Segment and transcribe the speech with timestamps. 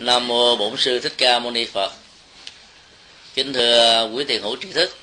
[0.00, 1.92] Nam mô Bổn sư Thích Ca Mâu Ni Phật.
[3.34, 4.98] Kính thưa quý thiền hữu tri thức.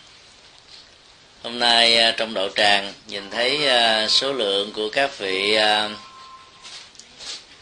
[1.43, 5.90] Hôm nay à, trong đạo tràng nhìn thấy à, số lượng của các vị à,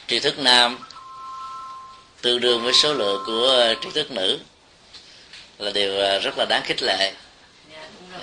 [0.07, 0.79] tri thức nam
[2.21, 4.39] tương đương với số lượng của tri thức nữ
[5.59, 7.13] là điều rất là đáng khích lệ.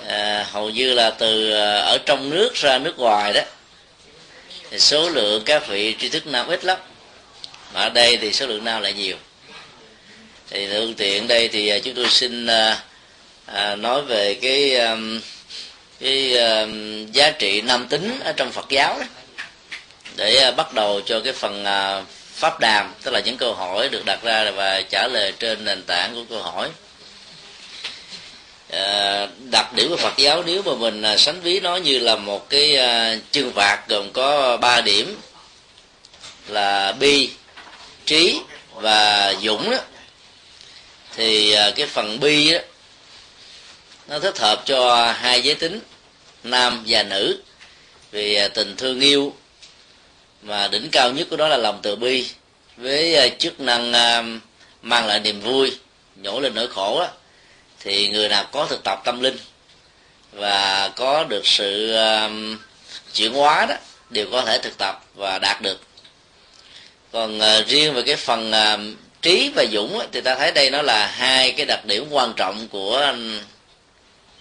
[0.07, 3.41] À, hầu như là từ ở trong nước ra nước ngoài đó
[4.69, 6.77] thì số lượng các vị tri thức nam ít lắm
[7.73, 9.17] mà ở đây thì số lượng nam lại nhiều?
[10.49, 12.83] Thì phương tiện đây thì à, chúng tôi xin à,
[13.45, 14.77] à, nói về cái
[15.99, 16.37] cái
[17.11, 19.05] giá trị nam tính ở trong Phật giáo đó.
[20.15, 22.01] Để à, bắt đầu cho cái phần à,
[22.33, 25.83] pháp đàm tức là những câu hỏi được đặt ra và trả lời trên nền
[25.83, 26.69] tảng của câu hỏi.
[28.69, 32.15] À, đặc điểm của Phật giáo nếu mà mình à, sánh ví nó như là
[32.15, 35.21] một cái à, chương vạc gồm có ba điểm
[36.47, 37.29] là bi
[38.05, 38.39] trí
[38.73, 39.77] và dũng đó
[41.15, 42.59] thì à, cái phần bi đó
[44.07, 45.79] nó thích hợp cho hai giới tính,
[46.43, 47.41] nam và nữ,
[48.11, 49.33] vì à, tình thương yêu.
[50.41, 52.27] Mà đỉnh cao nhất của đó là lòng từ bi
[52.77, 53.91] với à, chức năng
[54.81, 55.77] mang lại niềm vui,
[56.15, 57.07] nhổ lên nỗi khổ đó
[57.79, 59.37] thì người nào có thực tập tâm linh
[60.31, 61.97] và có được sự
[63.13, 63.75] chuyển hóa đó,
[64.09, 65.79] đều có thể thực tập và đạt được
[67.13, 70.81] còn uh, riêng về cái phần uh, trí và dũng thì ta thấy đây nó
[70.81, 73.13] là hai cái đặc điểm quan trọng của à,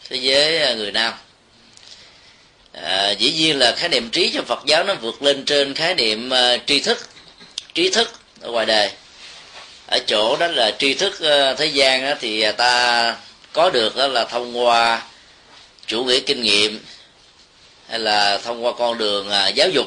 [0.08, 1.12] thế giới người nam.
[2.72, 5.94] À, dĩ nhiên là khái niệm trí trong phật giáo nó vượt lên trên khái
[5.94, 6.98] niệm uh, tri thức
[7.74, 8.90] trí thức ở ngoài đời.
[9.86, 13.16] Ở chỗ đó là tri thức uh, thế gian đó, thì ta
[13.52, 15.02] có được đó là thông qua
[15.86, 16.80] chủ nghĩa kinh nghiệm
[17.88, 19.86] hay là thông qua con đường uh, giáo dục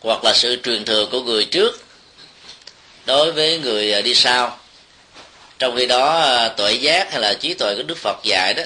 [0.00, 1.82] hoặc là sự truyền thừa của người trước
[3.06, 4.58] đối với người à, đi sau.
[5.58, 8.62] Trong khi đó à, tuệ giác hay là trí tuệ của đức phật dạy đó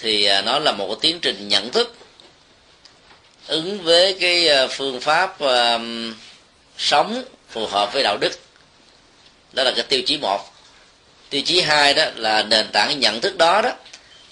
[0.00, 1.94] thì à, nó là một cái tiến trình nhận thức
[3.48, 5.80] ứng với cái phương pháp uh,
[6.78, 8.32] sống phù hợp với đạo đức.
[9.52, 10.54] Đó là cái tiêu chí một.
[11.30, 13.70] Tiêu chí hai đó là nền tảng nhận thức đó đó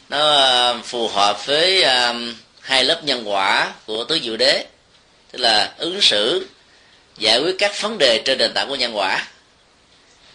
[0.09, 2.17] nó phù hợp với uh,
[2.61, 4.65] hai lớp nhân quả của tứ diệu đế
[5.37, 6.47] tức là ứng xử
[7.19, 9.27] giải quyết các vấn đề trên nền tảng của nhân quả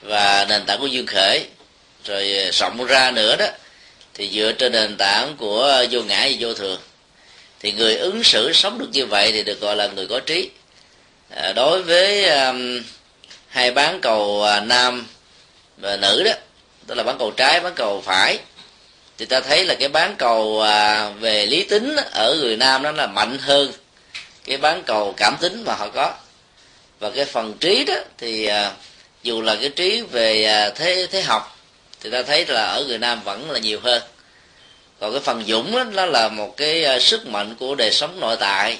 [0.01, 1.45] và nền tảng của duyên khởi.
[2.05, 3.45] Rồi ờ, rộng ra nữa đó
[4.13, 6.79] thì dựa trên nền tảng của vô ngã và vô thường.
[7.59, 10.49] Thì người ứng xử sống được như vậy thì được gọi là người có trí.
[11.29, 12.83] À, đối với um,
[13.47, 15.07] hai bán cầu uh, nam
[15.77, 16.31] và nữ đó
[16.87, 18.39] tức là bán cầu trái bán cầu phải
[19.17, 22.91] thì ta thấy là cái bán cầu uh, về lý tính ở người nam đó
[22.91, 23.71] là mạnh hơn
[24.45, 26.13] cái bán cầu cảm tính mà họ có.
[26.99, 28.71] Và cái phần trí đó thì à,
[29.23, 31.57] dù là cái trí về à, thế thế học
[32.01, 34.01] thì ta thấy là ở người nam vẫn là nhiều hơn.
[34.99, 38.19] Còn cái phần dũng đó, nó là một cái à, sức mạnh của đời sống
[38.19, 38.77] nội tại.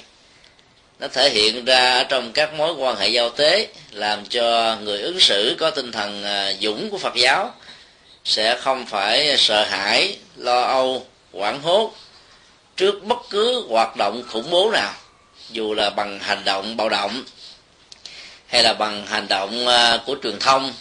[1.00, 5.20] Nó thể hiện ra trong các mối quan hệ giao tế làm cho người ứng
[5.20, 6.24] xử có tinh thần
[6.62, 7.54] dũng của phật giáo
[8.26, 11.94] sẽ không phải sợ hãi lo âu hoảng hốt
[12.78, 14.94] trước bất cứ hoạt động khủng bố nào
[15.52, 17.24] dù là bằng hành động bạo động
[18.48, 20.74] hay là bằng hành động à, của truyền thông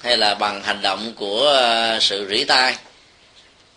[0.00, 2.76] hay là bằng hành động của à, sự rỉ tai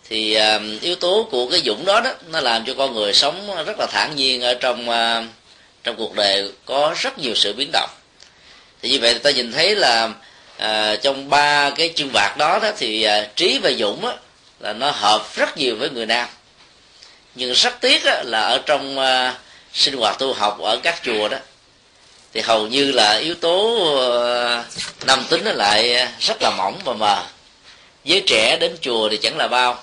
[0.08, 3.64] thì à, yếu tố của cái dũng đó đó nó làm cho con người sống
[3.66, 4.88] rất là thản nhiên ở trong
[5.84, 7.90] trong cuộc đời có rất nhiều sự biến động.
[8.82, 10.08] Thì như vậy ta nhìn thấy là
[10.56, 14.12] à, trong ba cái chương bạc đó đó thì à, trí và dũng á,
[14.60, 16.28] là nó hợp rất nhiều với người nam.
[17.34, 19.34] Nhưng rất tiếc á, là ở trong à,
[19.78, 21.38] sinh hoạt tu học ở các chùa đó,
[22.32, 24.64] thì hầu như là yếu tố ờ,
[25.06, 27.22] nam tính nó lại rất là mỏng và mờ.
[28.04, 29.82] Giới trẻ đến chùa thì chẳng là bao.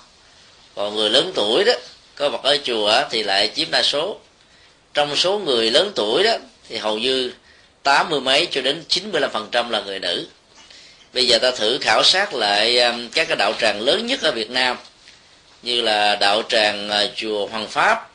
[0.75, 1.73] Còn người lớn tuổi đó,
[2.15, 4.17] có mặt ở chùa thì lại chiếm đa số.
[4.93, 6.33] Trong số người lớn tuổi đó,
[6.69, 7.31] thì hầu như
[7.83, 10.27] tám mươi mấy cho đến chín mươi lăm phần trăm là người nữ.
[11.13, 14.31] Bây giờ ta thử khảo sát lại ờ, các cái đạo tràng lớn nhất ở
[14.31, 14.77] việt nam,
[15.61, 18.09] như là đạo tràng ờ, chùa hoàng pháp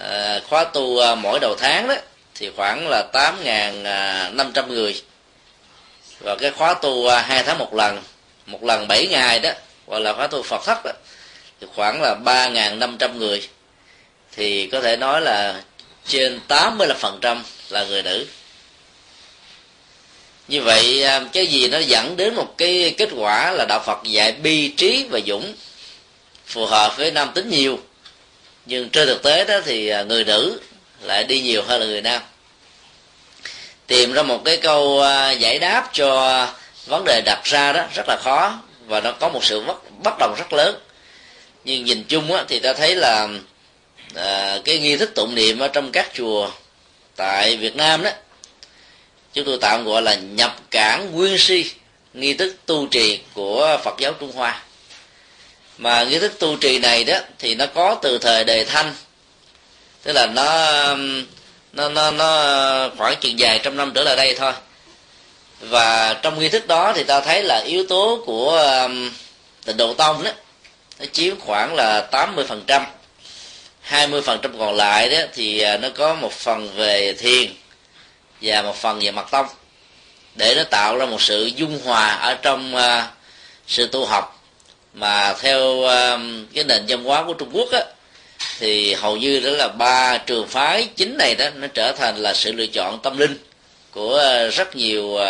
[0.00, 1.94] À, khóa tu ờ, mỗi đầu tháng đó
[2.34, 5.02] thì khoảng là tám ngàn à, năm trăm người.
[6.20, 8.02] Và cái khóa tu hai tháng một lần
[8.46, 9.50] một lần bảy ngày đó
[9.86, 10.92] gọi là khóa tu phật thất đó
[11.60, 13.48] thì khoảng là ba ngàn năm trăm người.
[14.36, 15.62] Thì có thể nói là
[16.06, 18.26] trên tám mươi là phần trăm là người nữ.
[20.48, 24.32] Như vậy cái gì nó dẫn đến một cái kết quả là đạo phật dạy
[24.32, 25.54] bi trí và dũng
[26.46, 27.78] phù hợp với nam tính nhiều
[28.68, 30.60] nhưng trên thực tế đó thì à, người nữ
[31.02, 32.22] lại đi nhiều hơn là người nam.
[33.86, 36.46] Tìm ra một cái câu à, giải đáp cho
[36.86, 40.18] vấn đề đặt ra đó rất là khó và nó có một sự bất, bất
[40.18, 40.74] đồng rất lớn.
[41.64, 43.28] Nhưng nhìn chung á, thì ta thấy là
[44.14, 46.50] à, cái nghi thức tụng niệm ở trong các chùa
[47.16, 48.10] tại Việt Nam đó
[49.32, 51.70] chúng tôi tạm gọi là nhập cảng nguyên si
[52.14, 54.62] nghi thức tu trì của Phật giáo Trung Hoa
[55.78, 58.94] mà nghi thức tu trì này đó, thì nó có từ thời đề thanh.
[60.02, 60.94] Tức là nó
[61.72, 64.52] nó nó nó khoảng chừng dài trăm năm trở lại đây thôi.
[65.60, 68.50] Và trong nghi thức đó thì ta thấy là yếu tố của
[68.82, 69.10] um,
[69.64, 70.30] tịnh độ tông đó,
[70.98, 72.86] nó chiếm khoảng là 80 phần trăm.
[73.80, 77.52] 20 phần trăm còn lại đó thì à, nó có một phần về thiền
[78.40, 79.46] và một phần về mặt tông.
[80.34, 83.08] Để nó tạo ra một sự dung hòa ở trong à,
[83.66, 84.37] sự tu học
[84.98, 86.20] mà theo uh,
[86.54, 87.84] cái nền văn hóa của Trung Quốc á,
[88.58, 92.34] thì hầu như đó là ba trường phái chính này đó nó trở thành là
[92.34, 93.38] sự lựa chọn tâm linh
[93.90, 95.20] của uh, rất nhiều uh,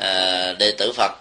[0.00, 1.12] uh, đệ tử Phật.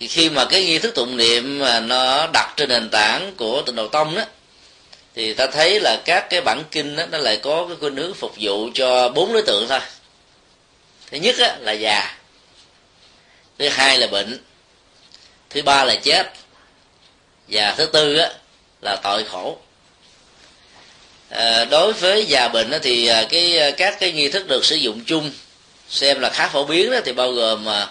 [0.00, 3.62] Thì khi mà cái nghi thức tụng niệm mà nó đặt trên nền tảng của
[3.62, 4.22] tịnh độ tông đó
[5.14, 8.14] thì ta thấy là các cái bản kinh đó, nó lại có cái khuynh hướng
[8.14, 9.80] phục vụ cho bốn đối tượng thôi.
[11.10, 12.16] Thứ nhất á, là già.
[13.58, 14.38] Thứ hai là bệnh
[15.56, 16.32] thứ ba là chết.
[17.48, 18.30] Và thứ tư á,
[18.82, 19.58] là tội khổ.
[21.28, 24.64] À, đối với già bệnh á, thì à, cái à, các cái nghi thức được
[24.64, 25.30] sử dụng chung
[25.88, 27.90] xem là khá phổ biến đó thì bao gồm mà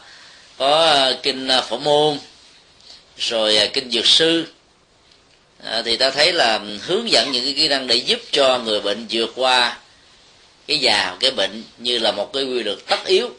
[0.58, 2.18] có à, kinh phổ môn
[3.18, 4.46] rồi kinh dược sư.
[5.64, 8.60] À, thì ta thấy là ừ, hướng dẫn những cái kỹ năng để giúp cho
[8.60, 9.78] người bệnh vượt qua
[10.68, 13.30] cái già cái bệnh như là một cái quy luật tất yếu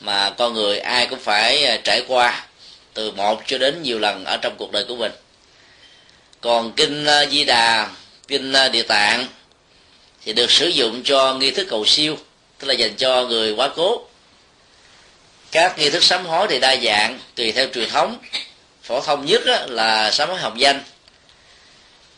[0.00, 2.45] mà con người ai cũng phải trải qua
[2.96, 5.12] từ một cho đến nhiều lần ở trong cuộc đời của mình.
[6.40, 7.88] Còn kinh à, di đà,
[8.28, 9.26] kinh à, địa tạng
[10.24, 12.18] thì được sử dụng cho nghi thức cầu siêu,
[12.58, 14.04] tức là dành cho người quá cố.
[15.50, 18.18] Các nghi thức sám hối thì đa dạng, tùy theo truyền thống.
[18.82, 20.82] Phổ thông nhất là sám hối hồng danh.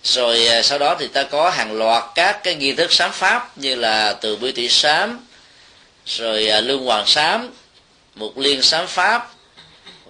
[0.04, 3.58] Rồi à, sau đó thì ta có hàng loạt các cái nghi thức sám pháp
[3.58, 5.26] như là từ bi tỷ sám,
[6.06, 7.50] rồi lương hoàng sám,
[8.14, 9.34] mục liên sám pháp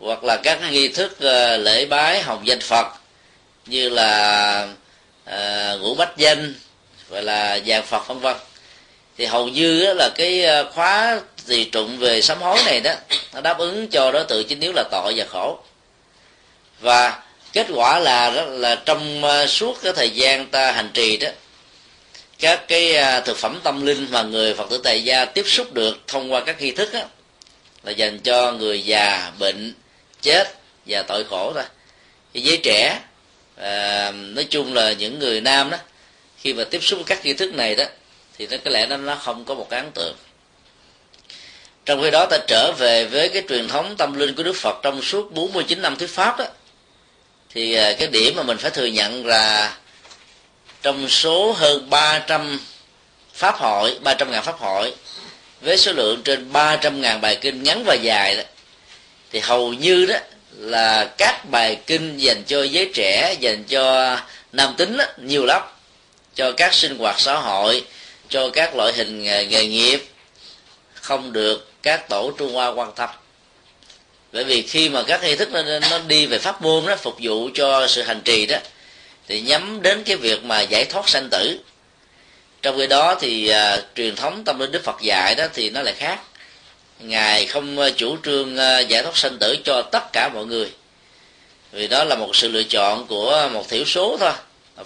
[0.02, 2.86] hoặc là các nghi thức ờ, lễ bái hồng danh phật
[3.66, 4.68] như là
[5.24, 6.54] ờ, ngũ bách danh
[7.10, 8.36] gọi là vàng phật vân vân.
[9.18, 12.92] Thì hầu như là cái ờ, khóa gì trụng về sám hối này đó
[13.34, 15.58] nó đáp ứng cho đối tượng chính yếu là tội và khổ.
[16.80, 17.22] Và
[17.52, 21.28] kết quả là đó là trong suốt cái thời gian ta hành trì đó
[22.38, 22.94] các cái
[23.24, 26.40] thực phẩm tâm linh mà người phật tử tại gia tiếp xúc được thông qua
[26.40, 27.00] các nghi thức đó,
[27.82, 29.74] là dành cho người già bệnh
[30.22, 30.54] chết
[30.86, 31.64] và tội khổ thôi.
[32.34, 33.00] Thì giới trẻ
[33.56, 35.78] à, nói chung là những người nam đó
[36.38, 37.84] khi mà tiếp xúc với các nghi thức này đó
[38.38, 40.16] thì nó có lẽ nó nó không có một cái ấn tượng.
[41.84, 44.76] Trong khi đó ta trở về với cái truyền thống tâm linh của Đức Phật
[44.82, 46.44] trong suốt 49 năm thuyết pháp đó
[47.54, 49.76] thì à, cái điểm mà mình phải thừa nhận là
[50.82, 52.60] trong số hơn 300
[53.34, 54.94] pháp hội 300 ngàn pháp hội
[55.60, 58.42] với số lượng trên 300 ngàn bài kinh ngắn và dài đó
[59.32, 60.16] thì hầu như đó
[60.56, 64.16] là các bài kinh dành cho giới trẻ dành cho
[64.52, 65.62] nam tính đó, nhiều lắm.
[66.34, 67.84] Cho các sinh hoạt xã hội
[68.28, 70.06] cho các loại hình nghề nghiệp.
[70.94, 73.08] Không được các tổ trung hoa quan tâm.
[74.32, 77.16] Bởi vì khi mà các nghi thức nó, nó đi về pháp môn đó phục
[77.20, 78.56] vụ cho sự hành trì đó
[79.28, 81.58] thì nhắm đến cái việc mà giải thoát sanh tử.
[82.62, 85.82] Trong khi đó thì à, truyền thống tâm linh đức phật dạy đó thì nó
[85.82, 86.18] lại khác
[87.00, 90.71] ngài không ờ, chủ trương ờ, giải thoát sanh tử cho tất cả mọi người.
[91.73, 94.33] Vì đó là một sự lựa chọn của một thiểu số thôi.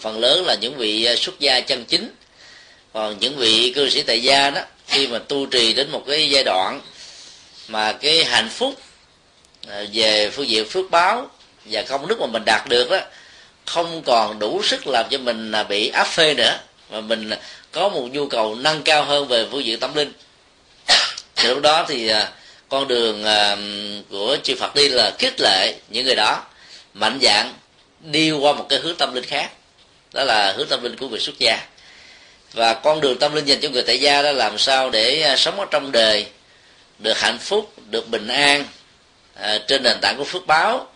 [0.01, 2.11] Phần lớn là những vị ờ, xuất gia chân chính.
[2.93, 6.31] Còn những vị cư sĩ tại gia đó, khi mà tu trì đến một cái
[6.31, 6.81] giai đoạn
[7.69, 8.75] mà cái hạnh phúc
[9.93, 11.31] về phương diện phước báo
[11.65, 13.01] và công đức mà mình đạt được đó,
[13.67, 16.59] không còn đủ sức làm cho mình à, bị áp phê nữa.
[16.91, 17.31] Mà mình
[17.73, 20.13] có một nhu cầu nâng cao hơn về phương diện tâm linh
[21.43, 22.31] thì lúc đó thì à,
[22.69, 23.57] con đường à,
[24.11, 26.43] của chư Phật đi là khích lệ những người đó
[26.95, 27.55] mạnh dạng
[28.01, 29.51] đi qua một cái hướng tâm linh khác
[30.13, 31.59] đó là hướng tâm linh của người xuất gia.
[32.53, 35.37] Và con đường tâm linh dành cho người tại gia đó làm sao để à,
[35.37, 36.27] sống ở trong đời
[36.99, 38.65] được hạnh phúc được bình an
[39.35, 40.87] à, trên nền tảng của phước báo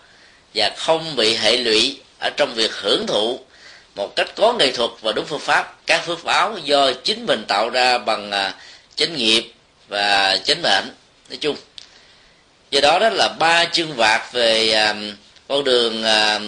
[0.54, 3.40] và không bị hệ lụy ở trong việc hưởng thụ
[3.94, 5.86] một cách có nghệ thuật và đúng phương pháp.
[5.86, 8.54] Các phước báo do chính mình tạo ra bằng à,
[8.96, 9.52] chánh nghiệp
[9.88, 10.84] và chánh mệnh
[11.28, 11.56] nói chung.
[12.70, 14.94] Do đó đó là ba chương vạc về à,
[15.48, 16.40] con đường à,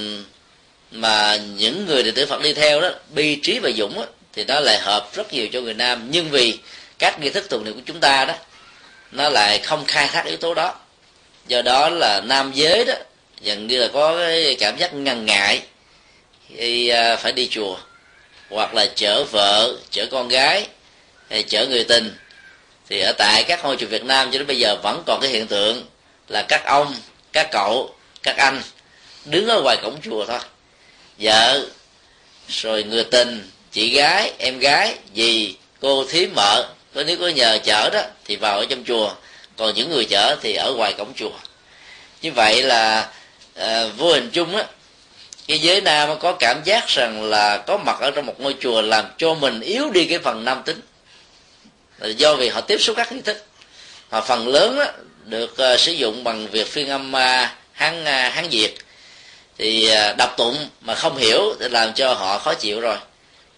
[0.91, 4.45] mà những người đệ tử Phật đi theo đó bi trí và dũng đó, thì
[4.45, 6.09] nó lại hợp rất nhiều cho người nam.
[6.11, 6.59] Nhưng vì
[6.99, 8.35] các nghi thức tụng niệm của chúng ta đó
[9.13, 10.75] nó lại không khai thác yếu tố đó.
[11.49, 12.95] Do đó là nam giới đó
[13.41, 15.63] gần như là có cái cảm giác ngần ngại
[16.57, 17.77] khi à, phải đi chùa
[18.51, 20.67] hoặc là chở vợ chở con gái
[21.31, 22.15] hay chở người tình
[22.89, 25.31] thì ở tại các ngôi chùa Việt Nam cho đến bây giờ vẫn còn cái
[25.31, 25.87] hiện tượng
[26.29, 26.95] là các ông
[27.33, 28.63] các cậu các anh
[29.25, 30.39] đứng ở ngoài cổng chùa thôi.
[31.19, 31.67] Vợ
[32.49, 37.59] rồi người tình chị gái em gái dì cô thím mợ có nếu có nhờ
[37.65, 39.15] chở đó thì vào ở trong chùa.
[39.57, 41.39] Còn những người chở thì ở ngoài cổng chùa.
[42.23, 43.09] Như vậy là
[43.55, 44.65] à, vô hình chung á
[45.47, 48.83] cái giới nam có cảm giác rằng là có mặt ở trong một ngôi chùa
[48.83, 50.81] làm cho mình yếu đi cái phần nam tính
[51.99, 53.45] là do vì họ tiếp xúc các nghi thức.
[54.09, 54.93] Họ phần lớn á,
[55.25, 58.75] được uh, sử dụng bằng việc phiên âm uh, hán uh, hán việt
[59.59, 62.97] thì uh, đọc tụng mà không hiểu thì làm cho họ khó chịu rồi.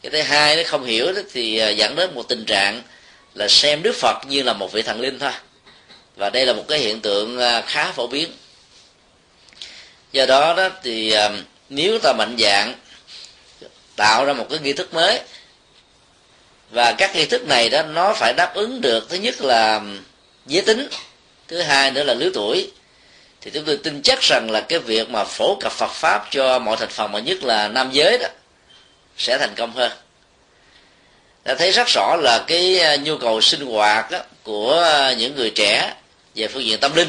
[0.02, 2.82] Cái thứ hai nó không hiểu đó thì uh, dẫn đến một tình trạng
[3.34, 5.32] là xem đức phật như là một vị thần linh thôi.
[6.16, 8.32] Và đây là một cái hiện tượng uh, khá phổ biến.
[10.12, 11.32] Do đó đó thì uh,
[11.68, 12.74] nếu ta mạnh dạng
[13.96, 15.20] tạo ra một cái nghi thức mới
[16.70, 19.80] và các nghi thức này đó nó phải đáp ứng được thứ nhất là
[20.46, 20.88] giới tính
[21.48, 22.70] thứ hai nữa là lứa tuổi.
[23.40, 26.58] Thì chúng tôi tin chắc rằng là cái việc mà phổ cập Phật pháp cho
[26.58, 28.28] mọi thành phần mà nhất là nam giới đó
[29.16, 29.92] sẽ thành công hơn.
[31.44, 35.36] Ta thấy rất rõ là cái à, nhu cầu sinh hoạt đó, của à, những
[35.36, 35.94] người trẻ
[36.34, 37.08] về phương diện tâm linh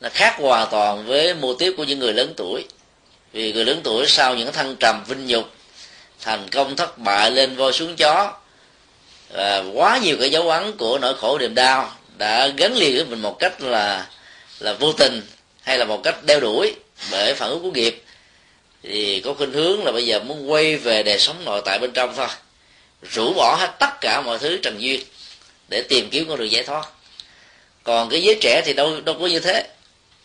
[0.00, 2.64] là khác hoàn toàn với mô tiếp của những người lớn tuổi.
[3.32, 5.55] Vì người lớn tuổi sau những thăng trầm vinh nhục
[6.26, 8.32] thành công thất bại lên voi xuống chó.
[9.34, 13.04] À, quá nhiều cái dấu ấn của nỗi khổ niềm đau đã gắn liền với
[13.04, 14.06] mình một cách là
[14.58, 15.22] là vô tình
[15.62, 16.74] hay là một cách đeo đuổi
[17.10, 18.02] bởi phản ứng của nghiệp.
[18.82, 21.92] Thì có khuynh hướng là bây giờ muốn quay về đời sống nội tại bên
[21.92, 22.28] trong thôi.
[23.12, 25.00] Rũ bỏ hết tất cả mọi thứ trần duyên
[25.68, 26.88] để tìm kiếm con đường giải thoát.
[27.84, 29.66] Còn cái giới trẻ thì đâu đâu có như thế.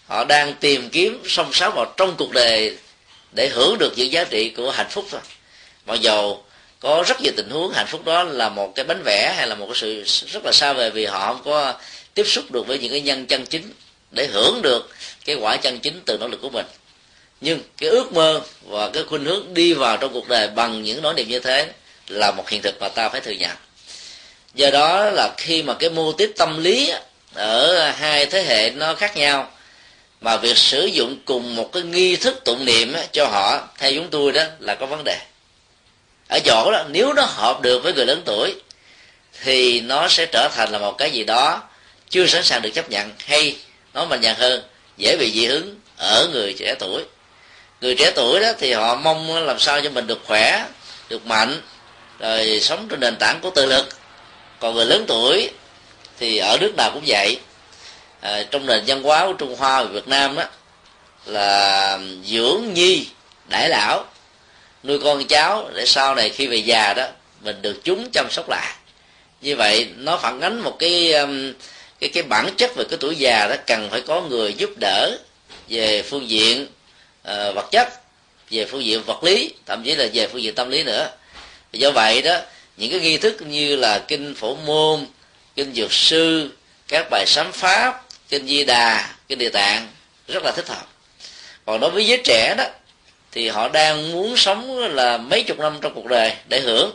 [0.08, 2.78] Họ đang tìm kiếm song sáo vào trong cuộc đời
[3.32, 5.22] để hưởng được những giá trị của hạnh phúc thôi
[5.86, 6.44] mặc dầu
[6.80, 9.56] có rất nhiều tình huống hạnh phúc đó là một cái bánh vẽ hay là
[9.56, 11.74] một cái sự rất là xa vời vì họ không có
[12.14, 13.74] tiếp xúc được với những cái nhân chân chính
[14.12, 14.90] để hưởng được
[15.26, 16.66] cái quả chân chính từ nỗ lực của mình.
[17.42, 21.02] Nhưng cái ước mơ và cái khuynh hướng đi vào trong cuộc đời bằng những
[21.02, 21.68] nỗi niềm như thế
[22.08, 23.58] là một hiện thực mà ta phải thừa nhận.
[24.54, 26.94] Do đó là khi mà cái mô tiếp tâm lý
[27.34, 29.52] ở hai thế hệ nó khác nhau,
[30.22, 34.10] mà việc sử dụng cùng một cái nghi thức tụng niệm cho họ, theo chúng
[34.10, 35.18] tôi đó là có vấn đề
[36.32, 38.56] ở chỗ đó nếu nó hợp được với người lớn tuổi
[39.44, 41.62] thì nó sẽ trở thành là một cái gì đó
[42.10, 43.56] chưa sẵn sàng được chấp nhận hay
[43.94, 44.64] nó mạnh dạn hơn
[44.98, 47.04] dễ bị dị ứng ở người trẻ tuổi.
[47.82, 50.66] Người trẻ tuổi đó thì họ mong làm sao cho mình được khỏe
[51.10, 51.62] được mạnh
[52.20, 53.90] rồi sống trên nền tảng của tự lực.
[54.60, 55.50] Còn người lớn tuổi
[56.20, 57.40] thì ở nước nào cũng vậy.
[58.22, 60.44] À, trong nền văn hóa của trung hoa và việt nam đó
[61.26, 63.06] là dưỡng nhi
[63.50, 64.06] đại lão
[64.84, 67.08] nuôi con cháu để sau này khi về già đó
[67.42, 68.76] mình được chúng chăm sóc lại.
[69.42, 71.54] Như vậy nó phản ánh một cái um,
[72.00, 75.18] cái cái bản chất về cái tuổi già đó cần phải có người giúp đỡ
[75.70, 76.68] về phương diện
[77.28, 77.94] uh, vật chất
[78.50, 81.10] về phương diện vật lý thậm chí là về phương diện tâm lý nữa.
[81.72, 82.38] Do vậy đó
[82.78, 85.06] những cái nghi thức như là kinh phổ môn
[85.56, 86.50] kinh dược sư
[86.88, 89.88] các bài sám pháp kinh di đà kinh địa tạng
[90.28, 90.86] rất là thích hợp.
[91.66, 92.64] Còn đối với giới trẻ đó
[93.32, 96.92] thì họ đang muốn sống là mấy chục năm trong cuộc đời để hưởng.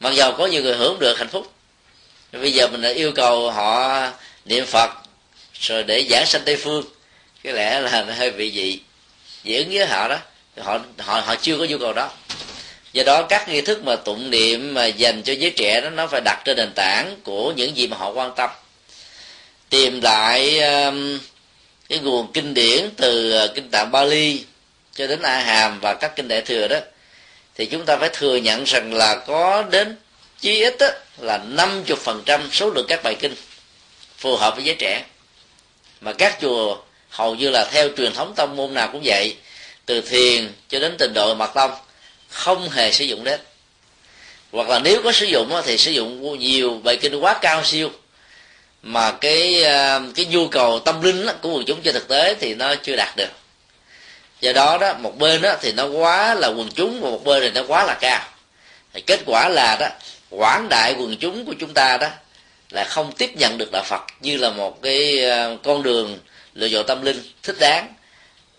[0.00, 1.52] Mặc dầu có nhiều người hưởng được hạnh phúc.
[2.32, 4.06] Bây giờ mình đã yêu cầu họ
[4.44, 4.90] niệm phật
[5.60, 6.84] rồi để giảng sanh tây phương.
[7.42, 8.80] Cái lẽ là nó hơi bị dị
[9.44, 10.18] dị ứng với họ đó.
[10.58, 12.10] Họ họ họ chưa có nhu cầu đó.
[12.92, 16.06] Do đó các nghi thức mà tụng niệm mà dành cho giới trẻ đó nó
[16.06, 18.50] phải đặt trên nền tảng của những gì mà họ quan tâm.
[19.70, 21.18] Tìm lại um,
[21.88, 24.44] cái nguồn kinh điển từ uh, kinh tạng Bali
[25.00, 26.76] cho đến A Hàm và các kinh đại thừa đó
[27.54, 29.96] thì chúng ta phải thừa nhận rằng là có đến
[30.40, 30.86] chí ít đó,
[31.18, 33.34] là 50% số lượng các bài kinh
[34.18, 35.04] phù hợp với giới trẻ.
[36.00, 36.76] Mà các chùa
[37.08, 39.36] hầu như là theo truyền thống tông môn nào cũng vậy
[39.86, 41.70] từ thiền cho đến tình độ mật tông
[42.28, 43.40] không hề sử dụng đến.
[44.52, 47.90] Hoặc là nếu có sử dụng thì sử dụng nhiều bài kinh quá cao siêu.
[48.82, 52.54] Mà cái à, cái nhu cầu tâm linh của quần chúng trên thực tế thì
[52.54, 53.39] nó chưa đạt được
[54.40, 57.42] do đó đó, một bên đó thì nó quá là quần chúng và một bên
[57.42, 58.24] thì nó quá là cao.
[58.92, 59.88] Thì kết quả là đó,
[60.30, 62.08] quảng đại quần chúng của chúng ta đó
[62.70, 66.18] là không tiếp nhận được đạo Phật như là một cái ờ, con đường
[66.54, 67.94] lựa chọn tâm linh thích đáng,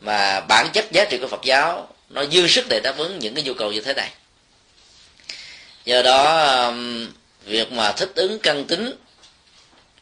[0.02, 3.36] mà bản chất giá trị của Phật giáo nó dư sức để đáp ứng những
[3.36, 4.10] cái nhu cầu như thế này.
[5.86, 6.74] Do đó
[7.46, 8.94] việc mà thích ứng căn tính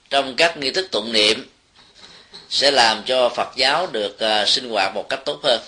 [0.09, 1.49] trong các nghi thức tụng niệm
[2.49, 5.61] sẽ làm cho phật giáo được uh, sinh hoạt một cách tốt hơn.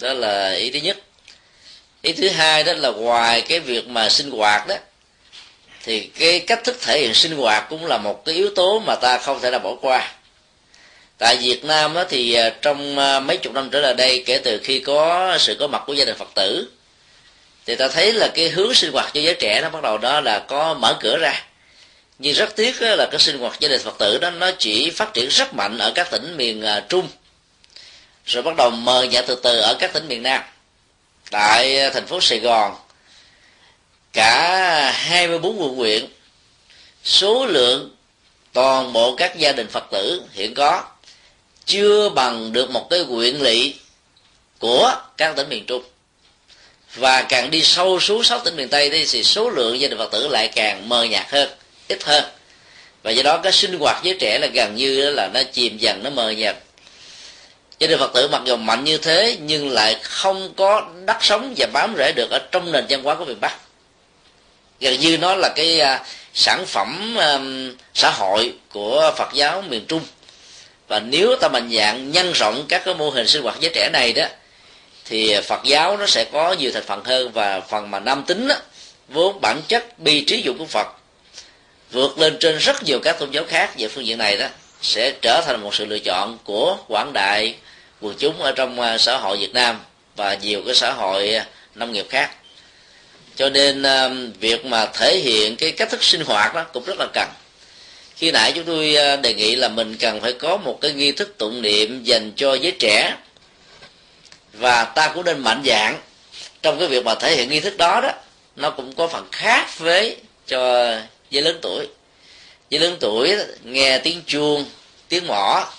[0.00, 0.98] Đó là ý thứ nhất.
[2.02, 4.74] Ý thứ hai đó là ngoài cái việc mà sinh hoạt đó
[5.84, 8.94] thì cái cách thức thể hiện sinh hoạt cũng là một cái yếu tố mà
[8.94, 10.12] ta không thể nào bỏ qua.
[11.18, 14.38] Tại Việt Nam đó thì ờ, trong ờ, mấy chục năm trở lại đây kể
[14.38, 16.68] từ khi có sự có mặt của gia đình Phật tử
[17.66, 20.20] thì ta thấy là cái hướng sinh hoạt cho giới trẻ nó bắt đầu đó
[20.20, 21.44] là có mở cửa ra
[22.18, 25.14] nhưng rất tiếc là cái sinh hoạt gia đình Phật tử đó, nó chỉ phát
[25.14, 27.08] triển rất mạnh ở các tỉnh miền à, Trung.
[28.26, 30.42] Rồi bắt đầu mờ nhạt từ từ ở các tỉnh miền Nam.
[31.30, 32.76] Tại à, thành phố Sài Gòn,
[34.12, 36.06] cả 24 quận huyện,
[37.04, 37.96] số lượng
[38.52, 40.84] toàn bộ các gia đình Phật tử hiện có
[41.66, 43.74] chưa bằng được một cái quyện lỵ
[44.58, 45.82] của các tỉnh miền Trung.
[46.94, 50.12] Và càng đi sâu xuống sáu tỉnh miền Tây thì số lượng gia đình Phật
[50.12, 51.48] tử lại càng mờ nhạt hơn
[51.88, 52.24] ít hơn.
[53.02, 56.02] Và do đó cái sinh hoạt với trẻ là gần như là nó chìm dần
[56.02, 56.56] nó mờ nhạt
[57.78, 61.54] Cho nên Phật tử mặc dù mạnh như thế nhưng lại không có đắc sống
[61.56, 63.56] và bám rễ được ở trong nền văn hóa của miền Bắc.
[64.80, 69.84] Gần như nó là cái uh, sản phẩm um, xã hội của Phật giáo miền
[69.86, 70.02] Trung.
[70.88, 73.90] Và nếu ta mạnh dạng nhân rộng các cái mô hình sinh hoạt với trẻ
[73.92, 74.26] này đó
[75.04, 77.32] thì Phật giáo nó sẽ có nhiều thành phần hơn.
[77.32, 78.54] Và phần mà nam tính đó,
[79.08, 80.86] vốn bản chất bi trí dụng của Phật
[81.90, 84.46] vượt lên trên rất nhiều các tôn giáo khác về phương diện này đó,
[84.82, 87.54] sẽ trở thành một sự lựa chọn của quảng đại
[88.00, 89.80] quần chúng ở trong à, xã hội Việt Nam
[90.16, 92.30] và nhiều cái xã hội à, nông nghiệp khác.
[93.36, 94.08] Cho nên à,
[94.40, 97.28] việc mà thể hiện cái cách thức sinh hoạt đó cũng rất là cần.
[98.16, 101.34] Khi nãy chúng tôi đề nghị là mình cần phải có một cái nghi thức
[101.38, 103.14] tụng niệm dành cho giới trẻ
[104.52, 106.00] và ta cũng nên mạnh dạng
[106.62, 108.12] trong cái việc mà thể hiện nghi thức đó đó,
[108.56, 110.16] nó cũng có phần khác với
[110.46, 110.94] cho
[111.30, 111.88] giới lớn tuổi.
[112.70, 114.64] Giới lớn tuổi nghe tiếng chuông,
[115.08, 115.72] tiếng mỏ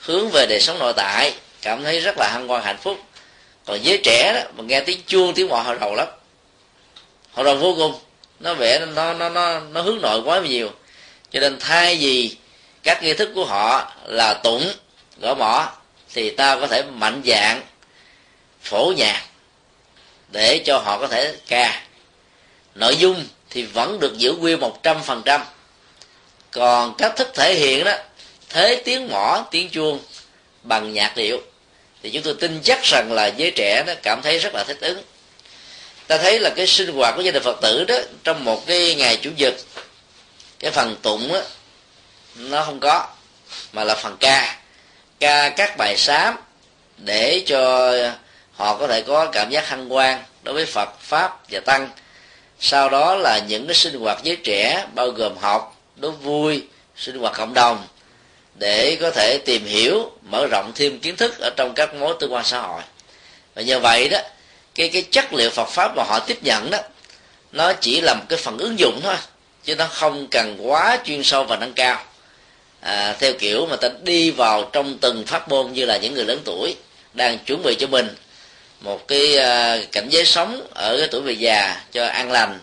[0.00, 2.98] hướng về đời sống nội tại, cảm thấy rất là hân hoan, hạnh phúc.
[3.66, 6.08] Còn giới trẻ đó, mà nghe tiếng chuông, tiếng mỏ họ rầu lắm.
[7.32, 8.00] Họ rầu vô cùng.
[8.40, 10.70] Nó vẽ nó nó nó nó hướng nội quá nhiều.
[11.30, 12.36] Cho nên thay vì
[12.82, 14.72] các nghi thức của họ là tụng,
[15.20, 15.72] gõ mỏ
[16.14, 17.62] thì ta có thể mạnh dạng,
[18.62, 19.22] phổ nhạc
[20.28, 21.82] để cho họ có thể ca.
[22.74, 25.44] Nội dung thì vẫn được giữ nguyên một trăm phần trăm.
[26.50, 27.92] Còn cách thức thể hiện đó,
[28.48, 30.00] thế tiếng mỏ, tiếng chuông
[30.62, 31.42] bằng nhạc điệu,
[32.02, 34.78] thì chúng tôi tin chắc rằng là giới trẻ nó cảm thấy rất là thích
[34.80, 35.02] ứng.
[36.06, 38.94] Ta thấy là cái sinh hoạt của gia đình phật tử đó, trong một cái
[38.94, 39.54] ngày chủ nhật,
[40.58, 41.40] cái phần tụng á,
[42.34, 43.06] nó không có,
[43.72, 44.56] mà là phần ca.
[45.20, 46.36] Ca các bài sám
[46.96, 47.92] để cho
[48.56, 51.88] họ có thể có cảm giác hăng quan đối với phật, pháp và tăng
[52.60, 56.62] sau đó là những cái sinh hoạt với trẻ bao gồm học đố vui
[56.96, 57.86] sinh hoạt cộng đồng
[58.54, 62.32] để có thể tìm hiểu mở rộng thêm kiến thức ở trong các mối tương
[62.32, 62.82] quan xã hội.
[63.54, 64.18] Và nhờ vậy đó
[64.74, 66.78] cái cái chất liệu Phật pháp mà họ tiếp nhận đó
[67.52, 69.16] nó chỉ là một cái phần ứng dụng thôi
[69.64, 72.04] chứ nó không cần quá chuyên sâu và nâng cao.
[72.80, 76.24] À, theo kiểu mà ta đi vào trong từng pháp môn như là những người
[76.24, 76.76] lớn tuổi
[77.14, 78.14] đang chuẩn bị cho mình
[78.80, 82.58] một cái à, cảnh giới sống ở cái tuổi về già cho an lành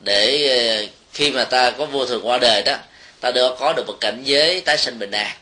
[0.00, 2.76] để à, khi mà ta có vô thường qua đời đó
[3.20, 5.36] ta được có được một cảnh giới tái sinh bình an.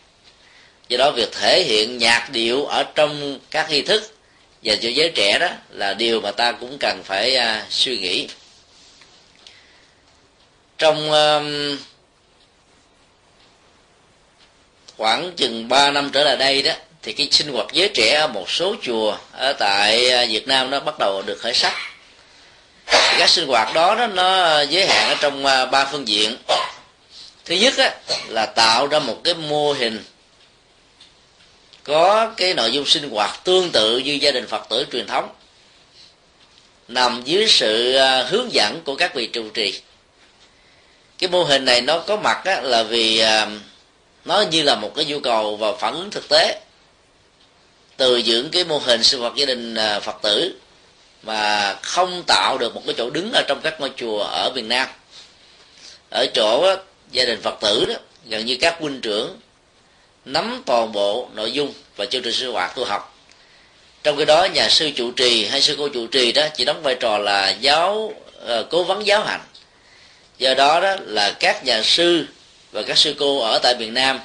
[0.88, 4.14] Do đó việc thể hiện nhạc điệu ở trong các nghi thức
[4.62, 8.28] dành cho giới trẻ đó là điều mà ta cũng cần phải uh, suy nghĩ.
[10.78, 11.78] Trong uh,
[14.96, 16.72] khoảng chừng 3 năm trở lại đây đó
[17.04, 20.70] thì cái sinh hoạt giới trẻ ở một số chùa ở tại à, Việt Nam
[20.70, 21.74] nó bắt đầu được khởi sắc.
[23.18, 26.36] Các sinh hoạt đó, nó, nó giới hạn ở trong à, ba phương diện.
[27.44, 27.90] Thứ nhất á,
[28.28, 30.04] là tạo ra một cái mô hình
[31.84, 35.28] có cái nội dung sinh hoạt tương tự như gia đình phật tử truyền thống
[36.88, 39.80] nằm dưới sự à, hướng dẫn của các vị trụ trì.
[41.18, 43.22] Cái mô hình này nó có mặt á, là vì
[44.24, 46.60] nó như là một cái nhu cầu và phản ứng thực tế
[47.96, 50.54] từ dưỡng cái mô hình sinh hoạt gia đình à, phật tử
[51.22, 54.68] mà không tạo được một cái chỗ đứng ở trong các ngôi chùa ở miền
[54.68, 54.88] nam.
[56.10, 57.94] Ở chỗ đó, gia đình phật tử đó
[58.28, 59.40] gần như các huynh trưởng
[60.24, 63.18] nắm toàn bộ nội dung và chương trình sinh hoạt tu học.
[64.02, 66.82] Trong cái đó nhà sư trụ trì hay sư cô trụ trì đó chỉ đóng
[66.82, 68.12] vai trò là giáo
[68.44, 69.40] uh, cố vấn giáo hành.
[70.38, 72.26] Do đó đó là các nhà sư
[72.72, 74.20] và các sư cô ở tại miền nam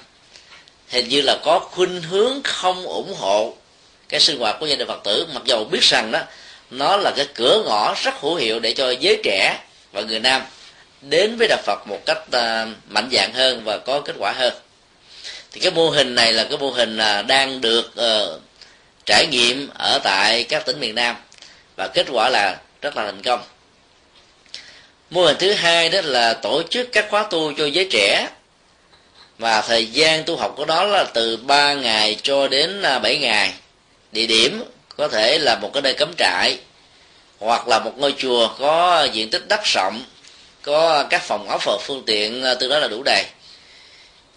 [0.90, 3.56] hình như là có khuynh hướng không ủng hộ
[4.10, 6.19] cái sinh hoạt của gia đình phật tử mặc dầu biết rằng đó
[6.72, 9.60] nó là cái cửa ngõ rất hữu hiệu để cho giới trẻ
[9.91, 10.41] và người nam
[11.02, 14.54] đến với đạo phật một cách à, mạnh dạng hơn và có kết quả hơn.
[15.52, 18.41] Thì cái mô hình này là cái mô hình là đang được uh,
[19.06, 21.15] trải nghiệm ở tại các tỉnh miền nam
[21.76, 23.43] và kết quả là rất là thành công.
[25.10, 28.28] Mô hình thứ hai đó là tổ chức các khóa tu cho giới trẻ
[29.38, 33.17] và thời gian tu học của đó là từ 3 ngày cho đến à, 7
[33.17, 33.54] ngày
[34.12, 34.63] địa điểm
[34.98, 36.58] có thể là một cái nơi cấm trại,
[37.39, 40.04] hoặc là một ngôi chùa có diện tích đất rộng,
[40.62, 43.26] có các phòng ốc và phương tiện à, tương đối là đủ đầy.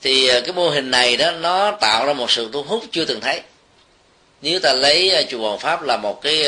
[0.02, 3.04] Thì à, cái mô hình này đó, nó tạo ra một sự thu hút chưa
[3.04, 3.40] từng thấy.
[4.42, 6.44] Nếu ta lấy à, chùa Hoàng Pháp là một cái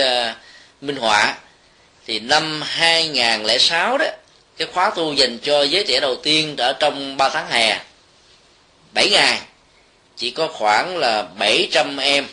[0.80, 1.38] minh họa,
[2.06, 4.06] thì năm 2006 đó,
[4.56, 7.80] cái khóa tu dành cho giới trẻ đầu tiên ở trong 3 tháng hè
[8.92, 9.40] 7 ngày,
[10.16, 12.26] chỉ có khoảng là 700 em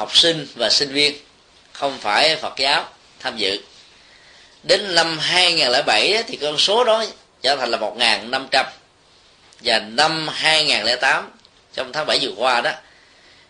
[0.00, 1.14] học sinh và sinh viên,
[1.72, 2.84] không phải Phật giáo
[3.18, 3.60] tham dự.
[4.62, 7.04] Đến năm 2007 thì con số đó
[7.42, 8.64] trở thành là 1.500
[9.60, 11.30] và năm 2008
[11.74, 12.70] trong tháng 7 vừa qua đó,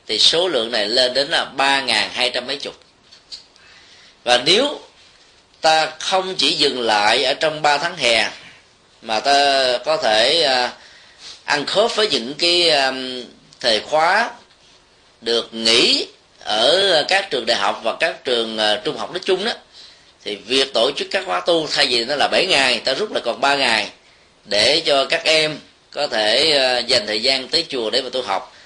[0.06, 2.74] thì số lượng này lên đến là 3.200 mấy chục.
[4.24, 4.80] Và nếu
[5.60, 8.30] ta không chỉ dừng lại ở trong 3 tháng hè,
[9.02, 10.72] mà ta có thể à,
[11.44, 12.92] ăn khớp với những cái à,
[13.60, 14.30] thời khóa
[15.20, 16.06] được nghỉ
[16.44, 19.52] ở ờ, các trường đại học và các trường ờ, trung học nói chung đó,
[20.24, 23.12] thì việc tổ chức các khóa tu thay vì nó là 7 ngày, ta rút
[23.12, 23.88] lại còn 3 ngày,
[24.44, 25.58] để cho các em
[25.90, 28.56] có thể ờ, dành thời gian tới chùa để mà tu học.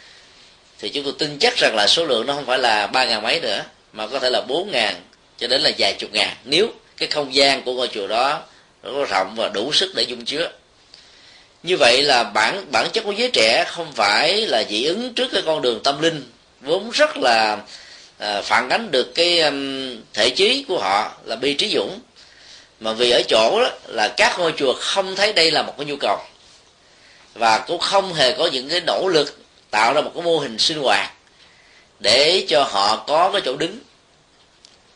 [0.78, 3.22] Thì chúng tôi tin chắc rằng là số lượng nó không phải là ba ngàn
[3.22, 4.94] mấy nữa, mà có thể là bốn ngàn
[5.38, 8.42] cho đến là vài chục ngàn, nếu cái không gian của ngôi chùa đó
[8.82, 10.50] nó có rộng và đủ sức để dung chứa.
[11.62, 15.28] Như vậy là bản bản chất của giới trẻ không phải là dị ứng trước
[15.32, 16.22] cái con đường tâm linh
[16.60, 17.58] vốn rất là
[18.18, 22.00] à, phản ánh được cái um, thể trí của họ là bi trí dũng.
[22.80, 25.86] Mà vì ở chỗ đó là các ngôi chùa không thấy đây là một cái
[25.86, 26.18] nhu cầu.
[27.34, 29.38] Và cũng không hề có những cái nỗ lực
[29.70, 31.12] tạo ra một cái mô hình sinh hoạt
[32.00, 33.78] để cho họ có cái chỗ đứng.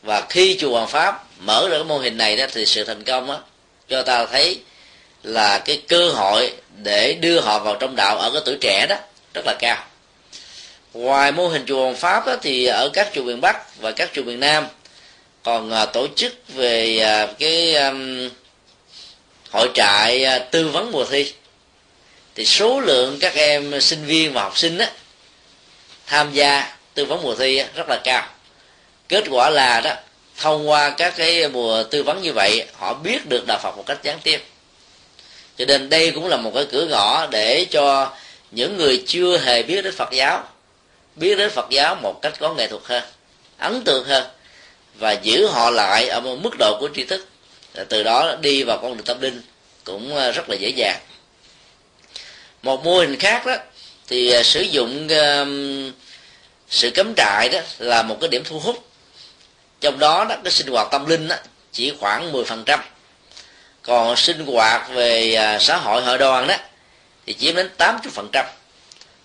[0.01, 3.03] Và khi chùa Hoàng Pháp mở ra cái mô hình này đó thì sự thành
[3.03, 3.39] công đó,
[3.87, 4.59] cho ta thấy
[5.23, 8.95] là cái cơ hội để đưa họ vào trong đạo ở cái tuổi trẻ đó
[9.33, 9.85] rất là cao
[10.93, 14.09] ngoài mô hình chùa Hồng Pháp đó, thì ở các chùa miền Bắc và các
[14.13, 14.67] chùa miền Nam
[15.43, 17.75] còn à, tổ chức về à, cái
[19.51, 21.33] hội trại à, tư vấn mùa thi.
[22.35, 24.85] Thì số lượng các em sinh viên và học sinh đó,
[26.05, 28.27] tham gia tư vấn mùa thi rất là cao.
[29.07, 29.93] Kết quả là đó
[30.37, 33.83] thông qua các cái mùa tư vấn như vậy họ biết được đạo phật một
[33.85, 34.43] cách gián tiếp.
[35.57, 38.11] Cho nên đây cũng là một cái cửa ngõ để cho
[38.51, 40.43] những người chưa hề biết đến phật giáo
[41.19, 43.03] biết đến phật giáo một cách có nghệ thuật hơn
[43.57, 44.27] ấn tượng hơn
[44.95, 47.27] và giữ họ lại ở một mức độ của tri thức.
[47.89, 49.41] Từ đó đi vào con đường tâm linh
[49.83, 50.99] cũng ờ, rất là dễ dàng.
[52.63, 53.55] Một mô hình khác đó
[54.07, 55.47] thì ờ, sử dụng uh,
[56.69, 58.85] sự cấm trại đó là một cái điểm thu hút.
[59.81, 61.35] Trong đó đó cái sinh hoạt tâm linh đó,
[61.71, 62.79] chỉ khoảng 10%
[63.83, 66.55] còn sinh hoạt về ờ, xã hội hội đoàn đó
[67.25, 68.43] thì chiếm đến 80%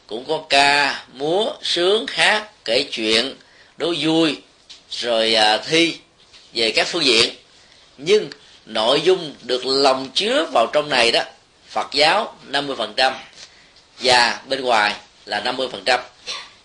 [0.06, 3.34] cũng có ca múa sướng hát kể chuyện
[3.76, 4.36] đố vui
[4.90, 5.96] rồi à, thi
[6.54, 7.34] về các phương diện
[7.98, 8.30] nhưng
[8.66, 11.22] nội dung được lòng chứa vào trong này đó
[11.68, 13.12] Phật giáo 50%
[14.00, 14.94] và bên ngoài
[15.26, 15.98] là 50%.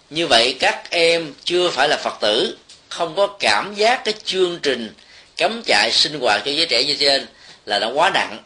[0.10, 2.58] Như vậy các em chưa phải là Phật tử,
[2.90, 4.94] không có cảm giác cái chương trình
[5.38, 7.28] cấm chạy sinh hoạt cho giới trẻ như trên
[7.66, 8.38] là nó quá nặng.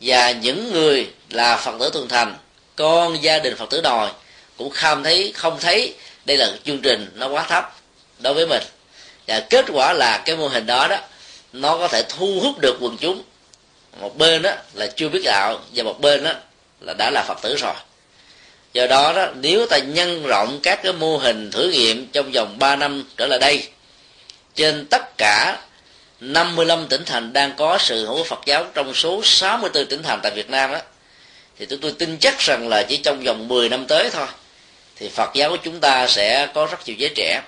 [0.00, 2.36] Và những người là Phật tử thường thành,
[2.76, 4.10] con gia đình Phật tử đòi,
[4.56, 7.76] cũng không thấy không thấy, đây là chương trình nó quá thấp
[8.18, 8.62] đối với mình.
[9.26, 10.96] Và kết quả là cái mô hình đó đó,
[11.52, 13.22] nó có thể thu hút được quần chúng
[14.00, 16.32] một bên đó là chưa biết đạo, và một bên đó
[16.80, 17.74] là đã là phật tử rồi
[18.72, 22.58] do đó đó, nếu ta nhân rộng các cái mô hình thử nghiệm trong vòng
[22.58, 23.68] 3 năm trở lại đây,
[24.54, 25.58] trên tất cả
[26.20, 30.32] 55 tỉnh thành đang có sự hữu Phật giáo trong số 64 tỉnh thành tại
[30.34, 30.78] Việt Nam đó
[31.58, 34.26] thì tôi, tôi tin chắc rằng là chỉ trong vòng 10 năm tới thôi.
[34.96, 37.42] Thì Phật giáo của chúng ta sẽ có rất nhiều giới trẻ.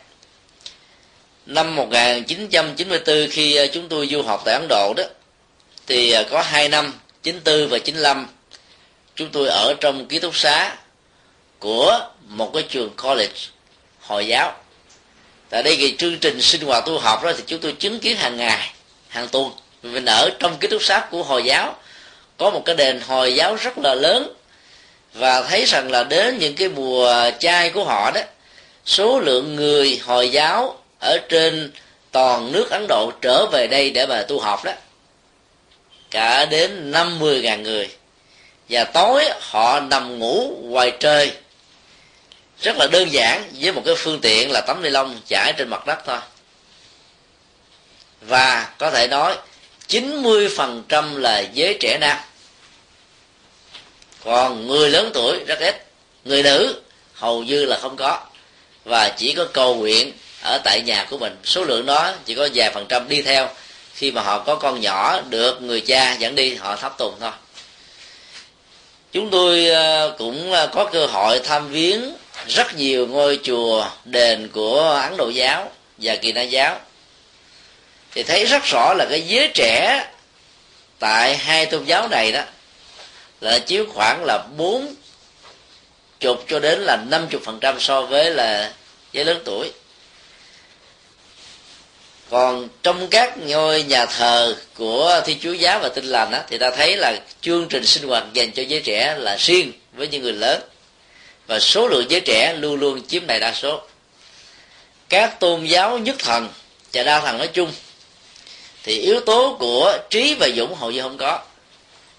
[1.46, 5.04] Năm 1994 khi ờ, chúng tôi du học tại Ấn Độ đó
[5.86, 6.92] thì ờ, có hai năm
[7.22, 8.26] 94 và 95
[9.14, 10.76] chúng tôi ở trong ký túc xá
[11.58, 13.38] của một cái trường college
[14.00, 14.54] hồi giáo.
[15.50, 18.16] Tại đây cái chương trình sinh hoạt tu học đó thì chúng tôi chứng kiến
[18.16, 18.72] hàng ngày
[19.08, 19.50] hàng tuần.
[19.82, 21.76] Mình ở trong ký túc xá của hồi giáo
[22.38, 24.32] có một cái đền hồi giáo rất là lớn,
[25.14, 28.20] và thấy rằng là đến những cái mùa chay của họ đó,
[28.84, 31.72] số lượng người hồi giáo ở trên
[32.12, 34.72] toàn nước ấn độ trở về đây để mà tu học đó,
[36.10, 37.88] cả đến 50.000 người.
[38.68, 41.32] Và tối họ nằm ngủ ngoài trời,
[42.60, 45.68] rất là đơn giản, với một cái phương tiện là tấm ni lông trải trên
[45.68, 46.18] mặt đất thôi.
[48.20, 49.36] Và có thể nói
[49.88, 52.16] 90% là giới trẻ nam.
[54.24, 55.86] Còn người lớn tuổi rất ít.
[56.24, 56.80] Người nữ
[57.14, 58.20] hầu như là không có.
[58.84, 61.36] Và chỉ có cầu nguyện ở tại nhà của mình.
[61.44, 63.48] Số lượng đó chỉ có vài phần trăm đi theo.
[63.94, 67.30] Khi mà họ có con nhỏ được người cha dẫn đi, họ thắp tùng thôi.
[69.12, 72.14] Chúng tôi ờ, cũng ờ, có cơ hội tham viếng
[72.48, 76.80] rất nhiều ngôi chùa đền của ấn độ giáo và kỳ na giáo
[78.16, 80.06] thì thấy rất rõ là cái giới trẻ
[80.98, 82.42] tại hai tôn giáo này đó
[83.40, 84.94] là chiếu khoảng là bốn
[86.20, 88.72] chục cho đến là năm chục phần trăm so với là
[89.12, 89.72] giới lớn tuổi.
[92.30, 96.58] Còn trong các ngôi nhà thờ của thi chúa giáo và tinh lành á, thì
[96.58, 100.22] ta thấy là chương trình sinh hoạt dành cho giới trẻ là riêng với những
[100.22, 100.60] người lớn.
[101.46, 103.82] Và số lượng giới trẻ luôn luôn chiếm đại đa số.
[105.08, 106.48] Các tôn giáo nhất thần
[106.92, 107.72] và đa thần nói chung
[108.86, 111.40] thì yếu tố của trí và dũng hầu như không có.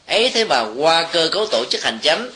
[0.08, 2.30] Ấy thế mà qua cơ cấu tổ chức hành chánh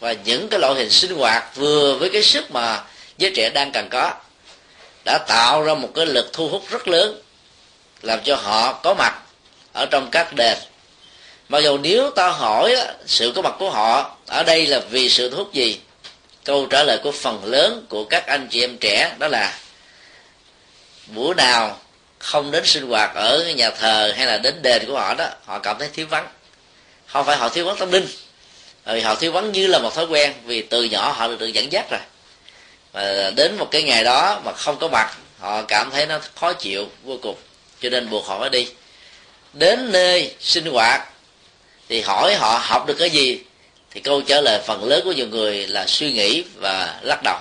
[0.00, 2.84] và những cái loại hình sinh hoạt vừa với cái sức mà
[3.18, 4.12] giới trẻ đang cần có,
[5.04, 7.22] đã tạo ra một cái lực thu hút rất lớn,
[8.02, 9.18] làm cho họ có mặt
[9.72, 10.58] ở trong các đền.
[11.48, 15.30] Mặc dù nếu ta hỏi sự có mặt của họ, ở đây là vì sự
[15.30, 15.80] thu hút gì?
[16.44, 19.58] Câu trả lời của phần lớn của các anh chị em trẻ đó là,
[21.06, 21.78] bữa nào
[22.20, 25.58] không đến sinh hoạt ở nhà thờ hay là đến đền của họ đó họ
[25.58, 26.28] cảm thấy thiếu vắng.
[27.06, 28.06] Không phải họ thiếu vắng tâm linh
[28.86, 31.46] vì họ thiếu vắng như là một thói quen vì từ nhỏ họ được, được
[31.46, 32.00] dẫn dắt rồi.
[32.92, 36.52] Và đến một cái ngày đó mà không có mặt họ cảm thấy nó khó
[36.52, 37.36] chịu vô cùng
[37.82, 38.68] cho nên buộc họ phải đi.
[39.52, 41.08] Đến nơi sinh hoạt
[41.88, 43.40] thì hỏi họ học được cái gì
[43.90, 47.38] thì câu trả lời phần lớn của nhiều người là suy nghĩ và lắc đầu.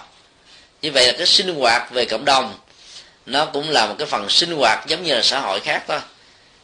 [0.82, 2.58] Như vậy là cái sinh hoạt về cộng đồng
[3.30, 6.00] nó cũng là một cái phần sinh hoạt giống như là xã hội khác thôi.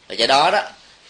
[0.08, 0.62] Và do đó đó,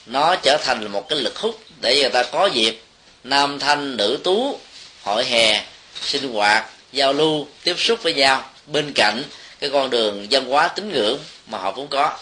[0.06, 2.82] nó trở thành một cái lực hút để người ta có dịp
[3.24, 4.60] nam thanh nữ tú,
[5.02, 5.64] hội hè,
[6.02, 8.50] sinh hoạt, giao lưu, tiếp xúc với nhau.
[8.66, 9.22] Bên cạnh
[9.60, 12.18] cái con đường văn hóa tín ngưỡng mà họ cũng có.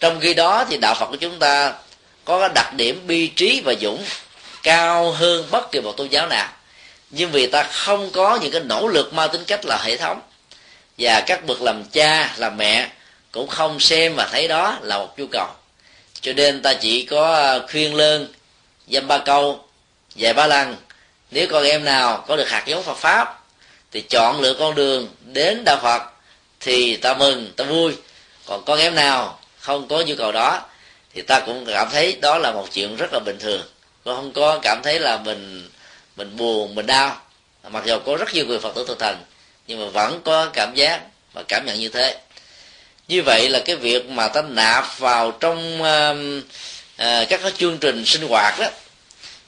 [0.00, 1.72] Trong khi đó thì đạo phật của chúng ta
[2.24, 4.04] có cái đặc điểm bi trí và dũng,
[4.62, 6.48] cao hơn bất kỳ một tôn giáo nào.
[7.10, 10.20] Nhưng vì ta không có những cái nỗ lực mang tính cách là hệ thống
[10.98, 12.88] và các bậc làm cha, làm mẹ
[13.32, 15.48] cũng không xem và thấy đó là một nhu cầu.
[16.20, 18.32] Cho nên ta chỉ có ờ, khuyên lơn
[18.88, 19.64] dâm ba câu,
[20.14, 20.76] dạy ba lần.
[21.30, 23.42] Nếu con em nào có được hạt giống Phật pháp,
[23.92, 26.02] thì chọn lựa con đường đến đạo Phật,
[26.60, 27.96] thì ta mừng, ta vui.
[28.46, 30.62] Còn con em nào không có nhu cầu đó,
[31.14, 33.62] thì ta cũng cảm thấy đó là một chuyện rất là bình thường.
[34.04, 35.70] Con không có cảm thấy là mình
[36.16, 37.16] mình buồn, mình đau.
[37.70, 39.24] Mặc dù có rất nhiều người phật tử thực thành
[39.66, 41.00] nhưng mà vẫn có cảm giác
[41.32, 42.16] và cảm nhận như thế.
[43.08, 46.16] Như vậy là cái việc mà ta nạp vào trong uh,
[47.02, 48.66] uh, các cái chương trình sinh hoạt đó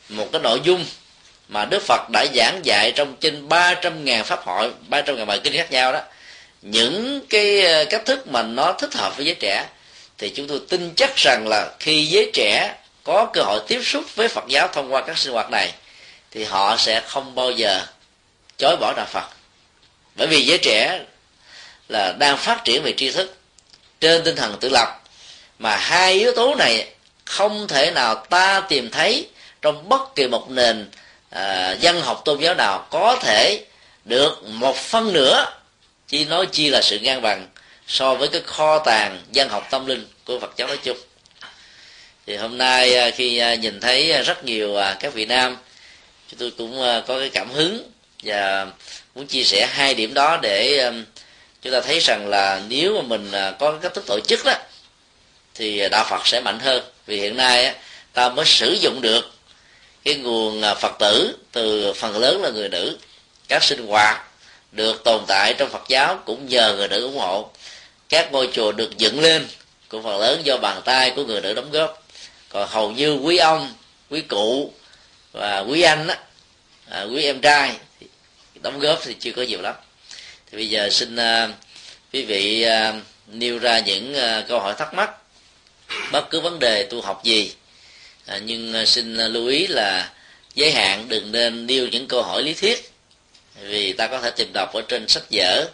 [0.09, 0.85] một cái nội dung
[1.49, 5.41] mà Đức Phật đã giảng dạy trong trên 300 ngàn pháp hội 300 ngàn bài
[5.45, 6.01] kinh khác nhau đó
[6.63, 9.67] những cái à, cách thức mà nó thích hợp với giới trẻ
[10.19, 14.05] thì chúng tôi tin chắc rằng là khi giới trẻ có cơ hội tiếp xúc
[14.15, 15.73] với Phật giáo thông qua các sinh hoạt này
[16.31, 17.81] thì họ sẽ không bao giờ
[18.59, 19.38] chối bỏ đạo Phật
[20.19, 21.01] bởi vì giới trẻ
[21.89, 23.37] là đang phát triển về tri thức
[24.01, 25.03] trên tinh thần tự lập
[25.59, 26.89] mà hai yếu tố này
[27.25, 29.29] không thể nào ta tìm thấy
[29.63, 30.91] trong bất kỳ một nền
[31.31, 33.65] à, dân học tôn giáo nào có thể
[34.05, 35.47] được một phân nửa
[36.09, 37.49] chỉ nói chi là sự ngang bằng
[37.87, 40.97] so với cái kho tàng dân học tâm linh của Phật giáo nói chung.
[42.27, 45.57] Thì hôm nay à, khi à, nhìn thấy rất nhiều à, các vị nam
[46.31, 47.91] chúng tôi cũng có cái cảm hứng
[48.23, 48.67] và
[49.15, 51.05] muốn chia sẻ hai điểm đó để um,
[51.63, 54.55] chúng ta thấy rằng là nếu mà mình à, có cách thức tổ chức đó
[55.55, 56.83] thì đạo Phật sẽ mạnh hơn.
[57.07, 57.75] Vì hiện nay
[58.13, 59.33] ta mới sử dụng được
[60.05, 62.99] cái nguồn à, Phật tử từ phần lớn là người nữ.
[63.49, 64.25] Các sinh hoạt
[64.73, 67.51] được tồn tại trong Phật giáo cũng nhờ người nữ ủng hộ.
[68.09, 69.49] Các ngôi chùa được dựng lên
[69.89, 72.03] cũng phần lớn do bàn tay của người nữ đóng góp.
[72.49, 73.75] Còn hầu như quý ông
[74.11, 74.73] quý cụ
[75.33, 76.19] và quý anh á
[76.91, 77.77] à, quý em trai
[78.63, 79.75] đóng góp thì chưa có nhiều lắm.
[80.51, 81.51] Thì bây giờ xin uh,
[82.13, 82.95] quý vị uh,
[83.27, 85.11] nêu ra những uh, câu hỏi thắc mắc.
[86.13, 87.53] Bất cứ vấn đề tu học gì
[88.27, 90.11] à, nhưng uh, xin uh, lưu ý là
[90.55, 92.91] giới hạn đừng nên nêu những câu hỏi lý thuyết.
[93.63, 95.69] Vì ta có thể tìm đọc ở trên sách vở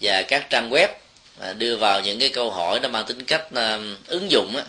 [0.00, 0.88] và các trang web
[1.36, 4.64] và đưa vào những cái câu hỏi nó mang tính cách uh, ứng dụng á,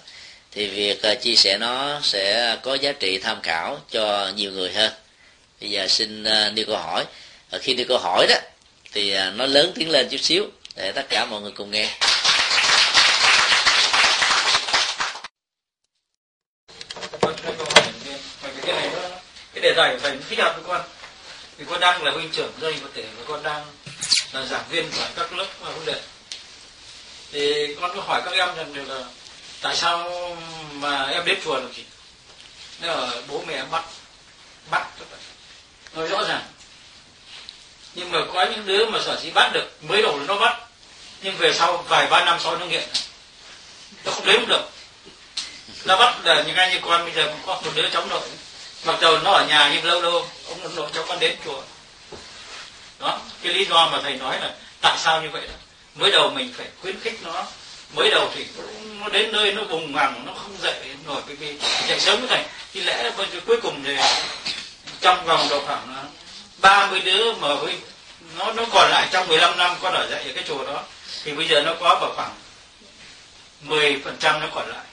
[0.52, 4.72] thì việc uh, chia sẻ nó sẽ có giá trị tham khảo cho nhiều người
[4.74, 4.92] hơn.
[5.62, 7.06] Bây giờ xin uh, nêu câu hỏi.
[7.52, 8.36] Ờ, khi đi câu hỏi đó,
[8.92, 11.98] thì à, nó lớn tiếng lên chút xíu để tất cả mọi người cùng nghe.
[17.22, 17.36] Vâng,
[19.54, 20.82] cái đề tài của thầy thích hợp với con.
[21.58, 23.66] Vì con đang là huynh trưởng dây có thể và con đang
[24.32, 26.02] là giảng viên của các lớp à, huấn luyện.
[27.32, 29.06] Thì con có hỏi các em rằng điều là
[29.62, 30.10] tại sao
[30.72, 31.84] mà em đến chùa làm gì?
[32.82, 33.86] Nếu là bố mẹ bắt
[34.72, 34.88] bắt.
[35.94, 36.44] Nói rõ ràng
[37.94, 40.58] nhưng mà có những đứa mà sở dĩ bắt được mới đầu nó bắt,
[41.22, 42.84] nhưng về sau vài ba năm sau nó nghiện.
[44.06, 44.70] Nó không đếm được.
[45.86, 48.22] Nó bắt là những anh như con bây giờ cũng có một đứa chống nội.
[48.86, 51.62] Mặc dù nó ở nhà nhưng lâu lâu ông nội cho con đến chùa.
[53.00, 55.54] Đó, cái lý do mà thầy nói là tại sao như vậy đó.
[55.96, 57.46] Mới đầu mình phải khuyến khích nó.
[57.96, 58.46] Mới đầu thì
[59.00, 60.76] nó đến nơi nó vùng vằng, nó không dậy
[61.06, 61.56] nổi cái vì
[61.88, 62.44] chạy sớm với thầy.
[62.74, 63.12] Thì lẽ
[63.46, 63.96] cuối cùng thì
[65.02, 66.06] trong vòng độ khoảng
[66.62, 67.76] 30 đứa mà với
[68.38, 70.84] nó nó còn lại trong 15 năm con ở dạy ở cái chùa đó
[71.24, 72.36] thì bây giờ nó có vào khoảng
[73.62, 74.86] 10 phần trăm nó còn lại.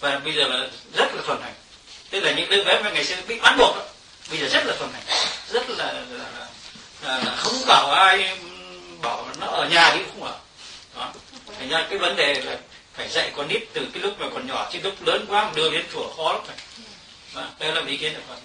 [0.00, 1.54] Và bây giờ là rất là thuần hành.
[2.10, 3.82] Tức là những đứa bé mà ngày xưa bị bắt buộc đó,
[4.30, 5.02] bây giờ rất là thuần hành.
[5.50, 6.48] Rất là, là, là,
[7.02, 8.38] là, là không bảo ai
[9.02, 10.38] bảo nó ở nhà thì không ở
[10.96, 11.12] đó.
[11.58, 12.56] Thành ra cái vấn đề là
[12.94, 15.50] phải dạy con nít từ cái lúc mà còn nhỏ chứ lúc lớn quá mà
[15.54, 16.56] đưa đến chùa khó lắm phải
[17.34, 18.38] đó, đây là ý kiến của con.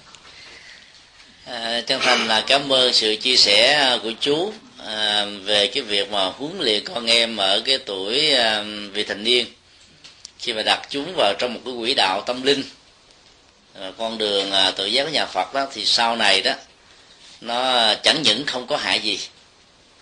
[1.51, 4.53] À, chân thành là cảm ơn sự chia sẻ à, của chú
[4.87, 9.23] à, về cái việc mà huấn luyện con em ở cái tuổi à, vị thành
[9.23, 9.45] niên.
[10.39, 12.63] Khi mà đặt chúng vào trong một cái quỹ đạo tâm linh
[13.81, 16.53] à, con đường à, tự giác của nhà Phật đó thì sau này đó
[17.41, 19.19] nó chẳng những không có hại gì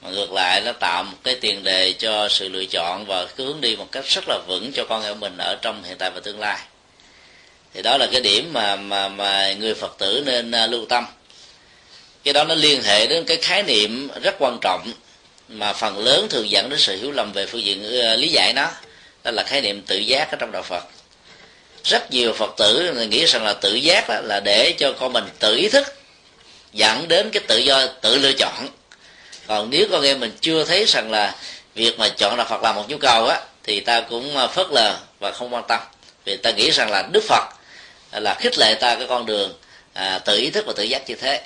[0.01, 3.45] mà ngược lại nó tạo một cái tiền đề cho sự lựa chọn và cái
[3.47, 6.11] hướng đi một cách rất là vững cho con em mình ở trong hiện tại
[6.11, 6.59] và tương lai.
[7.73, 11.05] Thì đó là cái điểm mà mà mà người Phật tử nên à, lưu tâm
[12.27, 14.91] cái đó nó liên hệ đến cái khái niệm rất quan trọng
[15.47, 18.53] mà phần lớn thường dẫn đến sự hiểu lầm về phương diện ờ, lý giải
[18.55, 18.67] nó.
[19.23, 20.83] Đó là khái niệm tự giác ở trong đạo Phật.
[21.83, 25.23] Rất nhiều Phật tử nghĩ rằng là tự giác đó là để cho con mình
[25.39, 25.87] tự ý thức
[26.73, 28.67] dẫn đến cái tự do tự lựa chọn.
[29.47, 31.35] Còn nếu con em mình chưa thấy rằng là
[31.75, 34.67] việc mà chọn đạo Phật là một nhu cầu á thì ta cũng ờ, phớt
[34.71, 35.79] lờ và không quan tâm.
[36.25, 37.43] Vì ta nghĩ rằng là Đức Phật
[38.11, 39.53] là khích lệ ta cái con đường
[39.93, 41.41] à, tự ý thức và tự giác như thế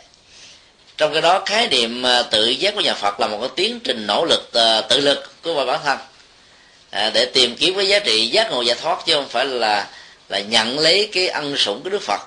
[0.98, 3.80] trong cái đó khái niệm ờ, tự giác của nhà Phật là một cái tiến
[3.80, 5.98] trình nỗ lực ờ, tự lực của bản thân.
[6.92, 9.88] À, để tìm kiếm cái giá trị giác ngộ giải thoát chứ không phải là
[10.30, 12.22] là nhận lấy cái ân sủng của Đức Phật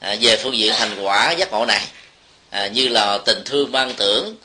[0.00, 1.86] à, về phương diện thành quả giác ngộ này.
[2.50, 4.36] À, như là tình thương ban tưởng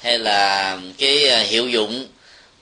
[0.00, 2.06] hay là cái ờ, hiệu dụng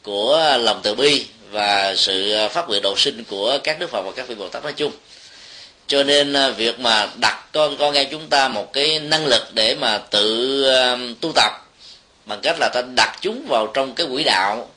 [0.03, 4.13] của lòng từ bi và sự phát nguyện độ sinh của các đức phật và
[4.17, 4.93] các vị bồ tát nói chung
[5.87, 9.42] cho nên à, việc mà đặt con con em chúng ta một cái năng lực
[9.53, 11.53] để mà tự à, tu tập,
[12.25, 14.70] bằng cách là ta đặt chúng vào trong cái quỹ đạo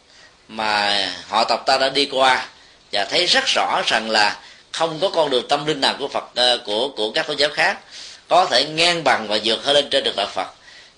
[0.47, 2.47] mà họ tập ta đã đi qua,
[2.91, 4.39] và thấy rất rõ rằng là
[4.71, 7.49] không có con đường tâm linh nào của Phật à, của của các tôn giáo
[7.49, 7.77] khác
[8.27, 10.47] có thể ngang bằng và vượt hơn lên trên được đạo Phật.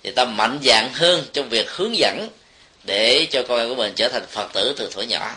[0.02, 2.28] Thì ta mạnh dạng hơn trong việc hướng dẫn
[2.84, 5.36] để cho con em của mình trở thành phật tử từ thuở nhỏ.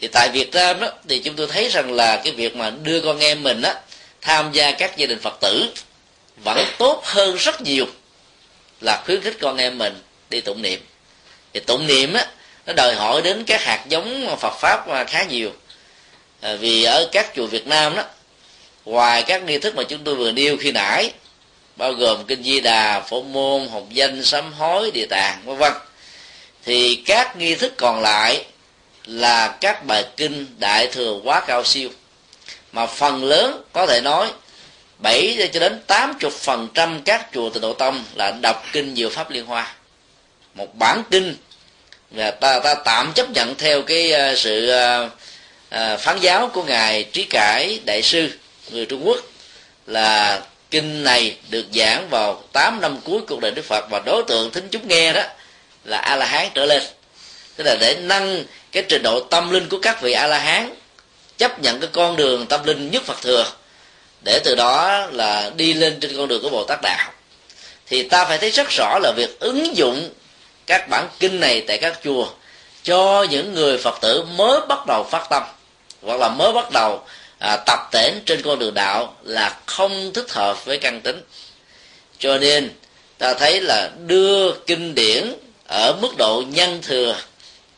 [0.00, 3.00] Thì tại việt nam đó, thì chúng tôi thấy rằng là cái việc mà đưa
[3.00, 3.74] con em mình á
[4.24, 5.72] tham gia các gia đình phật tử
[6.44, 7.86] vẫn tốt hơn rất nhiều
[8.80, 10.80] là khuyến khích con em mình đi tụng niệm.
[11.52, 12.26] Thì tụng niệm á
[12.66, 15.52] nó đòi hỏi đến các hạt giống phật pháp khá nhiều.
[16.40, 18.02] À, vì ở các chùa việt nam đó
[18.84, 21.10] ngoài các nghi thức mà chúng tôi vừa nêu khi nãy
[21.76, 25.72] bao gồm kinh di đà phổ môn học danh sám hối địa tạng vân vân
[26.64, 28.44] thì các nghi thức còn lại
[29.04, 31.90] là các bài kinh đại thừa quá cao siêu
[32.74, 34.32] mà phần lớn có thể nói
[34.98, 39.08] 7 cho đến 80 phần trăm các chùa từ độ tông là đọc kinh diệu
[39.08, 39.74] pháp liên hoa.
[40.54, 41.36] Một bản kinh
[42.10, 45.10] và ta ta tạm chấp nhận theo cái ờ, sự ờ,
[45.70, 48.30] ờ, phán giáo của ngài trí cải đại sư,
[48.70, 49.18] người trung quốc,
[49.86, 53.84] là kinh này được giảng vào 8 năm cuối cuộc đời Đức Phật.
[53.90, 55.22] Và đối tượng thính chúng nghe đó
[55.84, 56.82] là A La Hán trở lên.
[57.56, 60.70] Tức là để nâng cái trình độ tâm linh của các vị A La Hán
[61.38, 63.46] chấp nhận cái con đường tâm linh nhất Phật thừa
[64.24, 67.12] để từ đó là đi lên trên con đường của Bồ Tát đạo.
[67.86, 70.10] Thì ta phải thấy rất rõ là việc ứng dụng
[70.66, 72.26] các bản kinh này tại các chùa
[72.82, 75.42] cho những người Phật tử mới bắt đầu phát tâm
[76.02, 77.02] hoặc là mới bắt đầu
[77.38, 81.20] à, tập tễnh trên con đường đạo là không thích hợp với căn tính.
[82.18, 82.70] Cho nên
[83.18, 85.34] ta thấy là đưa kinh điển
[85.68, 87.16] ở mức độ nhân thừa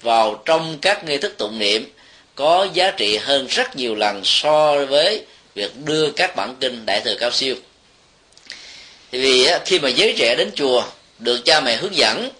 [0.02, 1.92] vào trong các nghi thức tụng niệm
[2.36, 5.24] có giá trị hơn rất nhiều lần so với
[5.54, 7.54] việc đưa các bản kinh đại thừa cao siêu.
[9.12, 10.84] Thì vì khi mà giới trẻ đến chùa
[11.18, 12.30] được cha mẹ hướng dẫn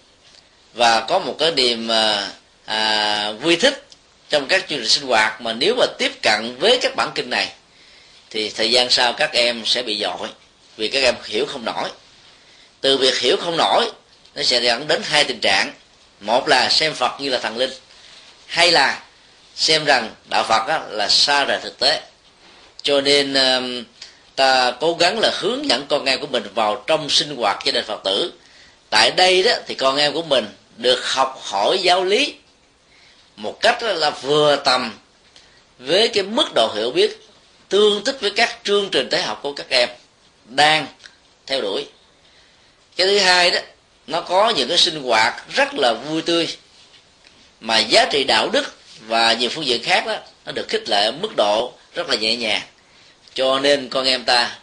[0.73, 2.31] và có một cái niềm à,
[2.65, 3.85] à, vui thích
[4.29, 7.29] trong các chương trình sinh hoạt mà nếu mà tiếp cận với các bản kinh
[7.29, 7.51] này
[8.29, 10.29] thì thời gian sau các em sẽ bị dội
[10.77, 11.89] vì các em hiểu không nổi.
[12.81, 13.91] Từ việc hiểu không nổi
[14.35, 15.71] nó sẽ dẫn đến hai tình trạng.
[16.19, 17.71] Một là xem phật như là thần linh
[18.47, 19.01] hay là
[19.57, 22.01] xem rằng đạo phật á, là xa rời thực tế.
[22.81, 23.35] Cho nên
[24.35, 27.71] ta cố gắng là hướng dẫn con em của mình vào trong sinh hoạt gia
[27.71, 28.31] đình phật tử.
[28.89, 30.45] Tại đây đó thì con em của mình
[30.77, 32.33] được học hỏi giáo lý
[33.35, 34.93] một cách là vừa tầm
[35.79, 37.27] với cái mức độ hiểu biết
[37.69, 39.89] tương thích với các chương trình tế học của các em
[40.45, 40.87] đang
[41.45, 41.85] theo đuổi.
[42.95, 43.59] Cái thứ hai đó
[44.07, 46.57] nó có những cái sinh hoạt rất là vui tươi
[47.59, 51.05] mà giá trị đạo đức và nhiều phương diện khác đó, nó được khích lệ
[51.05, 52.61] ở mức độ rất là nhẹ nhàng.
[53.33, 54.55] Cho nên con em ta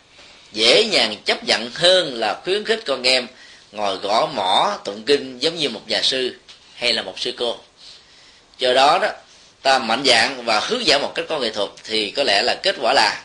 [0.52, 3.26] dễ dàng chấp nhận hơn là khuyến khích con em
[3.72, 6.36] ngồi gõ mỏ tụng kinh giống như một nhà sư
[6.74, 7.56] hay là một sư cô.
[8.58, 9.08] Do đó đó,
[9.62, 12.54] ta mạnh dạng và hướng dẫn một cách có nghệ thuật thì có lẽ là
[12.62, 13.22] kết quả là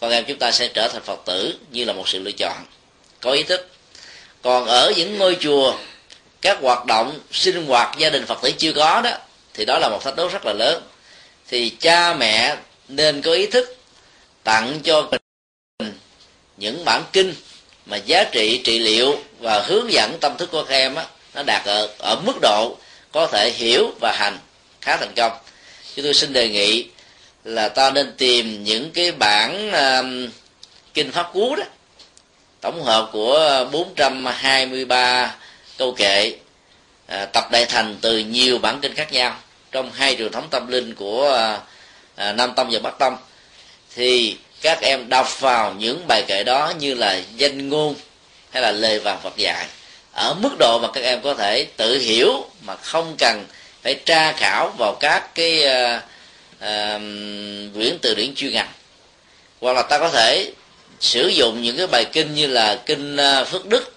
[0.00, 2.64] con em chúng ta sẽ trở thành phật tử như là một sự lựa chọn.
[3.20, 3.68] Có ý thức.
[4.42, 5.74] Còn ở những ngôi chùa,
[6.40, 9.10] các hoạt động sinh hoạt gia đình phật tử chưa có đó
[9.54, 10.82] thì đó là một thách đố rất là lớn.
[11.48, 12.56] Thì cha mẹ
[12.88, 13.76] nên có ý thức
[14.44, 15.92] tặng cho mình
[16.56, 17.34] những bản kinh
[17.86, 21.42] mà giá trị trị liệu và hướng dẫn tâm thức của các em á, nó
[21.42, 22.76] đạt ở, ở mức độ
[23.12, 24.38] có thể hiểu và hành
[24.80, 25.32] khá thành công.
[25.96, 26.88] Chúng tôi xin đề nghị
[27.44, 30.30] là ta nên tìm những cái bản uh,
[30.94, 31.64] kinh pháp cú đó
[32.60, 35.34] tổng hợp của 423
[35.78, 36.32] câu kệ
[37.06, 39.36] à, tập đại thành từ nhiều bản kinh khác nhau
[39.74, 41.60] trong hai truyền thống tâm linh của à,
[42.14, 43.16] à, nam tông và bắc tông
[43.94, 47.94] thì các em đọc vào những bài kệ đó như là danh ngôn
[48.50, 49.66] hay là lời vàng Phật dạy
[50.12, 53.44] ở mức độ mà các em có thể tự hiểu mà không cần
[53.82, 56.02] phải tra khảo vào các cái à,
[56.58, 56.98] à,
[57.74, 58.72] quyển từ điển chuyên ngành.
[59.60, 60.52] Hoặc là ta có thể
[61.00, 63.94] sử dụng những cái bài kinh như là kinh à, phước đức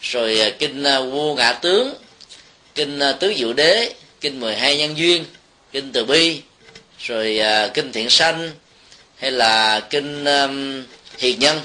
[0.00, 1.94] rồi à, kinh uh, vua ngã tướng
[2.74, 3.92] kinh tứ diệu đế
[4.24, 5.24] kinh 12 nhân duyên
[5.72, 6.42] kinh từ bi
[6.98, 8.50] rồi uh, kinh thiện sanh
[9.16, 10.84] hay là kinh um,
[11.18, 11.60] hiền nhân.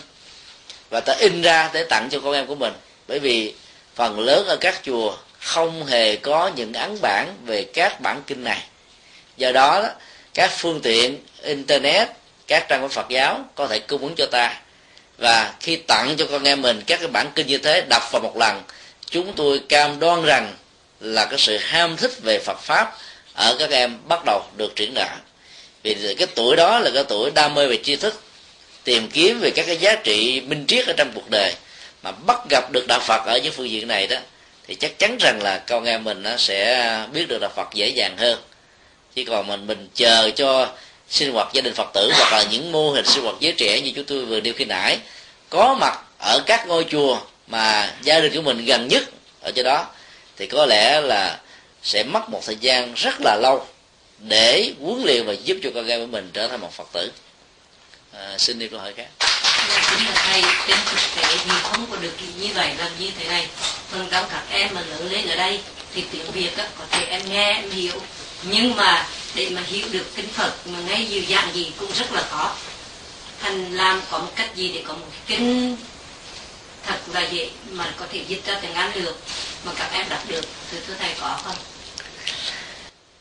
[0.89, 2.73] Và ta in ra để tặng cho con em của mình.
[3.07, 3.53] Bởi vì
[3.95, 8.43] phần lớn ở các chùa không hề có những ấn bản về các bản kinh
[8.43, 8.63] này.
[9.37, 9.89] Do đó, đó
[10.33, 12.07] các phương tiện internet
[12.47, 14.61] các trang của phật giáo có thể cung ứng cho ta.
[15.17, 18.21] Và khi tặng cho con em mình các cái bản kinh như thế đọc vào
[18.21, 18.61] một lần
[19.09, 20.53] chúng tôi cam đoan rằng
[20.99, 22.97] là cái sự ham thích về phật pháp
[23.33, 25.09] ở các em bắt đầu được triển khai
[25.83, 28.21] vì cái tuổi đó là cái tuổi đam mê về tri thức,
[28.83, 31.53] tìm kiếm về các cái giá trị minh triết ở trong cuộc đời.
[32.03, 34.17] Mà bắt gặp được đạo phật ở những phương diện này đó,
[34.67, 37.87] thì chắc chắn rằng là con em mình nó sẽ biết được đạo phật dễ
[37.87, 38.39] dàng hơn.
[39.15, 40.69] Chỉ còn mình mình chờ cho
[41.09, 43.81] sinh hoạt gia đình phật tử hoặc là những mô hình sinh hoạt giới trẻ
[43.81, 44.97] như chúng tôi vừa nêu khi nãy,
[45.49, 49.03] có mặt ở các ngôi chùa mà gia đình của mình gần nhất
[49.41, 49.87] ở chỗ đó
[50.39, 51.39] thì có lẽ là
[51.83, 53.67] sẽ mất một thời gian rất là lâu
[54.19, 57.11] để huấn luyện và giúp cho con em của mình trở thành một phật tử.
[58.13, 59.07] À, xin đi câu hỏi khác.
[59.69, 63.11] Dạ, Chính là thầy trên thực tế thì không có được như vậy làm như
[63.19, 63.47] thế này.
[63.89, 65.59] Phần đông các em mà lớn lên ở đây
[65.93, 68.01] thì tiếng việt á, có thể em nghe em hiểu.
[68.43, 72.11] Nhưng mà để mà hiểu được kinh phật mà ngay nhiều dạng gì cũng rất
[72.11, 72.55] là khó.
[73.39, 75.77] Thành làm có một cách gì để có một kinh
[76.85, 79.17] thật là dễ mà có thể dịch ra tiếng Anh được?
[79.65, 81.55] Mà các em đạt được, thì thưa thầy có không?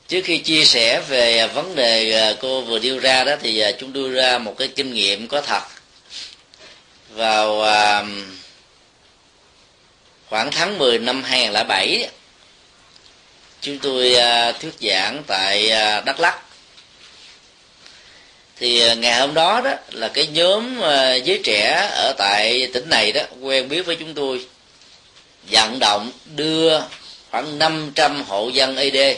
[0.09, 3.61] Trước khi chia sẻ về à, vấn đề à, cô vừa đưa ra đó thì
[3.61, 5.63] à, chúng đưa ra một cái kinh nghiệm có thật.
[7.11, 7.59] Vào
[10.29, 12.09] khoảng tháng 10 năm 2007
[13.61, 14.17] chúng tôi
[14.61, 15.69] thuyết giảng tại
[16.05, 16.43] Đắk Lắk.
[18.57, 20.81] Thì ngày hôm đó đó là cái nhóm
[21.25, 24.47] giới trẻ ở tại tỉnh này đó quen biết với chúng tôi
[25.51, 26.81] vận động đưa
[27.31, 29.17] khoảng 500 hộ dân ED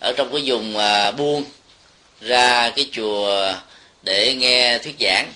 [0.00, 1.44] ở trong cái vùng à, buôn
[2.20, 3.52] ra cái chùa
[4.02, 5.32] để nghe thuyết giảng.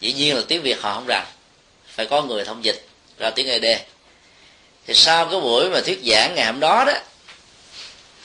[0.00, 1.26] Dĩ nhiên là tiếng việt họ không rành,
[1.86, 2.86] phải có người thông dịch
[3.18, 3.64] ra tiếng ed
[4.86, 6.92] thì sau cái buổi mà thuyết giảng ngày hôm đó đó,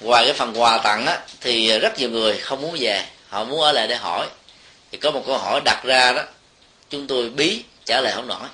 [0.01, 3.61] ngoài cái phần quà tặng á, thì rất nhiều người không muốn về, họ muốn
[3.61, 4.27] ở lại để hỏi.
[4.91, 6.21] Thì có một câu hỏi đặt ra đó,
[6.89, 8.47] chúng tôi bí trả lời không nổi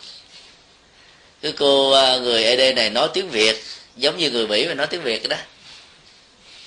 [1.41, 3.63] cái cô à, người ed này nói tiếng việt
[3.95, 5.37] giống như người mỹ mà nói tiếng việt đó.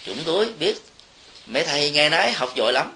[0.07, 0.75] Chúng tôi biết.
[1.47, 2.93] Mấy thầy ngày nấy học giỏi lắm.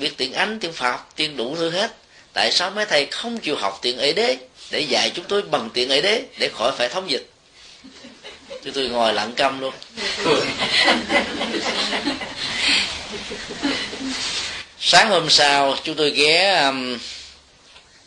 [0.00, 1.94] Biết tiếng anh tiếng pháp tiếng đủ thứ hết.
[2.32, 4.36] Tại sao mấy thầy không chịu học tiếng ấy đế?
[4.70, 7.30] Để dạy chúng tôi bằng tiếng ấy đế để khỏi phải thống dịch.
[8.64, 9.74] Chúng tôi ngồi lặng câm luôn.
[14.80, 16.98] Sáng hôm sau chúng tôi ghé um,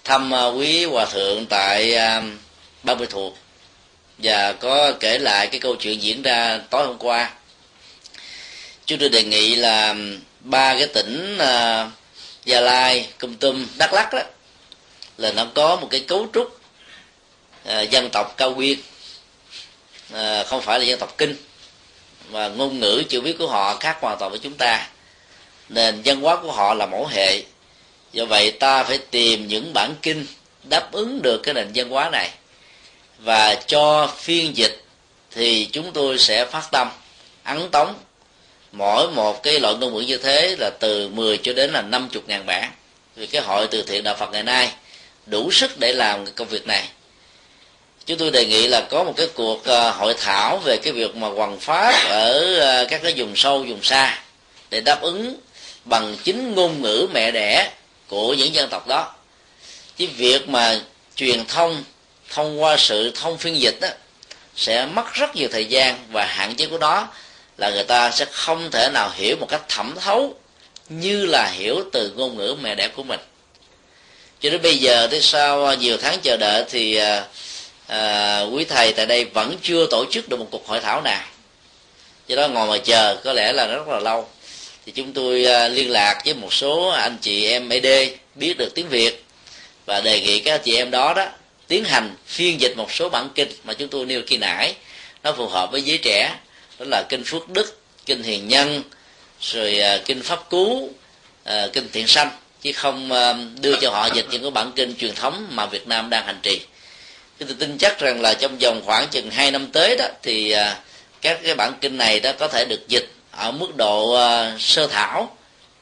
[0.03, 2.37] thăm uh, quý hòa thượng tại um,
[2.85, 3.37] ba mươi thuộc.
[4.17, 7.33] Và có kể lại cái câu chuyện diễn ra tối hôm qua.
[8.85, 9.95] Chúng tôi đề nghị là
[10.39, 11.91] ba cái tỉnh uh,
[12.45, 14.21] gia lai cum tum đắk lắc đó
[15.17, 16.59] là nó có một cái cấu trúc
[17.69, 18.79] uh, dân tộc cao nguyên.
[20.13, 21.35] Uh, không phải là dân tộc kinh
[22.29, 24.87] và ngôn ngữ chữ viết của họ khác hoàn toàn với chúng ta.
[25.69, 27.41] Nền văn hóa của họ là mẫu hệ.
[28.11, 30.25] Do vậy ta phải tìm những bản kinh
[30.69, 32.29] đáp ứng được cái nền văn hóa này
[33.19, 34.83] và cho phiên dịch
[35.31, 36.89] thì chúng tôi sẽ phát tâm,
[37.43, 37.93] ấn tống.
[38.71, 42.23] Mỗi một cái loại ngôn ngữ như thế là từ 10 cho đến là 50
[42.27, 42.71] ngàn bản
[43.15, 44.71] vì cái hội từ thiện đạo Phật ngày nay
[45.25, 46.87] đủ sức để làm cái công việc này.
[48.05, 51.15] Chúng tôi đề nghị là có một cái cuộc ờ, hội thảo về cái việc
[51.15, 54.19] mà hoàn pháp ở ờ, các cái vùng sâu, vùng xa
[54.69, 55.35] để đáp ứng
[55.85, 57.71] bằng chính ngôn ngữ mẹ đẻ
[58.07, 59.13] của những dân tộc đó.
[59.97, 60.79] Chứ việc mà
[61.15, 61.83] truyền thông
[62.29, 63.87] thông qua sự thông phiên dịch đó,
[64.55, 67.07] sẽ mất rất nhiều thời gian và hạn chế của nó
[67.57, 70.35] là người ta sẽ không thể nào hiểu một cách thẩm thấu
[70.89, 73.19] như là hiểu từ ngôn ngữ mẹ đẻ của mình.
[74.39, 77.25] Cho đến bây giờ tới sau nhiều tháng chờ đợi thì à,
[77.87, 81.23] à, quý thầy tại đây vẫn chưa tổ chức được một cuộc hội thảo nào.
[82.27, 84.27] Do đó ngồi mà chờ có lẽ là rất là lâu.
[84.85, 87.87] Thì chúng tôi à, liên lạc với một số anh chị em AD
[88.35, 89.25] biết được tiếng Việt
[89.85, 91.27] và đề nghị các chị em đó đó
[91.67, 94.75] tiến hành phiên dịch một số bản kinh mà chúng tôi nêu khi nãy.
[95.23, 96.35] Nó phù hợp với giới trẻ
[96.79, 98.83] đó là kinh phước đức kinh hiền nhân
[99.41, 100.89] rồi à, kinh pháp cú
[101.43, 102.29] à, kinh thiện sanh.
[102.61, 105.87] Chứ không à, đưa cho họ dịch những cái bản kinh truyền thống mà Việt
[105.87, 106.61] Nam đang hành trì.
[107.37, 110.55] Tôi tin chắc rằng là trong vòng khoảng chừng hai năm tới đó thì
[111.21, 114.17] các cái bản kinh này đó có thể được dịch ở mức độ
[114.59, 115.37] sơ thảo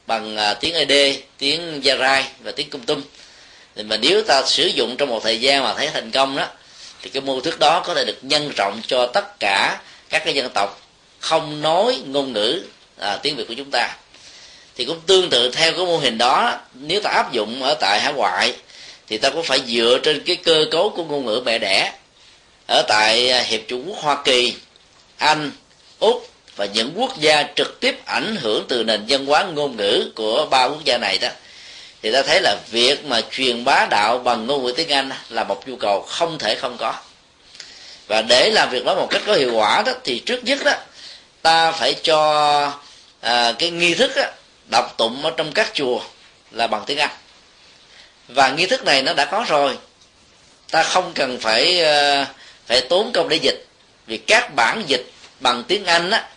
[0.06, 3.02] bằng tiếng ED, tiếng Gia Rai và tiếng Cung Tum
[3.76, 6.46] thì mà nếu ta sử dụng trong một thời gian mà thấy thành công đó
[7.02, 10.34] thì cái mô thức đó có thể được nhân rộng cho tất cả các cái
[10.34, 10.80] dân tộc
[11.20, 12.62] không nói ngôn ngữ
[12.98, 13.96] à, tiếng Việt của chúng ta.
[14.76, 18.00] Thì cũng tương tự theo cái mô hình đó nếu ta áp dụng ở tại
[18.00, 18.54] hải ngoại
[19.08, 21.92] thì ta cũng phải dựa trên cái cơ cấu của ngôn ngữ mẹ đẻ
[22.66, 24.54] ở tại hiệp chủ quốc Hoa Kỳ
[25.16, 25.50] Anh
[25.98, 30.10] Úc và những quốc gia trực tiếp ảnh hưởng từ nền văn hóa ngôn ngữ
[30.14, 31.28] của ba quốc gia này đó
[32.04, 35.44] thì ta thấy là việc mà truyền bá đạo bằng ngôn ngữ tiếng Anh là
[35.44, 36.94] một nhu cầu không thể không có.
[38.06, 40.72] Và để làm việc đó một cách có hiệu quả đó thì trước nhất đó
[41.42, 42.72] ta phải cho
[43.20, 44.22] à, cái nghi thức đó,
[44.70, 46.00] đọc tụng ở trong các chùa
[46.50, 47.10] là bằng tiếng Anh.
[48.28, 49.78] Và nghi thức này nó đã có rồi.
[50.70, 52.26] Ta không cần phải à,
[52.66, 53.66] phải tốn công để dịch.
[54.06, 56.28] Vì các bản dịch bằng tiếng Anh á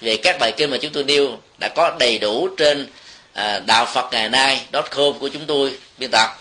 [0.00, 2.86] về các bài kinh mà chúng tôi nêu đã có đầy đủ trên
[3.32, 4.60] à, đạo phật ngày nay
[4.90, 6.40] com của chúng tôi biên tập.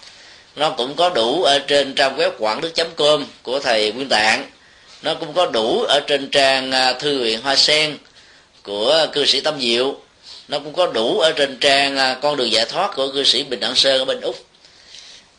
[0.56, 4.50] Nó cũng có đủ ở trên trang web quảng đức com của thầy nguyên tạng.
[5.02, 7.98] Nó cũng có đủ ở trên trang à, thư viện hoa sen
[8.64, 9.96] của cư sĩ tâm diệu.
[10.48, 13.44] Nó cũng có đủ ở trên trang à, con đường giải thoát của cư sĩ
[13.44, 14.46] bình đẳng sơn ở bên úc.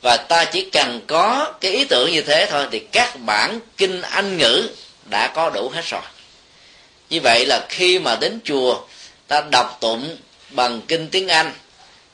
[0.03, 4.03] Và ta chỉ cần có cái ý tưởng như thế thôi thì các bản kinh
[4.03, 4.68] anh ngữ
[5.11, 6.03] đã có đủ hết rồi.
[7.11, 8.80] Như vậy là khi mà đến chùa
[9.28, 10.16] ta đọc tụng
[10.51, 11.53] bằng kinh tiếng anh,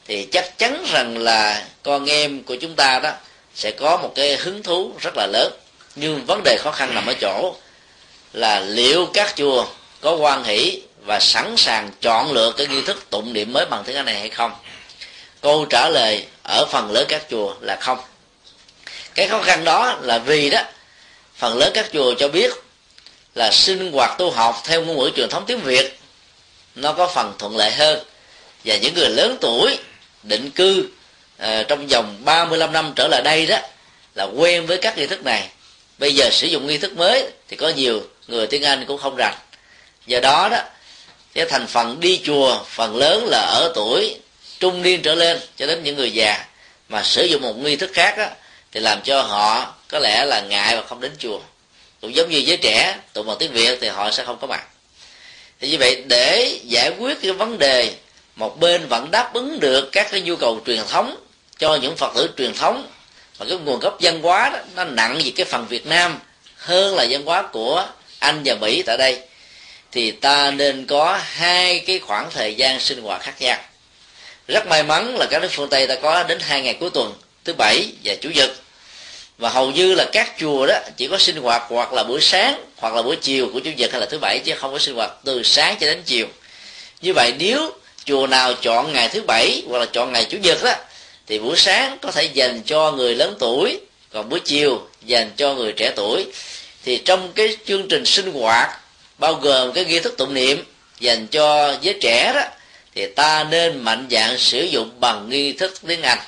[0.07, 3.11] thì chắc chắn rằng là con em của chúng ta đó
[3.55, 5.53] sẽ có một cái hứng thú rất là lớn.
[5.95, 7.55] Nhưng vấn đề khó khăn nằm ở chỗ
[8.32, 9.66] là liệu các chùa
[10.01, 13.84] có quan hỷ và sẵn sàng chọn lựa cái nghi thức tụng niệm mới bằng
[13.87, 14.53] tiếng Anh này hay không?
[15.41, 17.99] Câu trả lời ở phần lớn các chùa là không.
[19.14, 20.61] Cái khó khăn đó là vì đó,
[21.37, 22.51] phần lớn các chùa cho biết
[23.34, 25.99] là sinh hoạt tu học theo ngôn ngữ truyền thống tiếng việt,
[26.74, 27.99] nó có phần thuận lợi hơn
[28.66, 29.78] và những người lớn tuổi
[30.22, 30.88] định cư
[31.42, 33.58] uh, trong vòng 35 năm trở lại đây đó
[34.14, 35.48] là quen với các nghi thức này.
[35.98, 39.16] Bây giờ sử dụng nghi thức mới thì có nhiều người tiếng anh cũng không
[39.16, 39.34] rành.
[40.06, 40.58] Do đó đó
[41.34, 44.16] cái thành phần đi chùa phần lớn là ở tuổi
[44.58, 46.44] trung niên trở lên cho đến những người già.
[46.88, 48.26] Mà sử dụng một nghi thức khác đó,
[48.72, 51.40] thì làm cho họ có lẽ là ngại và không đến chùa.
[52.00, 54.66] Cũng giống như giới trẻ tụng bằng tiếng việt thì họ sẽ không có mặt.
[55.60, 57.94] Thì như vậy để giải quyết cái vấn đề
[58.37, 61.16] một bên vẫn đáp ứng được các cái nhu cầu truyền thống
[61.59, 62.89] cho những phật tử truyền thống.
[63.39, 66.18] Mà cái nguồn gốc văn hóa đó, nó nặng về cái phần việt nam
[66.57, 67.87] hơn là văn hóa của
[68.18, 69.20] anh và mỹ tại đây.
[69.93, 73.59] Thì ta nên có hai cái khoảng thời gian sinh hoạt khác nhau.
[74.49, 77.14] Rất may mắn là các nước phương tây ta có đến hai ngày cuối tuần
[77.45, 78.51] thứ bảy và chủ nhật.
[79.39, 82.64] Và hầu như là các chùa đó chỉ có sinh hoạt hoặc là buổi sáng
[82.76, 84.95] hoặc là buổi chiều của chủ nhật hay là thứ bảy chứ không có sinh
[84.95, 86.26] hoạt từ sáng cho đến chiều.
[87.01, 87.72] Như vậy nếu
[88.07, 90.74] chùa nào chọn ngày thứ bảy hoặc là chọn ngày chủ nhật đó,
[91.26, 93.80] thì buổi sáng có thể dành cho người lớn tuổi,
[94.12, 96.26] còn buổi chiều dành cho người trẻ tuổi.
[96.84, 98.80] Thì trong cái chương trình sinh hoạt,
[99.18, 100.64] bao gồm cái nghi thức tụng niệm
[101.00, 102.42] dành cho giới trẻ đó,
[102.94, 106.18] thì ta nên mạnh dạng sử dụng bằng nghi thức tiếng Anh.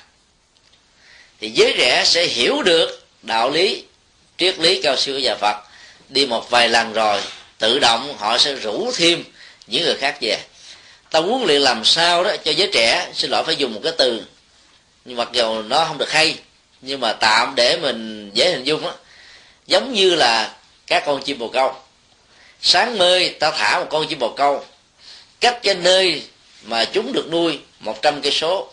[1.41, 3.85] Thì giới trẻ sẽ hiểu được đạo lý,
[4.39, 5.57] triết lý cao siêu của nhà Phật.
[6.09, 7.21] Đi một vài lần rồi,
[7.59, 9.25] tự động họ sẽ rủ thêm
[9.67, 10.39] những người khác về
[11.11, 13.93] ta huấn luyện làm sao đó cho giới trẻ, xin lỗi phải dùng một cái
[13.99, 14.23] từ,
[15.05, 16.37] nhưng mặc dù nó không được hay,
[16.81, 18.93] nhưng mà tạm để mình dễ hình dung á.
[19.67, 20.55] Giống như là
[20.87, 21.75] các con chim bồ câu.
[22.63, 24.65] Sáng mơi, ta thả một con chim bồ câu,
[25.41, 26.23] cách cái nơi
[26.63, 28.73] mà chúng được nuôi một trăm cây số.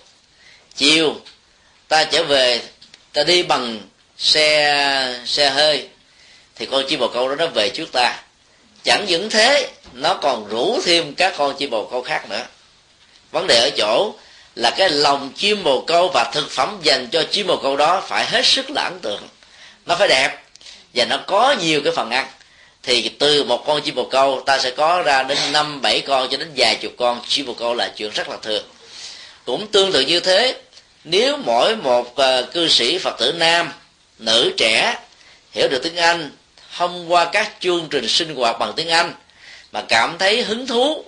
[0.76, 1.16] Chiều,
[1.88, 2.62] ta trở về,
[3.14, 3.80] ta đi bằng
[4.18, 5.88] xe xe hơi,
[6.56, 8.22] thì con chim bồ câu đó nó về trước ta
[8.86, 12.46] chẳng những thế, nó còn rủ thêm các con chim bồ câu khác nữa.
[13.32, 14.14] Vấn đề ở chỗ
[14.56, 18.04] là cái lòng chim bồ câu và thực phẩm dành cho chim bồ câu đó
[18.08, 19.28] phải hết sức là ấn tượng.
[19.86, 20.40] Nó phải đẹp
[20.94, 22.28] và nó có nhiều cái phần ăn.
[22.84, 26.28] Thì từ một con chim bồ câu, ta sẽ có ra đến năm, bảy con
[26.32, 28.64] cho đến vài chục con chim bồ câu là chuyện rất là thường.
[29.46, 30.56] Cũng tương tự như thế,
[31.04, 33.72] nếu mỗi một ờ, cư sĩ phật tử nam,
[34.20, 34.96] nữ trẻ
[35.52, 36.32] hiểu được tiếng anh
[36.78, 39.14] thông qua các chương trình sinh hoạt bằng tiếng anh
[39.72, 41.04] mà cảm thấy hứng thú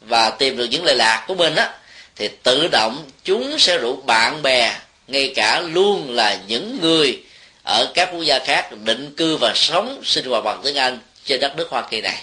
[0.00, 1.72] và tìm được những lệ lạc của mình á
[2.16, 4.72] thì tự động chúng sẽ rủ bạn bè
[5.08, 7.22] ngay cả luôn là những người
[7.62, 11.40] ở các quốc gia khác định cư và sống sinh hoạt bằng tiếng Anh trên
[11.40, 12.22] đất nước Hoa Kỳ này.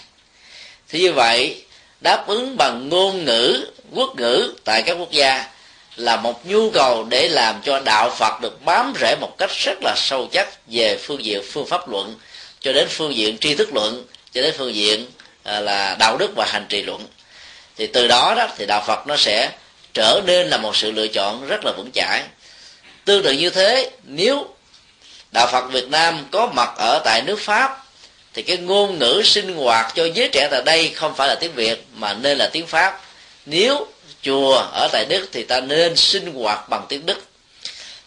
[0.90, 1.64] Thì như vậy,
[2.02, 5.48] đáp ứng bằng ngôn ngữ, quốc ngữ tại các quốc gia
[5.96, 9.78] là một nhu cầu để làm cho đạo Phật được bám rễ một cách rất
[9.82, 12.16] là sâu chắc về phương diện phương pháp luận
[12.64, 15.06] cho đến phương diện tri thức luận, cho đến phương diện
[15.44, 17.08] à, là đạo đức và hành trì luận.
[17.78, 19.50] Thì từ đó đó, thì đạo Phật nó sẽ
[19.94, 22.24] trở nên là một sự lựa chọn rất là vững chãi.
[23.06, 24.48] Tương tự như thế, nếu
[25.32, 27.86] đạo phật việt nam có mặt ở tại nước pháp,
[28.34, 31.54] thì cái ngôn ngữ sinh hoạt cho giới trẻ tại đây không phải là tiếng
[31.54, 33.02] việt, mà nên là tiếng pháp.
[33.46, 33.88] Nếu
[34.22, 37.24] chùa ở tại đức thì ta nên sinh hoạt bằng tiếng đức.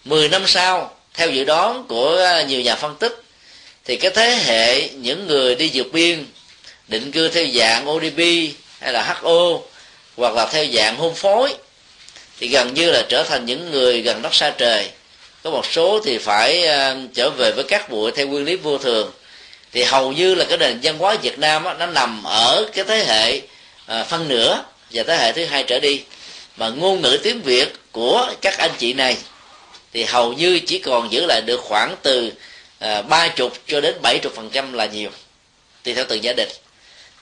[0.05, 3.23] Mười năm sau, theo dự đoán của nhiều nhà phân tích
[3.87, 6.27] thì cái thế hệ những người đi vượt biên
[6.89, 8.19] định cư theo dạng ODP
[8.81, 9.61] hay là HO
[10.17, 11.55] hoặc là theo dạng hôn phối
[12.41, 14.91] thì gần như là trở thành những người gần đất xa trời.
[15.43, 18.79] Có một số thì phải uh, trở về với các bụi theo nguyên lý vô
[18.79, 19.13] thường.
[19.73, 22.85] Thì hầu như là cái nền văn hóa Việt Nam đó, nó nằm ở cái
[22.89, 23.41] thế hệ
[24.01, 26.03] uh, phân nửa và thế hệ thứ hai trở đi.
[26.57, 29.17] Mà ngôn ngữ tiếng Việt của các anh chị này
[29.93, 32.33] thì hầu như chỉ còn giữ lại được khoảng từ
[32.79, 35.11] Ờ, ba chục cho đến bảy chục phần trăm là nhiều,
[35.83, 36.49] tùy theo từng gia đình.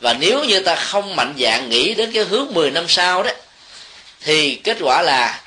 [0.01, 3.31] Và nếu như ta không mạnh dạng nghĩ đến cái hướng 10 năm sau đó,
[4.21, 5.41] thì kết quả là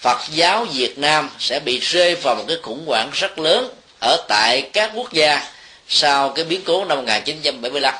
[0.00, 3.68] Phật giáo Việt Nam sẽ bị rơi vào một cái khủng hoảng rất lớn
[4.00, 5.48] ở tại các quốc gia
[5.88, 7.94] sau cái biến cố năm 1975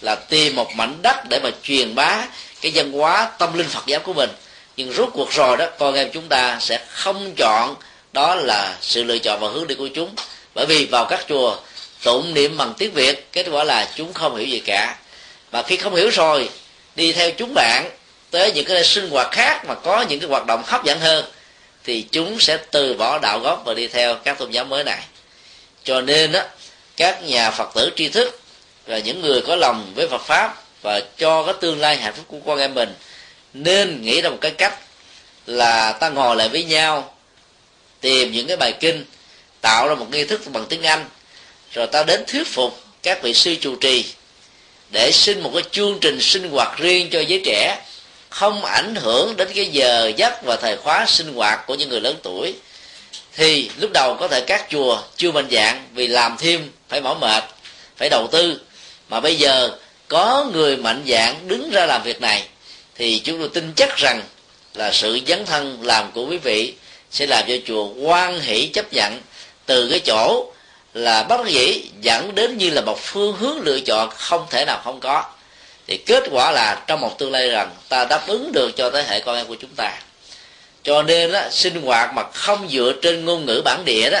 [0.00, 2.26] là tìm một mảnh đất để mà truyền bá
[2.60, 4.30] cái văn hóa tâm linh Phật giáo của mình.
[4.76, 7.74] Nhưng rốt cuộc rồi đó, con em chúng ta sẽ không chọn
[8.12, 10.14] đó là sự lựa chọn và hướng đi của chúng
[10.54, 11.56] bởi vì vào các chùa,
[12.02, 14.96] tụng niệm bằng tiếng Việt, kết quả là chúng không hiểu gì cả.
[15.50, 16.48] Và khi không hiểu rồi,
[16.96, 17.90] đi theo chúng bạn
[18.30, 21.24] tới những cái sinh hoạt khác mà có những cái hoạt động hấp dẫn hơn,
[21.84, 25.00] thì chúng sẽ từ bỏ đạo gốc và đi theo các tôn giáo mới này.
[25.84, 26.46] Cho nên á,
[26.96, 28.40] các nhà phật tử tri thức
[28.86, 32.24] và những người có lòng với phật pháp và cho cái tương lai hạnh phúc
[32.28, 32.94] của con em mình,
[33.52, 34.78] nên nghĩ ra một cái cách
[35.46, 37.14] là ta ngồi lại với nhau,
[38.00, 39.04] tìm những cái bài kinh
[39.62, 41.04] tạo ra một nghi thức bằng tiếng anh.
[41.72, 44.04] Rồi ta đến thuyết phục các vị sư trụ trì
[44.90, 47.78] để xin một cái chương trình sinh hoạt riêng cho giới trẻ,
[48.28, 52.00] không ảnh hưởng đến cái giờ giấc và thời khóa sinh hoạt của những người
[52.00, 52.54] lớn tuổi.
[53.36, 57.14] Thì lúc đầu có thể các chùa chưa mạnh dạng vì làm thêm phải mỏi
[57.20, 57.44] mệt,
[57.96, 58.60] phải đầu tư.
[59.08, 59.70] Mà bây giờ
[60.08, 62.44] có người mạnh dạng đứng ra làm việc này,
[62.94, 64.22] thì chúng tôi tin chắc rằng
[64.74, 66.74] là sự dấn thân làm của quý vị
[67.10, 69.20] sẽ làm cho chùa quan hỷ chấp nhận
[69.66, 70.52] từ cái chỗ
[70.94, 74.80] là bất dĩ dẫn đến như là một phương hướng lựa chọn không thể nào
[74.84, 75.24] không có.
[75.86, 79.04] Thì kết quả là trong một tương lai rằng ta đáp ứng được cho thế
[79.08, 79.98] hệ con em của chúng ta.
[80.82, 84.20] Cho nên đó, sinh hoạt mà không dựa trên ngôn ngữ bản địa đó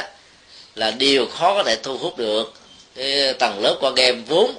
[0.74, 2.54] là điều khó có thể thu hút được.
[2.96, 4.54] Cái tầng lớp con em vốn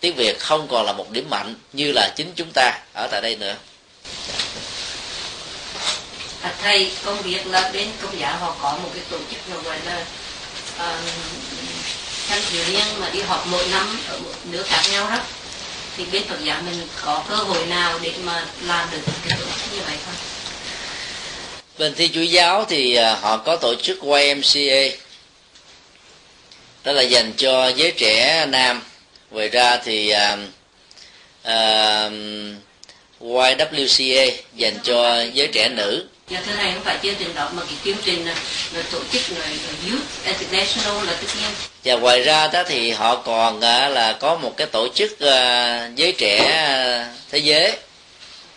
[0.00, 3.20] tiếng việt không còn là một điểm mạnh như là chính chúng ta ở tại
[3.20, 3.54] đây nữa.
[6.40, 9.58] À, thầy công việc là bên công giáo họ có một cái tổ chức nào
[9.64, 10.04] gọi là
[12.28, 15.18] thanh thiếu niên mà đi họp mỗi năm ở một nước khác nhau đó
[15.96, 19.44] thì bên Phật giáo mình có cơ hội nào để mà làm được cái tổ
[19.44, 20.14] chức như vậy không?
[21.78, 24.96] bên thi chúa giáo thì à, họ có tổ chức YMCA
[26.84, 28.82] đó là dành cho giới trẻ nam.
[29.30, 30.36] Ngoài ra thì à,
[31.42, 32.12] à, uh,
[33.20, 36.06] uh, YWCA dành cho giới trẻ nữ.
[36.30, 38.34] Dạ thưa thầy, không phải chương trình đó mà cái chương trình là,
[38.72, 41.50] là tổ chức là, là Youth International là tất nhiên.
[41.84, 45.90] Và ngoài ra đó thì họ còn à, là có một cái tổ chức à,
[45.96, 47.76] giới trẻ à, thế giới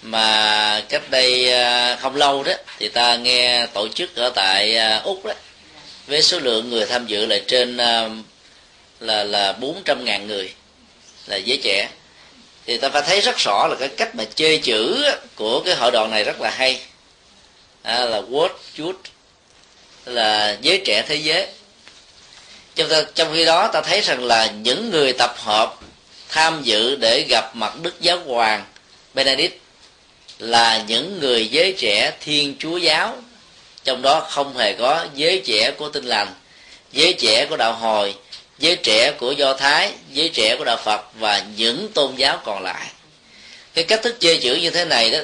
[0.01, 1.53] mà cách đây
[1.99, 5.33] không lâu đó thì ta nghe tổ chức ở tại úc đó
[6.07, 7.77] với số lượng người tham dự là trên
[8.99, 10.53] là là bốn trăm ngàn người
[11.27, 11.89] là giới trẻ
[12.65, 15.05] thì ta phải thấy rất rõ là cái cách mà chơi chữ
[15.35, 16.79] của cái hội đoàn này rất là hay
[17.83, 19.05] à, là World Youth
[20.05, 21.47] là giới trẻ thế giới.
[22.75, 25.75] Trong, trong khi đó ta thấy rằng là những người tập hợp
[26.29, 28.65] tham dự để gặp mặt đức giáo hoàng
[29.13, 29.61] Benedict
[30.39, 33.17] là những người giới trẻ thiên chúa giáo.
[33.83, 36.33] Trong đó không hề có giới trẻ của tinh lành
[36.91, 38.15] giới trẻ của đạo hồi
[38.59, 42.63] giới trẻ của do thái giới trẻ của đạo phật và những tôn giáo còn
[42.63, 42.87] lại.
[43.73, 45.19] Cái cách thức chơi chữ như thế này đó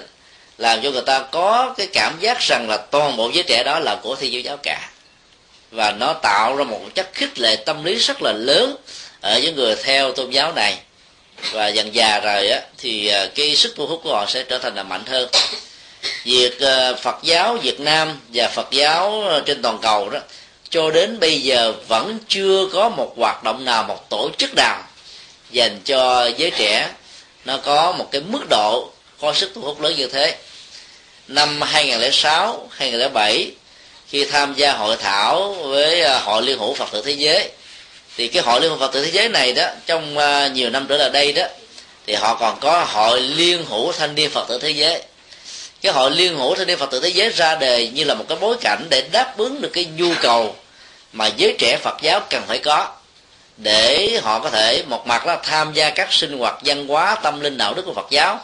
[0.58, 3.80] làm cho người ta có cái cảm giác rằng là toàn bộ giới trẻ đó
[3.80, 4.90] là của thi vô giáo cả.
[5.72, 8.76] Và nó tạo ra một chất khích lệ tâm lý rất là lớn
[9.22, 10.78] ở những người theo tôn giáo này.
[11.52, 14.58] Và dần già rồi á, thì à, cái sức thu hút của họ sẽ trở
[14.58, 15.30] thành là mạnh hơn.
[16.24, 20.20] Việc à, Phật giáo Việt Nam và Phật giáo à, trên toàn cầu đó,
[20.70, 24.84] cho đến bây giờ vẫn chưa có một hoạt động nào, một tổ chức nào
[25.52, 26.90] dành cho giới trẻ
[27.46, 28.92] nó có một cái mức độ
[29.22, 30.38] có sức thu hút lớn như thế
[31.28, 33.52] năm 2006 2007
[34.10, 37.50] khi tham gia hội thảo với à, hội liên hữu Phật tử thế giới.
[38.18, 40.86] Thì cái hội liên hữu Phật tử thế giới này đó, trong à, nhiều năm
[40.90, 41.44] trở lại đây đó,
[42.08, 45.02] thì họ còn có hội liên hữu thanh niên Phật tử thế giới.
[45.82, 48.26] Cái hội liên hữu thanh niên Phật tử thế giới ra đề như là một
[48.30, 50.56] cái bối cảnh để đáp ứng được cái nhu cầu
[51.14, 52.88] mà giới trẻ Phật giáo cần phải có,
[53.58, 57.40] để họ có thể một mặt là tham gia các sinh hoạt văn hóa tâm
[57.40, 58.40] linh đạo đức của Phật giáo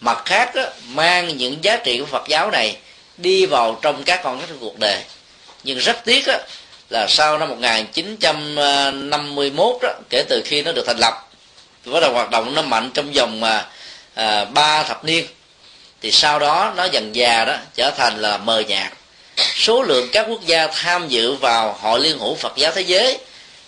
[0.00, 2.76] mặt khác đó, mang những giá trị của Phật giáo này
[3.16, 5.02] đi vào trong các con các cuộc đời.
[5.64, 6.36] Nhưng rất tiếc đó,
[6.90, 11.28] là sau năm 1951 đó kể từ khi nó được thành lập
[11.84, 13.66] bắt đầu hoạt động nó mạnh trong vòng mà
[14.14, 15.26] à, ba thập niên
[16.02, 18.92] thì sau đó nó dần già đó trở thành là mờ nhạt.
[19.54, 23.18] Số lượng các quốc gia tham dự vào hội liên hữu Phật giáo thế giới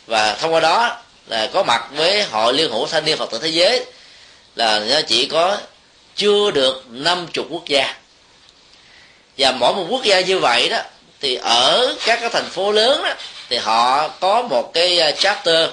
[0.07, 3.39] và thông qua đó là có mặt với hội liên hữu thanh niên Phật tử
[3.39, 3.85] thế giới
[4.57, 5.59] là nó chỉ có
[6.21, 7.95] chưa được năm chục quốc gia.
[9.39, 10.79] Và mỗi một quốc gia như vậy đó
[11.21, 13.15] thì ở các cái thành phố lớn đó
[13.49, 15.69] thì họ có một cái à, chapter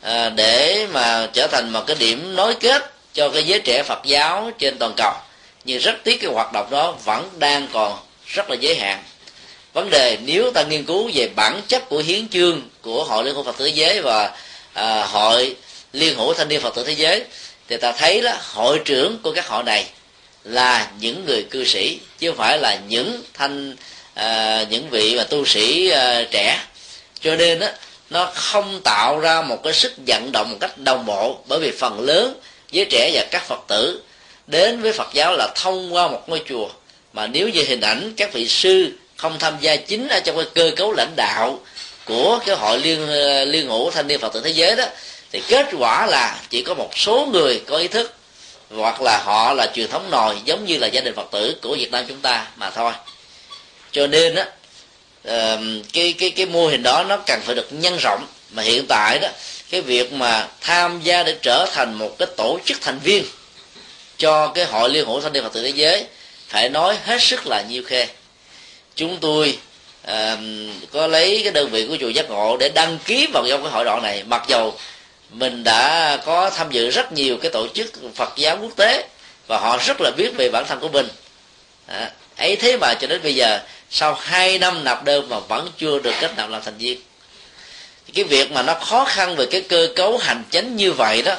[0.00, 3.98] à, để mà trở thành một cái điểm nối kết cho cái giới trẻ Phật
[4.04, 5.12] giáo trên toàn cầu.
[5.64, 9.02] Nhưng rất tiếc cái hoạt động đó vẫn đang còn rất là giới hạn.
[9.72, 13.34] Vấn đề nếu ta nghiên cứu về bản chất của hiến chương của hội liên
[13.34, 14.36] hữu Phật tử thế giới và
[14.72, 15.56] à, hội
[15.92, 17.24] liên hữu thanh niên Phật tử thế giới
[17.68, 19.86] thì ta thấy đó hội trưởng của các hội này
[20.44, 23.76] là những người cư sĩ chứ không phải là những thanh
[24.14, 26.60] à, những vị mà tu sĩ à, trẻ.
[27.20, 27.68] Cho nên đó,
[28.10, 31.70] nó không tạo ra một cái sức vận động một cách đồng bộ bởi vì
[31.70, 32.40] phần lớn
[32.70, 34.02] giới trẻ và các phật tử
[34.46, 36.68] đến với phật giáo là thông qua một ngôi chùa.
[37.12, 40.46] Mà nếu như hình ảnh các vị sư không tham gia chính ở trong cái
[40.54, 41.60] cơ cấu lãnh đạo
[42.04, 44.84] của cái hội liên à, liên hữu thanh niên phật tử thế giới đó
[45.32, 48.14] thì kết quả là chỉ có một số người có ý thức
[48.70, 51.76] hoặc là họ là truyền thống nòi giống như là gia đình phật tử của
[51.78, 52.92] việt nam chúng ta mà thôi.
[53.92, 54.46] Cho nên á
[55.92, 58.26] cái cái cái mô hình đó nó cần phải được nhân rộng.
[58.50, 59.28] Mà hiện tại đó
[59.70, 63.24] cái việc mà tham gia để trở thành một cái tổ chức thành viên
[64.18, 66.04] cho cái hội liên hữu thanh niên phật tử thế giới
[66.48, 68.06] phải nói hết sức là nhiêu khê.
[68.94, 69.58] Chúng tôi
[70.10, 70.38] uh,
[70.92, 73.72] có lấy cái đơn vị của chùa giác ngộ để đăng ký vào trong cái
[73.72, 74.22] hội đoạn này.
[74.26, 74.78] Mặc dầu
[75.30, 79.08] mình đã có tham dự rất nhiều cái tổ chức phật giáo quốc tế
[79.46, 81.08] và họ rất là biết về bản thân của mình.
[81.86, 83.60] À, ấy thế mà cho đến bây giờ
[83.90, 87.00] sau hai năm nạp đơn mà vẫn chưa được kết nạp làm thành viên.
[88.14, 91.34] Cái việc mà nó khó khăn về cái cơ cấu hành chính như vậy đó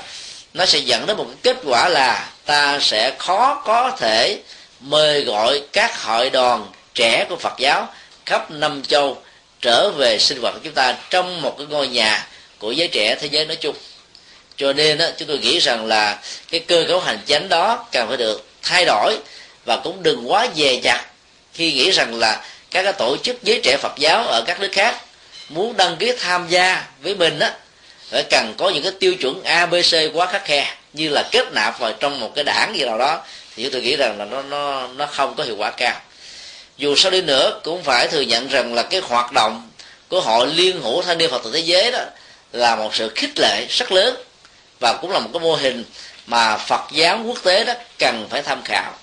[0.54, 4.40] nó sẽ dẫn đến một cái kết quả là ta sẽ khó có thể
[4.80, 7.88] mời gọi các hội đoàn trẻ của Phật giáo
[8.26, 9.22] khắp năm châu
[9.62, 12.28] trở về sinh hoạt của chúng ta trong một cái ngôi nhà
[12.60, 13.76] của giới trẻ thế giới nói chung.
[14.58, 16.20] Cho nên đó, chúng tôi nghĩ rằng là
[16.52, 19.18] cái cơ cấu hành chính đó cần phải được thay đổi
[19.66, 21.06] và cũng đừng quá dè chặt
[21.54, 24.70] khi nghĩ rằng là các cái tổ chức giới trẻ Phật giáo ở các nước
[24.72, 25.02] khác
[25.50, 27.54] muốn đăng ký tham gia với mình á
[28.10, 31.80] phải cần có những cái tiêu chuẩn ABC quá khắc khe như là kết nạp
[31.80, 33.24] vào trong một cái đảng gì nào đó
[33.56, 36.02] thì tôi nghĩ rằng là nó nó nó không có hiệu quả cao.
[36.78, 39.70] Dù sao đi nữa cũng phải thừa nhận rằng là cái hoạt động
[40.08, 42.00] của hội liên hữu thanh niên phật tử thế giới đó
[42.54, 44.16] là một sự khích lệ rất lớn
[44.80, 45.84] và cũng là một cái mô hình
[46.26, 48.94] mà phật giáo quốc tế đó cần phải tham khảo.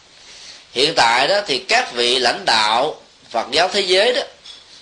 [0.73, 4.23] Hiện tại đó thì các vị lãnh đạo phật giáo thế giới đó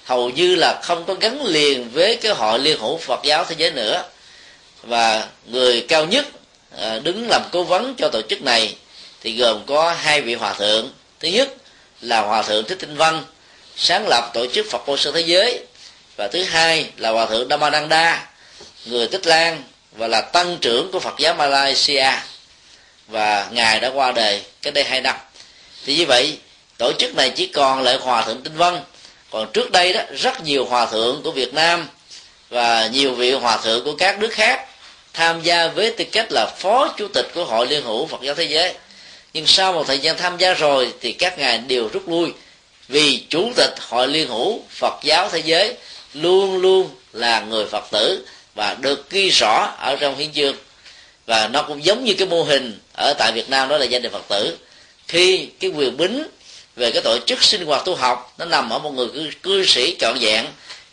[0.04, 3.54] hầu như là không có gắn liền với cái hội liên hữu phật giáo thế
[3.58, 4.02] giới nữa.
[4.82, 6.26] Và người cao nhất
[6.78, 8.76] à, đứng làm cố vấn cho tổ chức này
[9.20, 10.92] thì gồm có hai vị hòa thượng.
[11.20, 11.54] Thứ nhất
[12.00, 13.24] là hòa thượng thích tinh văn,
[13.76, 15.60] sáng lập tổ chức phật cô sư thế giới
[16.16, 18.26] và thứ hai là hòa thượng Dhammananda
[18.84, 19.62] người tích lan
[19.92, 22.10] và là tăng trưởng của phật giáo malaysia.
[23.08, 25.16] Và ngài đã qua đời cách đây hai năm.
[25.86, 26.38] Thì như vậy,
[26.78, 28.82] tổ chức này chỉ còn lại hòa thượng tinh văn
[29.34, 31.88] còn trước đây đó, rất nhiều hòa thượng của việt nam
[32.50, 34.66] và nhiều vị hòa thượng của các nước khác
[35.12, 38.34] tham gia với tư cách là phó chủ tịch của hội liên hữu phật giáo
[38.34, 38.74] thế giới.
[39.32, 42.32] Nhưng sau một thời gian tham gia rồi thì các ngài đều rút lui
[42.88, 45.74] vì chủ tịch hội liên hữu phật giáo thế giới
[46.14, 50.56] luôn luôn là người phật tử và được ghi rõ ở trong hiến chương.
[51.26, 53.98] Và nó cũng giống như cái mô hình ở tại việt nam đó là gia
[53.98, 54.58] đình phật tử.
[55.08, 56.26] Khi cái quyền bính
[56.76, 59.66] về cái tổ chức sinh hoạt tu học nó nằm ở một người cư, cư
[59.66, 60.46] sĩ trọn vẹn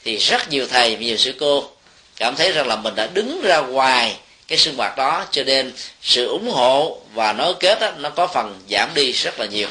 [0.03, 1.70] thì rất nhiều thầy nhiều sư cô
[2.16, 4.16] cảm thấy rằng là mình đã đứng ra ngoài
[4.47, 5.26] cái sinh hoạt đó.
[5.32, 9.39] Cho nên sự ủng hộ và nối kết đó, nó có phần giảm đi rất
[9.39, 9.68] là nhiều.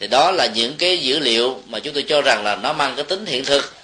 [0.00, 2.92] Thì đó là những cái dữ liệu mà chúng tôi cho rằng là nó mang
[2.96, 3.74] cái tính hiện thực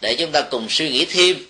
[0.00, 1.46] để chúng ta cùng suy nghĩ thêm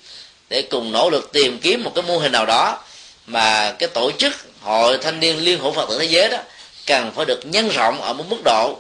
[0.53, 2.79] để cùng nỗ lực tìm kiếm một cái mô hình nào đó
[3.27, 6.39] mà cái tổ chức hội thanh niên liên hữu phật tử thế giới đó
[6.87, 8.79] cần phải được nhân rộng ở một mức độ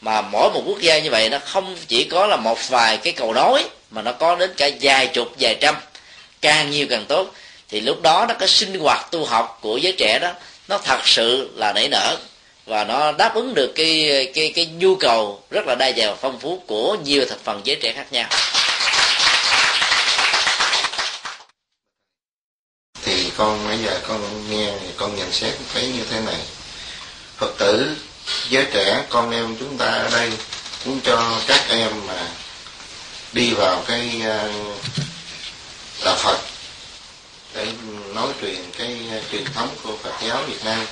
[0.00, 3.12] mà mỗi một quốc gia như vậy nó không chỉ có là một vài cái
[3.12, 5.74] cầu nối mà nó có đến cả vài chục, vài trăm.
[6.40, 7.34] Càng nhiều càng tốt.
[7.68, 10.32] Thì lúc đó nó cái sinh hoạt tu học của giới trẻ đó,
[10.68, 12.16] nó thật sự là nảy nở
[12.66, 16.16] và nó đáp ứng được cái cái cái nhu cầu rất là đa dạng và
[16.20, 18.28] phong phú của nhiều thành phần giới trẻ khác nhau
[23.04, 26.40] thì con bây giờ con nghe con nhận xét thấy như thế này.
[27.36, 27.96] Phật tử,
[28.48, 30.32] giới trẻ, con em chúng ta ở đây
[30.84, 32.28] cũng cho các em mà
[33.32, 34.50] đi vào cái ờ,
[36.04, 36.38] đạo phật
[37.54, 37.66] để
[38.14, 40.86] nói truyền cái ờ, truyền thống của phật giáo việt nam.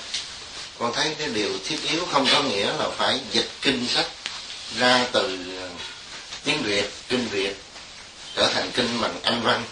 [0.79, 4.07] Con thấy cái điều thiết yếu không có nghĩa là phải dịch kinh sách
[4.79, 5.69] ra từ ờ,
[6.45, 7.57] tiếng việt, kinh việt
[8.37, 9.63] trở thành kinh bằng anh văn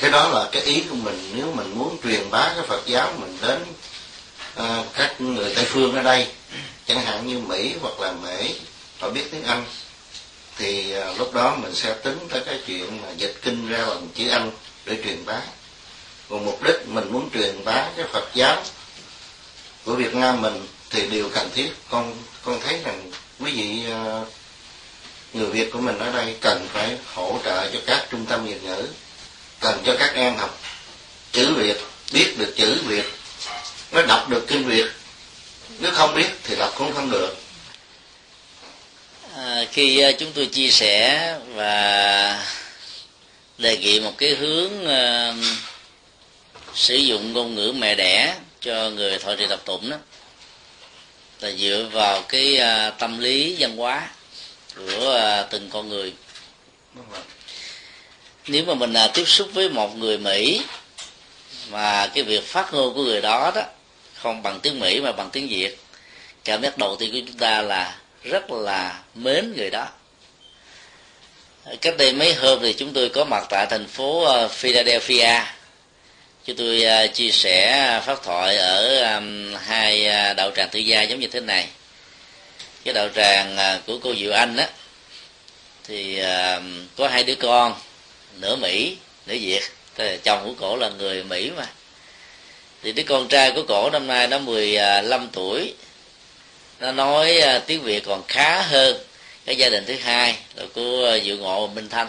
[0.00, 1.32] cái đó là cái ý của mình.
[1.36, 3.58] Nếu mình muốn truyền bá cái phật giáo mình đến
[4.54, 6.26] à, các người tây phương ở đây
[6.86, 8.54] chẳng hạn như mỹ hoặc là mỹ
[8.98, 9.64] họ biết tiếng anh
[10.56, 14.08] thì à, lúc đó mình sẽ tính tới cái chuyện mà dịch kinh ra bằng
[14.14, 14.50] chữ anh
[14.84, 15.40] để truyền bá.
[16.30, 18.62] Còn mục đích mình muốn truyền bá cái phật giáo
[19.84, 21.70] của việt nam mình thì điều cần thiết.
[21.90, 22.14] Con
[22.44, 24.20] con thấy rằng quý vị à,
[25.32, 28.64] người việt của mình ở đây cần phải hỗ trợ cho các trung tâm việt
[28.64, 28.88] ngữ
[29.62, 30.60] cần cho các em học
[31.32, 31.76] chữ việt
[32.12, 33.04] biết được chữ việt
[33.92, 34.86] nó đọc được kinh việt.
[35.78, 37.36] Nếu không biết thì đọc cũng không được.
[39.36, 42.46] À, khi uh, chúng tôi chia sẻ và
[43.58, 45.44] đề nghị một cái hướng uh,
[46.74, 49.96] sử dụng ngôn ngữ mẹ đẻ cho người thọ trì tập tụng đó
[51.40, 54.08] là dựa vào cái uh, tâm lý văn hóa
[54.76, 56.12] của uh, từng con người
[58.46, 60.62] nếu mà mình à, tiếp xúc với một người mỹ
[61.70, 63.62] mà cái việc phát ngôn của người đó đó
[64.14, 65.78] không bằng tiếng mỹ mà bằng tiếng việt
[66.44, 69.88] cảm giác đầu tiên của chúng ta là rất là mến người đó.
[71.80, 75.40] Cách đây mấy hôm thì chúng tôi có mặt tại thành phố ờ, Philadelphia.
[76.44, 79.04] Chúng tôi ờ, chia sẻ ờ, phát thoại ở
[79.56, 81.68] hai đạo tràng tự gia giống như thế này.
[82.84, 84.68] Cái đạo tràng của cô Diệu Anh á
[85.84, 86.22] thì
[86.96, 87.74] có hai đứa con
[88.40, 89.62] nửa Mỹ nửa Việt.
[90.22, 91.66] Chồng của cổ là người Mỹ mà.
[92.82, 95.74] Thì đứa con trai của cổ năm nay nó 15 tuổi.
[96.80, 98.96] Nó nói à, tiếng việt còn khá hơn
[99.44, 102.08] cái gia đình thứ hai là của à, dự ngộ minh thanh.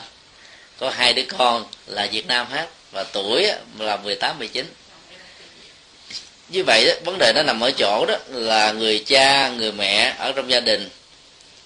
[0.79, 3.47] Có hai đứa con là việt nam hết và tuổi
[3.79, 4.65] là 18 19
[6.49, 10.15] như vậy đó, vấn đề nó nằm ở chỗ đó là người cha người mẹ
[10.17, 10.89] ở trong gia đình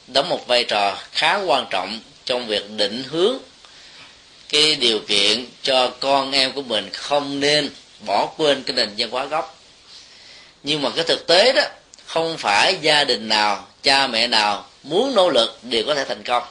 [0.08, 3.38] đóng một vai trò khá quan trọng trong việc định hướng
[4.50, 7.70] cái điều kiện cho con em của mình không nên
[8.06, 9.58] bỏ quên cái nền văn hóa gốc.
[10.64, 11.62] Nhưng mà cái thực tế đó
[12.06, 16.24] không phải gia đình nào cha mẹ nào muốn nỗ lực đều có thể thành
[16.24, 16.44] công.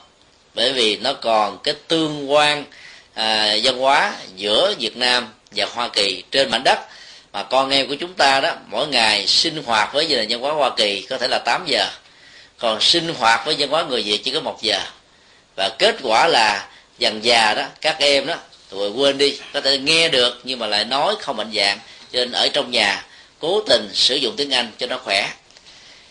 [0.55, 2.64] Bởi vì nó còn cái tương quan
[3.14, 6.78] à, văn hóa giữa Việt Nam và Hoa Kỳ trên mảnh đất.
[7.32, 10.40] Mà con em của chúng ta đó mỗi ngày sinh hoạt với gia đình văn
[10.40, 11.86] hóa Hoa Kỳ có thể là 8 giờ.
[12.59, 14.80] Còn sinh hoạt với văn hóa người Việt chỉ có một giờ.
[15.57, 16.68] Và kết quả là
[16.99, 18.34] dần già đó, các em đó
[18.70, 21.78] rồi quên đi, có thể nghe được, nhưng mà lại nói không mạnh dạng,
[22.12, 23.05] cho nên ở trong nhà,
[23.38, 25.28] cố tình sử dụng tiếng Anh cho nó khỏe.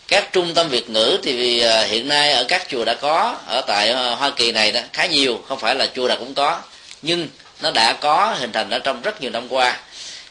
[0.08, 3.60] Các trung tâm việt ngữ thì à, hiện nay ở các chùa đã có, ở
[3.60, 6.60] tại à, hoa kỳ này đó, khá nhiều, không phải là chùa nào cũng có,
[7.02, 7.28] nhưng
[7.60, 9.78] nó đã có, hình thành ở trong rất nhiều năm qua,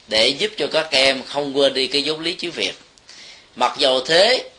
[0.07, 2.73] để giúp cho các em không quên đi cái vốn lý chữ việt.
[3.55, 4.49] Mặc dầu thế,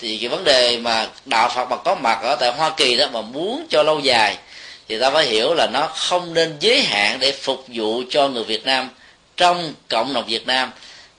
[0.00, 3.06] thì cái vấn đề mà đạo phật mà có mặt ở tại hoa kỳ đó,
[3.12, 4.36] mà muốn cho lâu dài
[4.88, 8.44] thì ta phải hiểu là nó không nên giới hạn để phục vụ cho người
[8.44, 8.88] việt nam
[9.36, 10.70] trong cộng đồng việt nam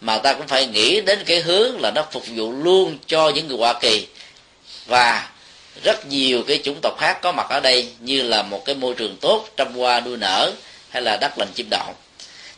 [0.02, 3.48] mà ta cũng phải nghĩ đến cái hướng là nó phục vụ luôn cho những
[3.48, 4.08] người hoa kỳ.
[4.86, 5.30] Và
[5.84, 8.94] rất nhiều cái chủng tộc khác có mặt ở đây như là một cái môi
[8.94, 10.52] trường tốt trăm hoa đua nở
[10.90, 11.96] hay là đất lành chim đậu.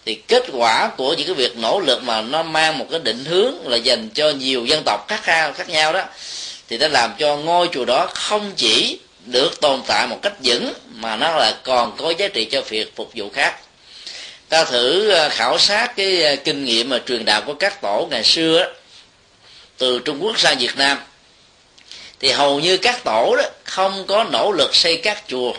[0.06, 3.26] Thì kết quả của những cái việc nỗ lực mà nó mang một cái định
[3.26, 6.04] hướng là dành cho nhiều dân tộc khác khác, khác nhau đó
[6.70, 10.74] thì nó làm cho ngôi chùa đó không chỉ được tồn tại một cách vững
[10.96, 13.56] mà nó là còn có giá trị cho việc phục vụ khác.
[14.50, 18.08] Ta thử ờ, khảo sát cái ờ, kinh nghiệm mà truyền đạo của các tổ
[18.12, 18.74] ngày xưa
[19.78, 20.98] từ trung quốc sang việt nam.
[22.20, 25.54] Thì hầu như các tổ đó không có nỗ lực xây các chùa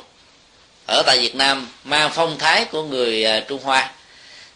[0.87, 3.91] ở tại việt nam, mang phong thái của người ờ, trung hoa.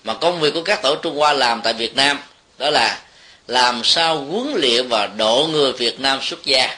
[0.05, 2.19] Mà công việc của các tổ trung hoa làm tại việt nam
[2.59, 2.99] đó là
[3.47, 6.77] làm sao huấn luyện và độ người việt nam xuất gia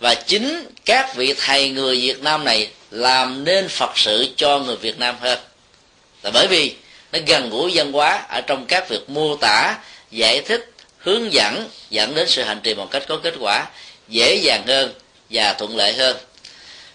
[0.00, 4.76] và chính các vị thầy người việt nam này làm nên phật sự cho người
[4.76, 5.38] việt nam hơn.
[6.22, 6.74] Là bởi vì
[7.12, 9.78] nó gần gũi văn hóa ở trong các việc mô tả,
[10.10, 13.66] giải thích, hướng dẫn dẫn đến sự hành trì một cách có kết quả,
[14.08, 14.92] dễ dàng hơn
[15.30, 16.16] và thuận lợi hơn.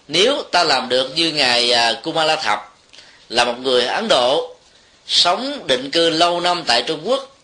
[0.08, 2.76] Nếu ta làm được như ngài à, Kumala Thập
[3.30, 4.56] là một người Ấn Độ,
[5.08, 7.38] sống định cư lâu năm tại Trung Quốc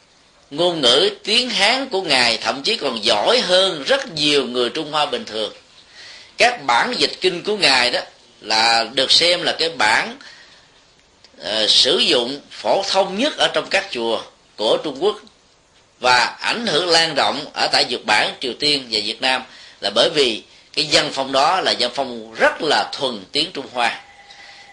[0.51, 4.91] ngôn ngữ tiếng Hán của ngài thậm chí còn giỏi hơn rất nhiều người Trung
[4.91, 5.53] Hoa bình thường.
[6.37, 7.99] Các bản dịch kinh của ngài đó
[8.41, 10.17] là được xem là cái bản
[11.41, 14.21] uh, sử dụng phổ thông nhất ở trong các chùa
[14.55, 15.19] của Trung Quốc
[15.99, 19.43] và ảnh hưởng lan rộng ở tại Nhật Bản, Triều Tiên và Việt Nam
[19.81, 20.43] là bởi vì
[20.73, 24.01] cái dân phong đó là dân phong rất là thuần tiếng Trung Hoa.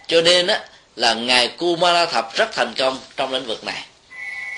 [0.07, 0.59] Cho nên á,
[0.95, 3.83] là ngài Kumara Thập rất thành công trong lĩnh vực này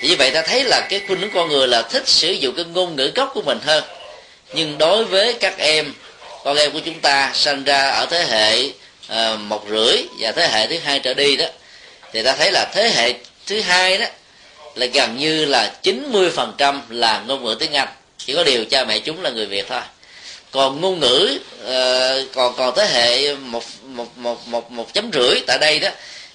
[0.00, 2.54] thì như vậy ta thấy là cái khuynh hướng con người là thích sử dụng
[2.56, 3.84] cái ngôn ngữ gốc của mình hơn.
[4.52, 5.94] Nhưng đối với các em
[6.44, 8.70] con em của chúng ta sinh ra ở thế hệ
[9.12, 11.46] uh, một rưỡi và thế hệ thứ hai trở đi đó
[12.12, 13.14] thì ta thấy là thế hệ
[13.46, 14.06] thứ hai đó
[14.74, 17.88] là gần như là 90% là ngôn ngữ tiếng Anh.
[18.18, 19.80] Chỉ có điều cha mẹ chúng là người Việt thôi.
[20.50, 25.40] Còn ngôn ngữ uh, còn còn thế hệ một một một một một chấm rưỡi
[25.46, 25.88] tại đây đó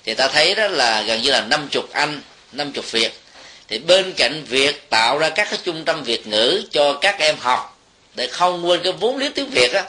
[0.05, 3.22] thì ta thấy đó là gần như là năm chục anh năm chục việt
[3.68, 7.36] thì bên cạnh việc tạo ra các cái trung tâm việt ngữ cho các em
[7.39, 7.80] học
[8.16, 9.84] để không quên cái vốn liếng tiếng việt á,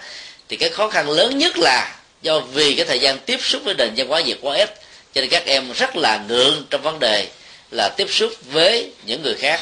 [0.49, 3.75] thì cái khó khăn lớn nhất là do vì cái thời gian tiếp xúc với
[3.75, 4.75] nền văn hóa việt quá ít
[5.15, 7.27] cho nên các em rất là ngượng trong vấn đề
[7.71, 9.61] là tiếp xúc với những người khác.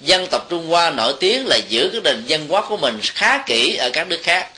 [0.00, 3.38] Dân tộc trung hoa nổi tiếng là giữ cái nền văn hóa của mình khá
[3.46, 4.48] kỹ ở các nước khác,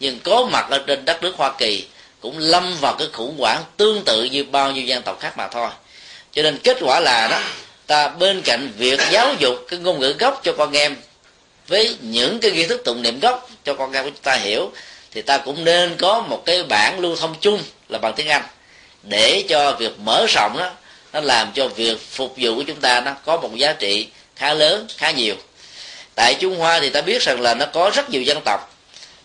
[0.00, 1.84] nhưng có mặt ở trên đất nước hoa kỳ
[2.20, 5.48] cũng lâm vào cái khủng hoảng tương tự như bao nhiêu dân tộc khác mà
[5.48, 5.68] thôi.
[6.32, 7.40] Cho nên kết quả là đó
[7.90, 10.96] ta bên cạnh việc giáo dục cái ngôn ngữ gốc cho con em
[11.68, 14.72] với những cái nghi thức tụng niệm gốc cho con em của chúng ta hiểu,
[15.12, 18.42] thì ta cũng nên có một cái bản lưu thông chung là bằng tiếng anh.
[19.02, 20.70] Để cho việc mở rộng đó
[21.12, 24.54] nó làm cho việc phục vụ của chúng ta nó có một giá trị khá
[24.54, 25.34] lớn, khá nhiều.
[26.14, 28.74] Tại trung hoa thì ta biết rằng là nó có rất nhiều dân tộc.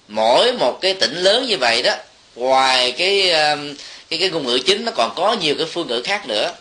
[0.07, 1.95] Mỗi một cái tỉnh lớn như vậy đó,
[2.35, 3.75] ngoài cái um,
[4.09, 6.51] cái cái ngôn ngữ chính, nó còn có nhiều cái phương ngữ khác nữa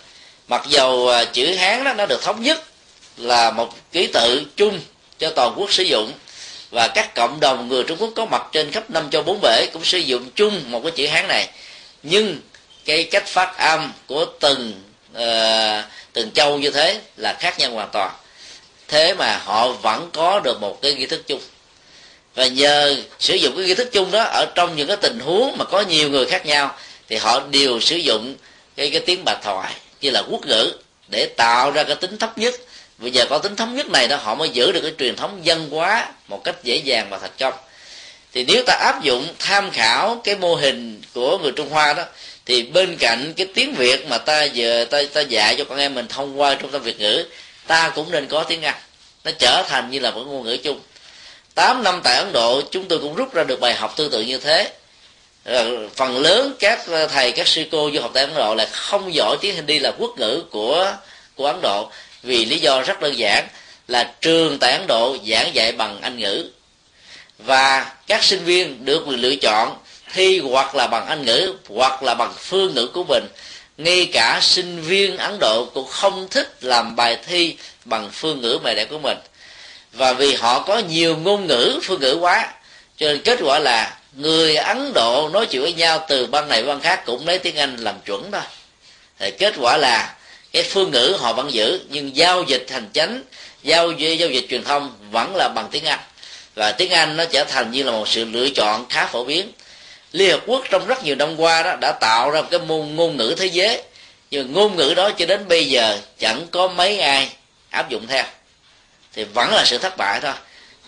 [0.49, 2.65] mặc dầu à, chữ hán đó nó được thống nhất
[3.17, 4.81] là một ký tự chung
[5.19, 6.13] cho toàn quốc sử dụng.
[6.71, 9.67] Và các cộng đồng người trung quốc có mặt trên khắp năm châu bốn bể
[9.73, 11.49] cũng sử dụng chung một cái chữ hán này.
[12.03, 12.41] Nhưng
[12.85, 14.83] cái cách phát âm của từng
[15.13, 18.13] uh, từng châu như thế là khác nhau hoàn toàn.
[18.89, 21.41] Thế mà họ vẫn có được một cái nghi thức chung.
[22.35, 25.59] Và nhờ sử dụng cái nghi thức chung đó ở trong những cái tình huống
[25.59, 26.77] mà có nhiều người khác nhau
[27.09, 28.35] thì họ đều sử dụng
[28.77, 29.75] cái cái tiếng bạch thoại
[30.05, 30.73] như là quốc ngữ
[31.09, 32.55] để tạo ra cái tính thấp nhất.
[32.99, 35.41] Bây giờ có tính thống nhất này đó, họ mới giữ được cái truyền thống
[35.43, 37.55] dân hóa một cách dễ dàng và thành công.
[38.33, 42.05] Thì nếu ta áp dụng tham khảo cái mô hình của người trung hoa đó,
[42.47, 45.95] thì bên cạnh cái tiếng việt mà ta giờ ta ta dạy cho con em
[45.95, 47.25] mình thông qua trung tâm việt ngữ,
[47.67, 48.81] ta cũng nên có tiếng anh.
[49.25, 50.81] Nó trở thành như là một ngôn ngữ chung.
[51.55, 54.21] 8 năm tại ấn độ, chúng tôi cũng rút ra được bài học tương tự
[54.21, 54.73] như thế.
[55.45, 58.67] Ờ, phần lớn các ờ, thầy, các sư cô du học tại ấn độ là
[58.73, 60.93] không giỏi tiếng hindi là quốc ngữ của
[61.35, 61.91] của ấn độ.
[62.23, 63.49] Vì lý do rất đơn giản
[63.89, 66.51] là trường tại ấn độ giảng dạy bằng anh ngữ.
[67.39, 69.77] Và các sinh viên được quyền lựa chọn
[70.13, 73.25] thi hoặc là bằng anh ngữ hoặc là bằng phương ngữ của mình.
[73.79, 78.59] Ngay cả sinh viên ấn độ cũng không thích làm bài thi bằng phương ngữ
[78.65, 79.19] mẹ đẻ của mình.
[79.93, 82.53] Và vì họ có nhiều ngôn ngữ phương ngữ quá,
[82.97, 86.63] cho nên kết quả là người ấn độ nói chuyện với nhau từ bang này
[86.63, 88.43] bang khác cũng lấy tiếng anh làm chuẩn thôi
[89.19, 90.15] thì kết quả là
[90.55, 93.23] cái phương ngữ họ vẫn giữ, nhưng giao dịch hành chánh,
[93.63, 95.99] giao giao dịch truyền thông vẫn là bằng tiếng anh.
[96.55, 99.53] Và tiếng anh nó trở thành như là một sự lựa chọn khá phổ biến.
[100.13, 102.97] Liên hợp quốc trong rất nhiều năm qua đó đã tạo ra một cái môn
[102.97, 103.83] ngôn ngữ thế giới.
[104.31, 107.29] Nhưng ngôn ngữ đó cho đến bây giờ chẳng có mấy ai
[107.71, 108.25] áp dụng theo.
[109.13, 110.33] Thì vẫn là sự thất bại thôi.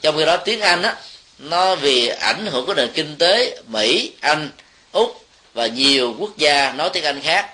[0.03, 0.95] Trong khi đó tiếng anh á
[1.39, 4.51] nó vì ảnh hưởng của nền kinh tế mỹ anh
[4.93, 5.24] úc
[5.55, 7.51] và nhiều quốc gia nói tiếng anh khác.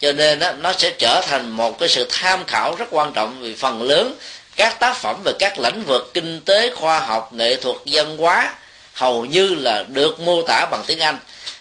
[0.00, 3.40] Cho nên đó, nó sẽ trở thành một cái sự tham khảo rất quan trọng
[3.40, 4.18] vì phần lớn
[4.56, 8.54] các tác phẩm về các lĩnh vực kinh tế khoa học nghệ thuật văn hóa
[8.94, 11.18] hầu như là được mô tả bằng tiếng anh.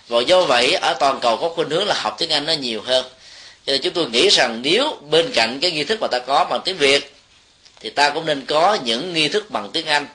[0.07, 2.81] Và do vậy ở toàn cầu có khuynh hướng là học tiếng anh nó nhiều
[2.81, 3.05] hơn.
[3.65, 6.45] Cho nên chúng tôi nghĩ rằng nếu bên cạnh cái nghi thức mà ta có
[6.49, 7.15] bằng tiếng việt
[7.79, 10.07] thì ta cũng nên có những nghi thức bằng tiếng anh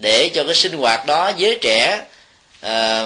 [0.00, 2.02] để cho cái sinh hoạt đó giới trẻ
[2.60, 3.04] à,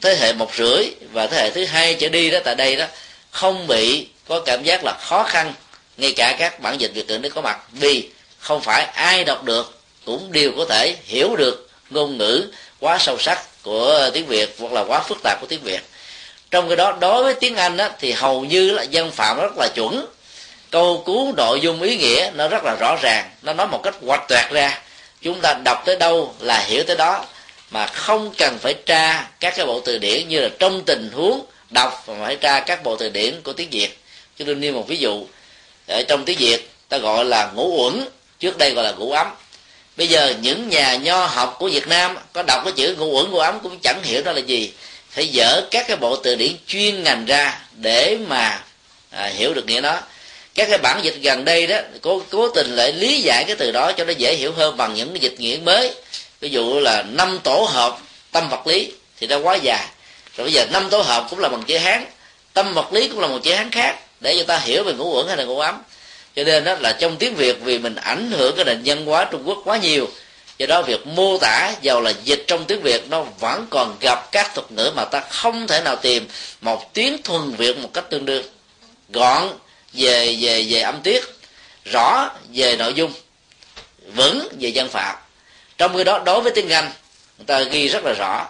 [0.00, 2.86] thế hệ một rưỡi và thế hệ thứ hai trở đi đó tại đây đó
[3.30, 5.54] không bị có cảm giác là khó khăn
[5.96, 7.58] ngay cả các bản dịch việt ngữ nó có mặt.
[7.72, 8.08] Vì
[8.38, 12.46] không phải ai đọc được cũng đều có thể hiểu được ngôn ngữ
[12.80, 15.80] quá sâu sắc của tiếng việt hoặc là quá phức tạp của tiếng việt.
[16.50, 19.52] Trong cái đó đối với tiếng anh đó, thì hầu như là dân phạm rất
[19.58, 20.06] là chuẩn.
[20.70, 23.30] Câu cú nội dung ý nghĩa nó rất là rõ ràng.
[23.42, 24.78] Nó nói một cách hoạch toẹt ra
[25.22, 27.24] chúng ta đọc tới đâu là hiểu tới đó.
[27.70, 31.46] Mà không cần phải tra các cái bộ từ điển như là trong tình huống
[31.70, 33.98] đọc mà phải tra các bộ từ điển của tiếng việt.
[34.38, 35.26] Cho nên nêu một ví dụ.
[35.86, 38.08] Ở trong tiếng việt ta gọi là ngũ uẩn
[38.38, 39.26] trước đây gọi là ngũ ấm.
[39.96, 43.30] Bây giờ những nhà nho học của việt nam có đọc cái chữ ngũ uẩn
[43.30, 44.72] ngũ ấm cũng chẳng hiểu đó là gì.
[45.10, 48.62] Phải dở các cái bộ từ điển chuyên ngành ra để mà
[49.10, 50.00] à, hiểu được nghĩa đó
[50.60, 53.70] các cái bản dịch gần đây đó, cố cố tình lại lý giải cái từ
[53.70, 55.94] đó cho nó dễ hiểu hơn bằng những cái dịch nghĩa mới.
[56.40, 57.98] Ví dụ là năm tổ hợp
[58.32, 59.86] tâm vật lý thì nó quá dài.
[60.36, 62.04] Rồi bây giờ năm tổ hợp cũng là bằng chữ hán,
[62.52, 65.16] tâm vật lý cũng là một chữ hán khác để cho ta hiểu về ngũ
[65.16, 65.82] uẩn hay là ngũ ấm.
[66.36, 69.24] Cho nên đó là trong tiếng việt vì mình ảnh hưởng cái nền văn hóa
[69.24, 70.08] trung quốc quá nhiều.
[70.58, 74.32] Do đó việc mô tả giàu là dịch trong tiếng việt nó vẫn còn gặp
[74.32, 76.28] các thuật ngữ mà ta không thể nào tìm
[76.60, 78.44] một tiếng thuần việt một cách tương đương.
[79.08, 79.48] Gọn
[79.92, 81.24] về về về âm tiết
[81.84, 83.12] rõ về nội dung
[84.14, 85.16] vững về dân phạm.
[85.78, 86.92] Trong khi đó đối với tiếng anh
[87.38, 88.48] người ta ghi rất là rõ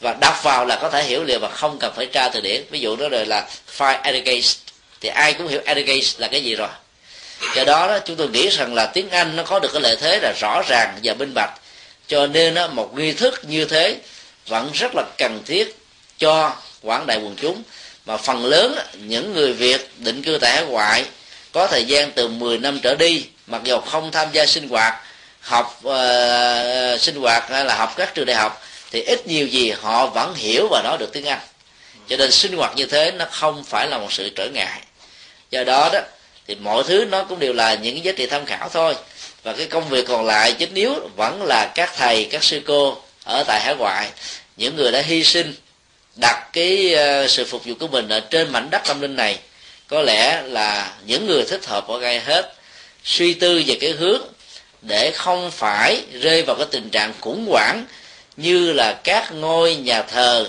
[0.00, 2.64] và đọc vào là có thể hiểu liền và không cần phải tra từ điển.
[2.70, 4.48] Ví dụ đó rồi là file educate
[5.00, 6.68] thì ai cũng hiểu educate là cái gì rồi.
[7.56, 9.96] Do đó, đó chúng tôi nghĩ rằng là tiếng anh nó có được cái lợi
[10.00, 11.50] thế là rõ ràng và minh bạch.
[12.08, 13.96] Cho nên đó, một nghi thức như thế
[14.46, 15.76] vẫn rất là cần thiết
[16.18, 17.62] cho quảng đại quần chúng
[18.08, 21.04] mà phần lớn những người việt định cư tại hải ngoại
[21.52, 24.94] có thời gian từ 10 năm trở đi mặc dù không tham gia sinh hoạt
[25.40, 29.70] học uh, sinh hoạt hay là học các trường đại học thì ít nhiều gì
[29.70, 31.40] họ vẫn hiểu và nói được tiếng anh.
[32.08, 34.80] Cho nên sinh hoạt như thế nó không phải là một sự trở ngại.
[35.50, 36.00] Do đó đó
[36.46, 38.94] thì mọi thứ nó cũng đều là những giá trị tham khảo thôi.
[39.42, 42.96] Và cái công việc còn lại chính yếu vẫn là các thầy các sư cô
[43.24, 44.08] ở tại hải ngoại
[44.56, 45.54] những người đã hy sinh
[46.20, 49.38] đặt cái ờ, sự phục vụ của mình ở trên mảnh đất tâm linh này
[49.88, 52.54] có lẽ là những người thích hợp ở ngay hết.
[53.04, 54.22] Suy tư về cái hướng
[54.82, 57.84] để không phải rơi vào cái tình trạng khủng hoảng
[58.36, 60.48] như là các ngôi nhà thờ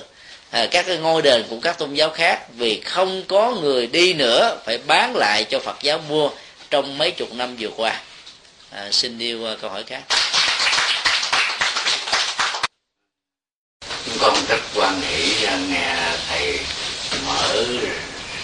[0.49, 4.13] à, các cái ngôi đền của các tôn giáo khác vì không có người đi
[4.13, 6.29] nữa phải bán lại cho phật giáo mua
[6.69, 8.01] trong mấy chục năm vừa qua.
[8.71, 10.01] À, xin yêu ờ, câu hỏi khác
[14.05, 15.95] chúng con rất quan hỷ à, nghe
[16.29, 16.59] thầy
[17.25, 17.65] mở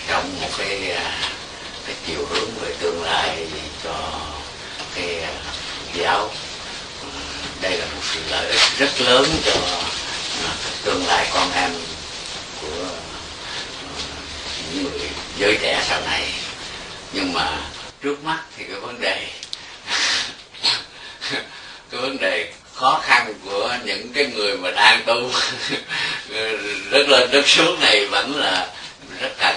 [0.09, 1.19] rộng một cái à,
[1.85, 3.47] cái chiều hướng về tương lai
[3.83, 4.19] cho
[4.95, 5.33] cái à,
[5.93, 6.31] giáo.
[7.01, 7.07] Ừ,
[7.61, 9.53] đây là một sự lợi ích rất lớn cho
[10.83, 11.71] tương lai con em
[12.61, 12.87] của
[13.81, 13.87] ừ,
[14.73, 16.33] những người giới trẻ sau này.
[17.13, 17.57] Nhưng mà
[18.01, 19.27] trước mắt thì cái vấn đề,
[21.91, 25.31] cái vấn đề khó khăn của những cái người mà đang tu.
[26.91, 28.67] Rất lên rất xuống này vẫn là
[29.19, 29.55] rất cần.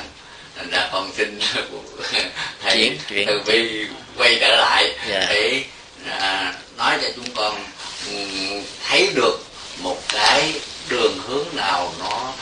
[0.56, 1.40] Thành ra con xin
[2.62, 3.86] thầy từ bi
[4.16, 5.26] quay trở lại Dạ.
[5.28, 5.62] để
[6.10, 7.64] à, nói cho chúng con
[8.06, 9.38] ừm, thấy được
[9.78, 10.52] một cái
[10.88, 12.32] đường hướng nào nó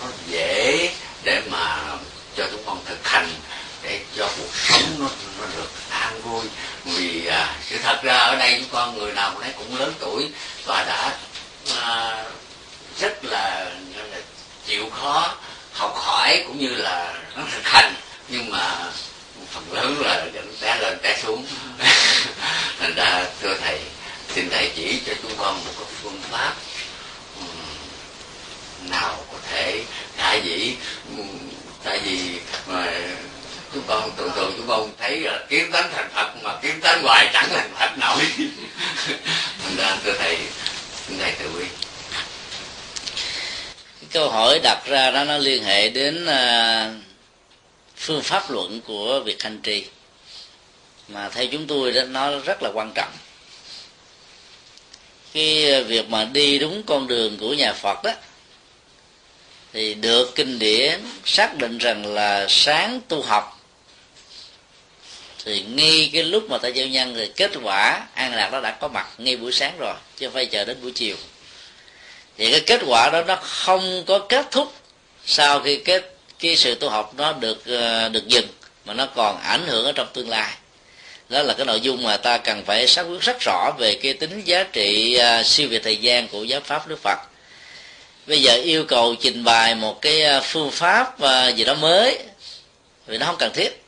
[0.00, 0.90] nó dễ
[1.24, 1.78] để mà
[2.36, 3.28] cho chúng con thực hành
[3.82, 5.06] để cho cuộc sống nó
[5.40, 6.42] nó được an vui
[6.84, 9.92] vì à, sự thật ra ở đây chúng con người nào cũng thấy cũng lớn
[10.00, 10.28] tuổi
[10.64, 11.12] và đã
[11.80, 12.24] à,
[13.00, 14.18] rất là, là
[14.66, 15.34] chịu khó
[15.72, 17.94] học hỏi cũng như là nó thực hành
[18.28, 18.76] nhưng mà
[19.50, 21.46] phần lớn là vẫn té lên té xuống.
[22.78, 23.80] Thành ra thưa thầy
[24.34, 26.54] xin thầy chỉ cho chúng con một cái phương pháp
[28.90, 29.84] nào có thể
[30.16, 30.76] tại vì
[31.84, 32.86] tại vì mà
[33.74, 37.02] chúng con thường thường chúng con thấy là kiếm tánh thành phật mà kiếm tánh
[37.02, 38.22] hoài chẳng thành phật nổi.
[39.62, 40.38] Thành ra thưa thầy
[41.18, 41.68] thầy tự cái
[44.12, 46.94] câu hỏi đặt ra đó nó liên hệ đến à,
[47.96, 49.84] phương pháp luận của việc hành trì
[51.08, 53.12] mà theo chúng tôi đó nó rất là quan trọng.
[55.34, 58.12] Cái việc mà đi đúng con đường của nhà Phật đó
[59.72, 63.61] thì được kinh điển xác định rằng là sáng tu học
[65.44, 68.70] thì ngay cái lúc mà ta gieo nhân thì kết quả an lạc nó đã
[68.70, 71.16] có mặt ngay buổi sáng rồi, chứ không phải chờ đến buổi chiều.
[72.38, 74.72] Thì cái kết quả đó nó không có kết thúc
[75.26, 78.46] sau khi kết cái sự tu học nó được ờ, được dừng,
[78.84, 80.52] mà nó còn ảnh hưởng ở trong tương lai.
[81.28, 84.12] Đó là cái nội dung mà ta cần phải xác quyết rất rõ về cái
[84.12, 87.18] tính giá trị ờ, siêu việt thời gian của giáo pháp Đức Phật.
[88.26, 91.16] Bây giờ yêu cầu trình bày một cái ờ, phương pháp
[91.56, 92.18] gì đó mới,
[93.06, 93.81] vì nó không cần thiết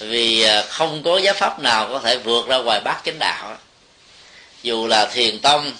[0.00, 3.56] vì à, không có giáo pháp nào có thể vượt ra ngoài bát chánh đạo.
[4.62, 5.72] Dù là thiền tông,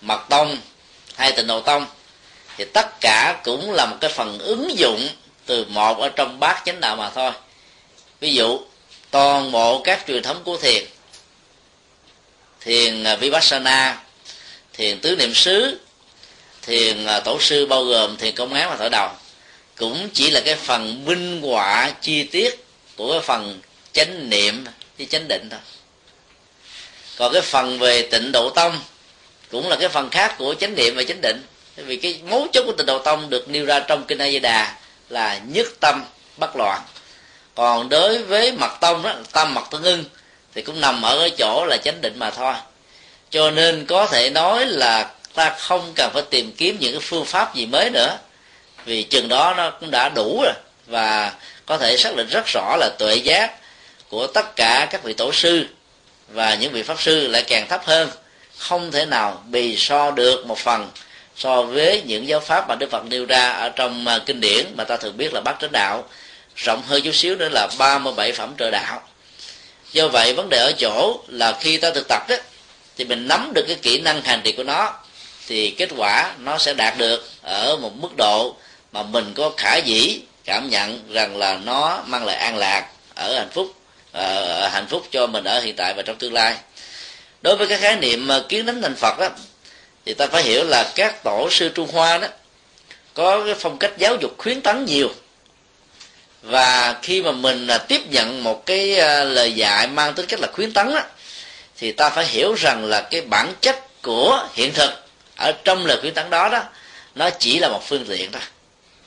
[0.00, 0.56] mật tông
[1.16, 1.86] hay tịnh độ tông,
[2.56, 5.08] thì tất cả cũng là một cái phần ứng dụng
[5.46, 7.32] từ một ở trong bát chánh đạo mà thôi.
[8.20, 8.60] Ví dụ,
[9.10, 10.84] toàn bộ các truyền thống của thiền
[12.60, 13.98] thiền à, vipassana,
[14.72, 15.80] thiền tứ niệm xứ,
[16.62, 19.10] thiền à, tổ sư, bao gồm thiền công án và thở đầu,
[19.76, 22.67] cũng chỉ là cái phần minh họa chi tiết
[22.98, 23.60] của cái phần
[23.92, 24.64] chánh niệm
[24.98, 25.60] với chánh định thôi.
[27.16, 28.80] Còn cái phần về tịnh độ tông
[29.50, 31.42] cũng là cái phần khác của chánh niệm và chánh định.
[31.76, 34.38] Vì cái mấu chốt của tịnh độ tông được nêu ra trong kinh A Di
[34.38, 34.76] Đà
[35.08, 36.04] là nhất tâm
[36.36, 36.80] bất loạn.
[37.54, 40.04] Còn đối với mật tông đó, tâm mật tương ưng
[40.54, 42.54] thì cũng nằm ở cái chỗ là chánh định mà thôi.
[43.30, 47.24] Cho nên có thể nói là ta không cần phải tìm kiếm những cái phương
[47.24, 48.18] pháp gì mới nữa.
[48.84, 50.54] Vì chừng đó nó cũng đã đủ rồi.
[50.86, 51.32] Và
[51.68, 53.52] có thể xác định rất rõ là tuệ giác
[54.08, 55.66] của tất cả các vị tổ sư
[56.28, 58.10] và những vị pháp sư lại càng thấp hơn.
[58.58, 60.90] Không thể nào bì so được một phần
[61.36, 64.66] so với những giáo pháp mà Đức Phật nêu ra ở trong à, kinh điển
[64.76, 66.04] mà ta thường biết là bát chánh đạo.
[66.56, 69.02] Rộng hơn chút xíu nữa là 37 phẩm trợ đạo.
[69.92, 72.36] Do vậy, vấn đề ở chỗ là khi ta thực tập đó
[72.96, 74.94] thì mình nắm được cái kỹ năng hành trì của nó,
[75.46, 78.56] thì kết quả nó sẽ đạt được ở một mức độ
[78.92, 83.38] mà mình có khả dĩ cảm nhận rằng là nó mang lại an lạc ở
[83.38, 83.74] hạnh phúc
[84.12, 86.56] ở hạnh phúc cho mình ở hiện tại và trong tương lai.
[87.42, 89.28] Đối với cái khái niệm kiến đánh thành phật đó
[90.06, 92.28] thì ta phải hiểu là các tổ sư trung hoa đó
[93.14, 95.10] có cái phong cách giáo dục khuyến tấn nhiều.
[96.42, 100.40] Và khi mà mình à, tiếp nhận một cái à, lời dạy mang tính cách
[100.40, 101.02] là khuyến tấn đó,
[101.76, 104.90] thì ta phải hiểu rằng là cái bản chất của hiện thực
[105.36, 106.62] ở trong lời khuyến tấn đó đó
[107.14, 108.42] nó chỉ là một phương tiện thôi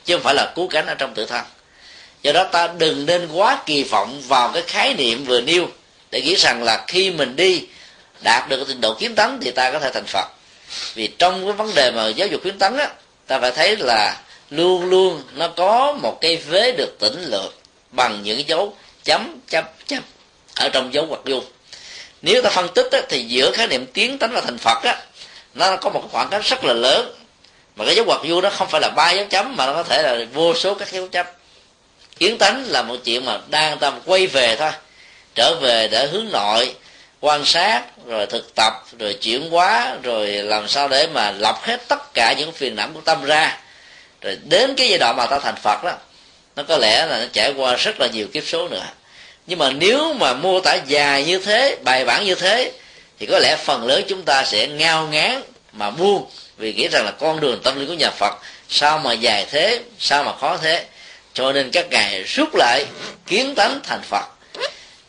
[0.06, 1.41] chứ không phải là cứu cánh ở trong tự thân.
[2.22, 5.68] Do đó ta đừng nên quá kỳ vọng vào cái khái niệm vừa nêu
[6.11, 7.61] để nghĩ rằng là khi mình đi
[8.23, 10.28] đạt được cái trình độ kiếm tấn thì ta có thể thành phật.
[10.94, 12.90] Vì trong cái vấn đề mà giáo dục kiếm tấn á
[13.28, 14.18] ta phải thấy là
[14.49, 17.56] luôn luôn nó có một cái vế được tỉnh lược
[17.91, 20.03] bằng những dấu chấm chấm chấm
[20.56, 21.45] ở trong dấu hoặc dung
[22.22, 25.02] nếu ta phân tích á, thì giữa khái niệm tiến tánh và thành phật á
[25.53, 27.15] nó có một khoảng cách rất là lớn
[27.76, 29.84] mà cái dấu hoặc vuông nó không phải là ba dấu chấm, mà nó có
[29.84, 31.26] thể là vô số các dấu chấm.
[32.19, 34.72] Kiến tánh là một chuyện mà đang ta quay về thôi.
[35.35, 36.76] Trở về để hướng nội,
[37.19, 41.88] quan sát, rồi thực tập, rồi chuyển hóa, rồi làm sao để mà lọc hết
[41.88, 43.57] tất cả những phiền não của tâm ra.
[44.22, 45.91] Rồi đến cái giai đoạn mà ta thành phật đó,
[46.56, 48.85] nó có lẽ là nó trải qua rất là nhiều kiếp số nữa.
[49.48, 52.72] Nhưng mà nếu mà mô tả dài như thế, bài bản như thế,
[53.19, 55.41] thì có lẽ phần lớn chúng ta sẽ ngao ngán
[55.73, 56.30] mà buông
[56.62, 58.34] vì nghĩ rằng là con đường tâm linh của nhà phật,
[58.70, 60.86] sao mà dài thế, sao mà khó thế?
[61.34, 62.86] Cho nên các ngài rút lại,
[63.28, 64.26] kiến tánh thành phật.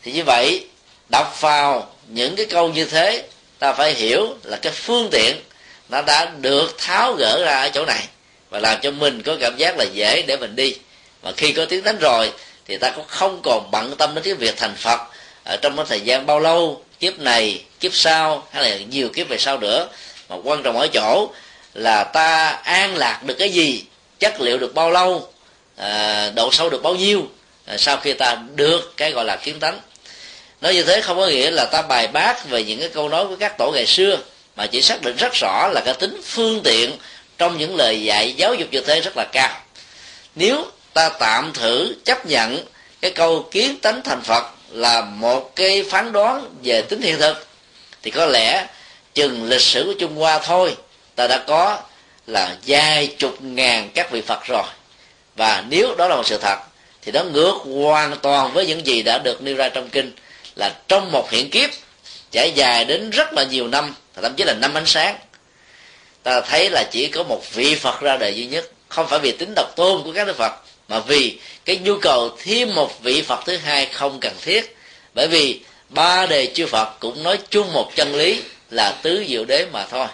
[0.03, 0.65] Thì như vậy,
[1.09, 3.23] đọc vào những cái câu như thế,
[3.59, 5.35] ta phải hiểu là cái phương tiện
[5.89, 8.07] nó đã được tháo gỡ ra ở chỗ này
[8.49, 10.75] và làm cho mình có cảm giác là dễ để mình đi.
[11.23, 12.31] Mà khi có tiếng đánh rồi,
[12.67, 14.99] thì ta cũng không còn bận tâm đến cái việc thành phật
[15.43, 19.27] ở trong cái thời gian bao lâu, kiếp này, kiếp sau, hay là nhiều kiếp
[19.27, 19.87] về sau nữa
[20.29, 21.31] mà quan trọng ở chỗ
[21.73, 23.83] là ta an lạc được cái gì
[24.19, 25.29] chất liệu được bao lâu
[25.77, 27.27] à, độ sâu được bao nhiêu
[27.65, 29.79] à, sau khi ta được cái gọi là kiến tánh.
[30.61, 33.27] Nói như thế không có nghĩa là ta bài bác về những cái câu nói
[33.27, 34.17] của các tổ ngày xưa
[34.55, 36.91] mà chỉ xác định rất rõ là cái tính phương tiện
[37.37, 39.61] trong những lời dạy giáo dục như thế rất là cao.
[40.35, 42.65] Nếu ta tạm thử chấp nhận
[43.01, 47.47] cái câu kiến tánh thành phật là một cái phán đoán về tính hiện thực
[48.01, 48.67] thì có lẽ
[49.13, 50.75] chừng lịch sử của trung hoa thôi,
[51.15, 51.79] ta đã có
[52.27, 54.65] là vài chục ngàn các vị phật rồi.
[55.35, 56.57] Và nếu đó là một sự thật,
[57.01, 60.11] thì nó ngược hoàn toàn với những gì đã được nêu ra trong kinh,
[60.55, 61.69] là trong một hiện kiếp,
[62.31, 65.15] trải dài đến rất là nhiều năm thậm chí là năm ánh sáng.
[66.23, 69.31] Ta thấy là chỉ có một vị phật ra đời duy nhất, không phải vì
[69.31, 70.53] tính độc tôn của các đức phật,
[70.87, 74.77] mà vì cái nhu cầu thêm một vị phật thứ hai không cần thiết.
[75.13, 75.59] Bởi vì
[75.89, 78.41] ba đề chư phật cũng nói chung một chân lý
[78.73, 80.07] là tứ diệu đế mà thôi.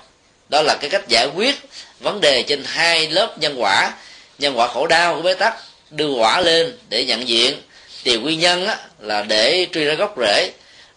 [0.50, 1.56] Đó là cái cách giải quyết
[2.00, 3.94] vấn đề trên hai lớp nhân quả.
[4.40, 5.56] Nhân quả khổ đau của bế tắc
[5.90, 7.62] đưa quả lên để nhận diện.
[8.04, 10.52] Tìm nguyên nhân á, là để truy ra gốc rễ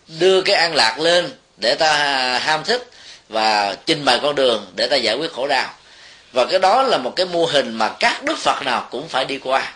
[0.07, 1.95] đưa cái an lạc lên để ta
[2.39, 2.91] ham thích
[3.29, 5.75] và trình bày con đường để ta giải quyết khổ đau.
[6.33, 9.25] Và cái đó là một cái mô hình mà các đức phật nào cũng phải
[9.25, 9.73] đi qua.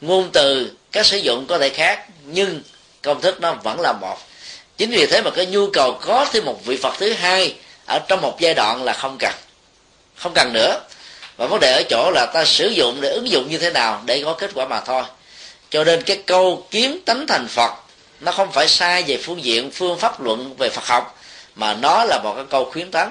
[0.00, 2.62] Ngôn từ các sử dụng có thể khác nhưng
[3.02, 4.18] công thức nó vẫn là một
[4.80, 7.54] chính vì thế mà cái nhu cầu có thêm một vị phật thứ hai
[7.86, 9.32] ở trong một giai đoạn là không cần.
[10.16, 10.80] Không cần nữa.
[11.36, 14.02] Và vấn đề ở chỗ là ta sử dụng để ứng dụng như thế nào
[14.06, 15.02] để có kết quả mà thôi.
[15.70, 17.70] Cho nên cái câu kiếm tánh thành phật,
[18.20, 21.20] nó không phải sai về phương diện, phương pháp luận về phật học,
[21.54, 23.08] mà nó là một cái câu khuyến tấn.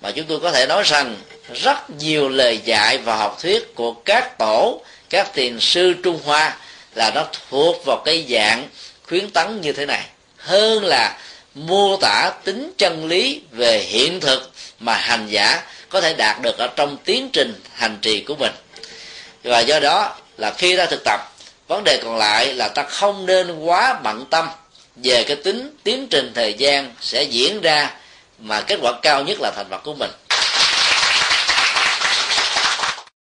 [0.00, 1.16] Mà chúng tôi có thể nói rằng
[1.54, 4.80] rất nhiều lời dạy và học thuyết của các tổ,
[5.10, 6.56] các tiền sư trung hoa
[6.94, 8.68] là nó thuộc vào cái dạng
[9.08, 10.02] khuyến tấn như thế này
[10.40, 11.18] hơn là
[11.54, 14.50] mô tả tính chân lý về hiện thực
[14.80, 18.52] mà hành giả có thể đạt được ở trong tiến trình hành trì của mình.
[19.44, 21.20] Và do đó là khi ta thực tập,
[21.68, 24.48] vấn đề còn lại là ta không nên quá bận tâm
[24.96, 27.90] về cái tính, tiến trình thời gian sẽ diễn ra
[28.38, 30.10] mà kết quả cao nhất là thành vật của mình.